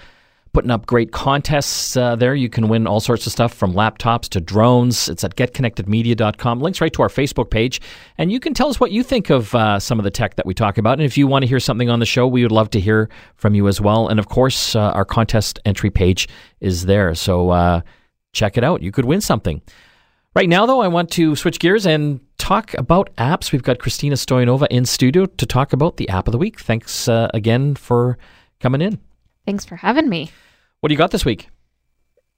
putting 0.57 0.71
up 0.71 0.87
great 0.87 1.13
contests 1.13 1.99
uh, 1.99 2.17
there. 2.17 2.35
You 2.35 2.49
can 2.49 2.69
win 2.69 2.87
all 2.87 2.99
sorts 2.99 3.27
of 3.27 3.33
stuff 3.33 3.53
from 3.53 3.75
laptops 3.75 4.27
to 4.31 4.41
drones. 4.41 5.07
It's 5.07 5.23
at 5.23 5.37
getconnectedmedia.com. 5.37 6.61
Links 6.61 6.81
right 6.81 6.91
to 6.95 7.03
our 7.03 7.11
Facebook 7.11 7.51
page. 7.51 7.79
And 8.17 8.33
you 8.33 8.41
can 8.41 8.55
tell 8.55 8.71
us 8.71 8.81
what 8.81 8.91
you 8.91 9.03
think 9.03 9.29
of 9.29 9.55
uh, 9.55 9.79
some 9.79 9.99
of 10.01 10.05
the 10.05 10.11
tech 10.11 10.37
that 10.37 10.47
we 10.47 10.55
talk 10.55 10.79
about. 10.79 10.95
And 10.95 11.03
if 11.03 11.19
you 11.19 11.27
want 11.27 11.43
to 11.43 11.47
hear 11.47 11.61
something 11.61 11.91
on 11.91 11.99
the 11.99 12.07
show, 12.07 12.27
we 12.27 12.43
would 12.43 12.53
love 12.53 12.71
to 12.71 12.81
hear 12.81 13.11
from 13.35 13.55
you 13.55 13.69
as 13.69 13.83
well. 13.83 14.09
And 14.09 14.19
of 14.19 14.29
course, 14.29 14.75
uh, 14.75 14.93
our 14.93 15.05
contest 15.05 15.59
entry 15.67 15.91
page 15.91 16.27
is 16.61 16.87
there. 16.87 17.15
So 17.15 17.51
uh, 17.51 17.83
check 18.33 18.57
it 18.57 18.65
out. 18.65 18.81
You 18.81 18.93
could 18.93 19.05
win 19.05 19.21
something. 19.21 19.61
Right 20.35 20.49
now, 20.49 20.65
though, 20.65 20.81
I 20.81 20.89
want 20.89 21.11
to 21.11 21.37
switch 21.37 21.59
gears 21.59 21.85
and 21.85 22.19
talk 22.39 22.73
about 22.79 23.15
apps. 23.17 23.53
We've 23.53 23.63
got 23.63 23.79
Christina 23.79 24.15
Stoyanova 24.15 24.69
in 24.71 24.87
studio 24.87 25.27
to 25.27 25.45
talk 25.45 25.75
about 25.75 25.99
the 25.99 26.09
app 26.09 26.27
of 26.27 26.33
the 26.33 26.39
week. 26.39 26.61
Thanks 26.61 27.09
uh, 27.09 27.29
again 27.35 27.75
for 27.75 28.17
coming 28.59 28.81
in. 28.81 28.99
Thanks 29.45 29.67
for 29.67 29.77
having 29.77 30.09
me. 30.09 30.31
What 30.81 30.89
do 30.89 30.95
you 30.95 30.99
got 30.99 31.11
this 31.11 31.25
week? 31.25 31.49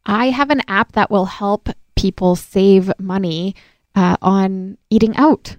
I 0.07 0.31
have 0.31 0.51
an 0.51 0.62
app 0.68 0.92
that 0.92 1.11
will 1.11 1.27
help 1.27 1.68
people 1.96 2.37
save 2.37 2.90
money 2.98 3.55
uh, 3.94 4.16
on 4.22 4.79
eating 4.90 5.16
out. 5.16 5.57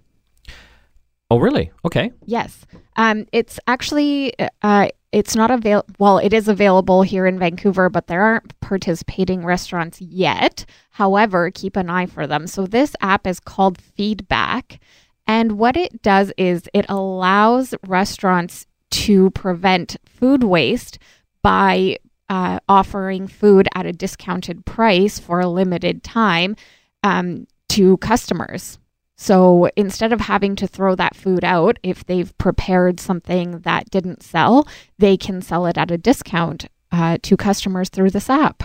Oh, 1.30 1.38
really? 1.38 1.72
Okay. 1.86 2.12
Yes. 2.26 2.66
Um, 2.96 3.28
it's 3.32 3.60
actually 3.68 4.34
uh, 4.64 4.88
it's 5.12 5.36
not 5.36 5.52
available. 5.52 5.94
Well, 6.00 6.18
it 6.18 6.34
is 6.34 6.48
available 6.48 7.04
here 7.04 7.28
in 7.28 7.38
Vancouver, 7.38 7.90
but 7.90 8.08
there 8.08 8.22
aren't 8.22 8.60
participating 8.62 9.46
restaurants 9.46 10.02
yet. 10.02 10.66
However, 10.92 11.52
keep 11.52 11.76
an 11.76 11.90
eye 11.90 12.08
for 12.08 12.26
them. 12.26 12.48
So 12.48 12.66
this 12.66 12.96
app 13.02 13.28
is 13.28 13.40
called 13.40 13.80
Feedback, 13.80 14.80
and 15.28 15.54
what 15.54 15.78
it 15.78 16.02
does 16.02 16.32
is 16.38 16.64
it 16.74 16.86
allows 16.90 17.76
restaurants 17.88 18.66
to 18.92 19.30
prevent 19.32 19.98
food 20.06 20.44
waste 20.44 20.98
by 21.44 21.98
uh, 22.30 22.60
offering 22.70 23.28
food 23.28 23.68
at 23.76 23.86
a 23.86 23.92
discounted 23.92 24.66
price 24.66 25.20
for 25.20 25.40
a 25.40 25.48
limited 25.48 26.04
time 26.04 26.56
um, 27.04 27.48
to 27.70 27.98
customers. 27.98 28.78
So 29.18 29.70
instead 29.76 30.14
of 30.14 30.22
having 30.22 30.56
to 30.58 30.68
throw 30.68 30.96
that 30.96 31.16
food 31.16 31.44
out, 31.44 31.78
if 31.84 32.06
they've 32.06 32.38
prepared 32.38 33.00
something 33.00 33.60
that 33.60 33.90
didn't 33.90 34.24
sell, 34.24 34.68
they 34.98 35.18
can 35.18 35.42
sell 35.42 35.66
it 35.66 35.78
at 35.78 35.92
a 35.92 35.98
discount 35.98 36.68
uh, 36.92 37.18
to 37.24 37.36
customers 37.36 37.90
through 37.90 38.12
this 38.12 38.30
app. 38.30 38.64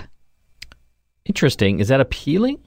Interesting. 1.24 1.80
Is 1.80 1.88
that 1.88 2.00
appealing? 2.00 2.60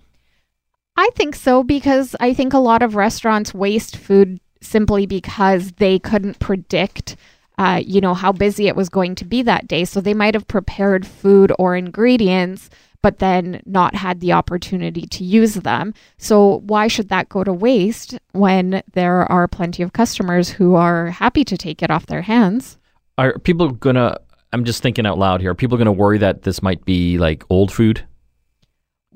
I 0.97 1.09
think 1.15 1.35
so 1.35 1.63
because 1.63 2.15
I 2.19 2.33
think 2.33 2.53
a 2.53 2.59
lot 2.59 2.81
of 2.81 2.95
restaurants 2.95 3.53
waste 3.53 3.95
food 3.95 4.39
simply 4.61 5.05
because 5.05 5.73
they 5.73 5.99
couldn't 5.99 6.39
predict 6.39 7.15
uh, 7.57 7.81
you 7.83 8.01
know, 8.01 8.13
how 8.13 8.31
busy 8.31 8.67
it 8.67 8.75
was 8.75 8.89
going 8.89 9.15
to 9.15 9.25
be 9.25 9.41
that 9.41 9.67
day. 9.67 9.85
So 9.85 9.99
they 9.99 10.13
might 10.13 10.33
have 10.33 10.47
prepared 10.47 11.05
food 11.05 11.51
or 11.57 11.75
ingredients 11.75 12.69
but 13.01 13.19
then 13.19 13.61
not 13.65 13.95
had 13.95 14.19
the 14.19 14.33
opportunity 14.33 15.05
to 15.07 15.23
use 15.23 15.55
them. 15.55 15.93
So, 16.17 16.59
why 16.65 16.87
should 16.87 17.09
that 17.09 17.29
go 17.29 17.43
to 17.43 17.53
waste 17.53 18.17
when 18.31 18.81
there 18.93 19.31
are 19.31 19.47
plenty 19.47 19.83
of 19.83 19.93
customers 19.93 20.49
who 20.49 20.75
are 20.75 21.07
happy 21.07 21.43
to 21.45 21.57
take 21.57 21.81
it 21.81 21.91
off 21.91 22.07
their 22.07 22.23
hands? 22.23 22.77
Are 23.17 23.37
people 23.39 23.71
going 23.71 23.95
to, 23.95 24.19
I'm 24.53 24.65
just 24.65 24.81
thinking 24.81 25.05
out 25.05 25.17
loud 25.17 25.41
here, 25.41 25.51
are 25.51 25.55
people 25.55 25.77
going 25.77 25.85
to 25.85 25.91
worry 25.91 26.17
that 26.19 26.43
this 26.43 26.61
might 26.61 26.83
be 26.85 27.17
like 27.17 27.43
old 27.49 27.71
food? 27.71 28.05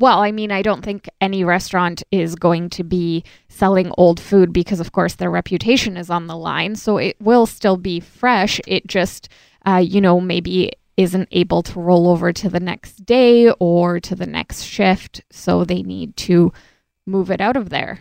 Well, 0.02 0.24
I 0.24 0.32
mean, 0.32 0.52
I 0.52 0.64
don't 0.64 0.82
think 0.82 1.08
any 1.22 1.44
restaurant 1.44 2.02
is 2.10 2.34
going 2.34 2.72
to 2.72 2.84
be 2.84 3.24
selling 3.50 3.92
old 4.00 4.20
food 4.20 4.52
because, 4.52 4.80
of 4.80 4.94
course, 4.94 5.14
their 5.14 5.30
reputation 5.30 5.96
is 5.96 6.10
on 6.10 6.26
the 6.26 6.36
line. 6.36 6.76
So 6.76 6.98
it 6.98 7.18
will 7.22 7.46
still 7.46 7.78
be 7.78 8.00
fresh. 8.00 8.60
It 8.66 8.88
just, 8.88 9.30
uh, 9.64 9.76
you 9.76 10.02
know, 10.02 10.20
maybe 10.20 10.72
isn't 10.98 11.30
able 11.32 11.62
to 11.62 11.80
roll 11.80 12.08
over 12.08 12.34
to 12.34 12.50
the 12.50 12.60
next 12.60 13.06
day 13.06 13.52
or 13.60 14.00
to 14.00 14.16
the 14.16 14.26
next 14.26 14.64
shift. 14.64 15.22
So 15.30 15.64
they 15.66 15.84
need 15.84 16.18
to 16.18 16.52
move 17.06 17.30
it 17.30 17.40
out 17.40 17.56
of 17.56 17.70
there. 17.70 18.00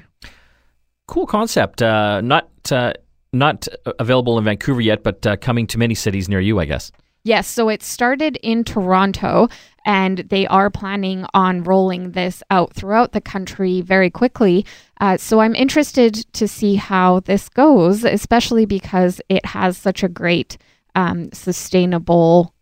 Cool 1.06 1.26
concept. 1.26 1.82
Uh, 1.82 2.22
not 2.22 2.48
uh, 2.72 2.94
not 3.34 3.68
available 3.98 4.38
in 4.38 4.44
Vancouver 4.44 4.80
yet, 4.80 5.02
but 5.02 5.26
uh, 5.26 5.36
coming 5.36 5.66
to 5.66 5.76
many 5.76 5.94
cities 5.94 6.30
near 6.30 6.40
you, 6.40 6.60
I 6.60 6.64
guess. 6.64 6.92
Yes, 7.22 7.46
so 7.46 7.68
it 7.68 7.82
started 7.82 8.38
in 8.42 8.64
Toronto, 8.64 9.48
and 9.86 10.18
they 10.18 10.46
are 10.46 10.70
planning 10.70 11.26
on 11.34 11.64
rolling 11.64 12.12
this 12.12 12.42
out 12.50 12.72
throughout 12.72 13.12
the 13.12 13.20
country 13.20 13.80
very 13.80 14.10
quickly. 14.10 14.66
Uh, 15.00 15.16
so 15.16 15.40
I'm 15.40 15.54
interested 15.54 16.14
to 16.34 16.46
see 16.46 16.74
how 16.74 17.20
this 17.20 17.48
goes, 17.48 18.04
especially 18.04 18.66
because 18.66 19.20
it 19.28 19.44
has 19.46 19.78
such 19.78 20.02
a 20.02 20.08
great 20.08 20.58
um, 20.94 21.32
sustainable 21.32 22.54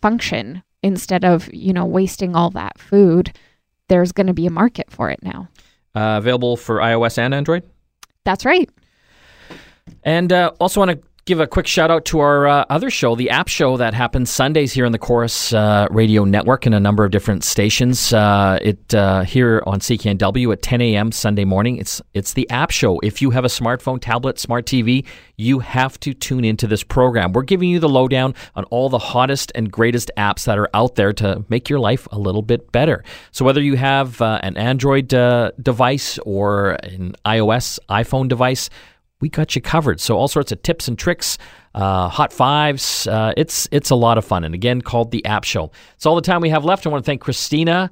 function. 0.00 0.62
Instead 0.84 1.24
of 1.24 1.48
you 1.54 1.72
know 1.72 1.84
wasting 1.84 2.34
all 2.34 2.50
that 2.50 2.76
food 2.76 3.32
there's 3.92 4.12
going 4.12 4.26
to 4.26 4.32
be 4.32 4.46
a 4.46 4.50
market 4.50 4.90
for 4.90 5.10
it 5.10 5.22
now. 5.22 5.48
Uh, 5.94 6.16
available 6.16 6.56
for 6.56 6.78
ios 6.78 7.18
and 7.18 7.34
android? 7.34 7.62
That's 8.24 8.46
right. 8.46 8.70
And 10.02 10.32
uh, 10.32 10.52
also 10.58 10.80
want 10.80 10.92
to 10.92 11.06
give 11.24 11.38
a 11.38 11.46
quick 11.46 11.66
shout 11.66 11.90
out 11.90 12.04
to 12.04 12.18
our 12.18 12.48
uh, 12.48 12.64
other 12.68 12.90
show, 12.90 13.14
the 13.14 13.30
App 13.30 13.46
Show, 13.46 13.76
that 13.76 13.94
happens 13.94 14.28
Sundays 14.28 14.72
here 14.72 14.84
on 14.84 14.92
the 14.92 14.98
Corus 14.98 15.52
uh, 15.52 15.86
Radio 15.90 16.24
Network 16.24 16.66
in 16.66 16.74
a 16.74 16.80
number 16.80 17.04
of 17.04 17.12
different 17.12 17.44
stations. 17.44 18.12
Uh, 18.12 18.58
it 18.60 18.92
uh, 18.94 19.22
here 19.22 19.62
on 19.66 19.78
CKNW 19.78 20.52
at 20.52 20.62
10 20.62 20.80
a.m. 20.80 21.12
Sunday 21.12 21.44
morning. 21.44 21.76
It's 21.76 22.02
it's 22.12 22.32
the 22.32 22.48
App 22.50 22.70
Show. 22.70 22.98
If 23.00 23.22
you 23.22 23.30
have 23.30 23.44
a 23.44 23.48
smartphone, 23.48 24.00
tablet, 24.00 24.38
smart 24.38 24.66
TV, 24.66 25.06
you 25.36 25.60
have 25.60 25.98
to 26.00 26.12
tune 26.12 26.44
into 26.44 26.66
this 26.66 26.82
program. 26.82 27.32
We're 27.32 27.42
giving 27.42 27.68
you 27.68 27.78
the 27.78 27.88
lowdown 27.88 28.34
on 28.56 28.64
all 28.64 28.88
the 28.88 28.98
hottest 28.98 29.52
and 29.54 29.70
greatest 29.70 30.10
apps 30.16 30.44
that 30.44 30.58
are 30.58 30.70
out 30.74 30.96
there 30.96 31.12
to 31.14 31.44
make 31.48 31.70
your 31.70 31.78
life 31.78 32.08
a 32.10 32.18
little 32.18 32.42
bit 32.42 32.72
better. 32.72 33.04
So 33.30 33.44
whether 33.44 33.60
you 33.60 33.76
have 33.76 34.20
uh, 34.20 34.40
an 34.42 34.56
Android 34.56 35.14
uh, 35.14 35.52
device 35.60 36.18
or 36.24 36.72
an 36.82 37.14
iOS 37.24 37.78
iPhone 37.88 38.28
device 38.28 38.70
we 39.22 39.30
got 39.30 39.56
you 39.56 39.62
covered. 39.62 40.00
So 40.00 40.18
all 40.18 40.28
sorts 40.28 40.52
of 40.52 40.60
tips 40.62 40.88
and 40.88 40.98
tricks, 40.98 41.38
uh, 41.74 42.08
hot 42.08 42.32
fives. 42.32 43.06
Uh, 43.06 43.32
it's 43.38 43.68
it's 43.70 43.88
a 43.88 43.94
lot 43.94 44.18
of 44.18 44.24
fun, 44.26 44.44
and 44.44 44.54
again, 44.54 44.82
called 44.82 45.12
the 45.12 45.24
App 45.24 45.44
Show. 45.44 45.70
It's 45.94 46.04
all 46.04 46.16
the 46.16 46.20
time 46.20 46.42
we 46.42 46.50
have 46.50 46.66
left. 46.66 46.86
I 46.86 46.90
want 46.90 47.02
to 47.02 47.06
thank 47.06 47.22
Christina, 47.22 47.90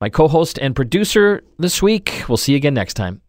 my 0.00 0.10
co-host 0.10 0.58
and 0.58 0.76
producer 0.76 1.42
this 1.58 1.80
week. 1.80 2.24
We'll 2.28 2.36
see 2.36 2.52
you 2.52 2.56
again 2.56 2.74
next 2.74 2.94
time. 2.94 3.22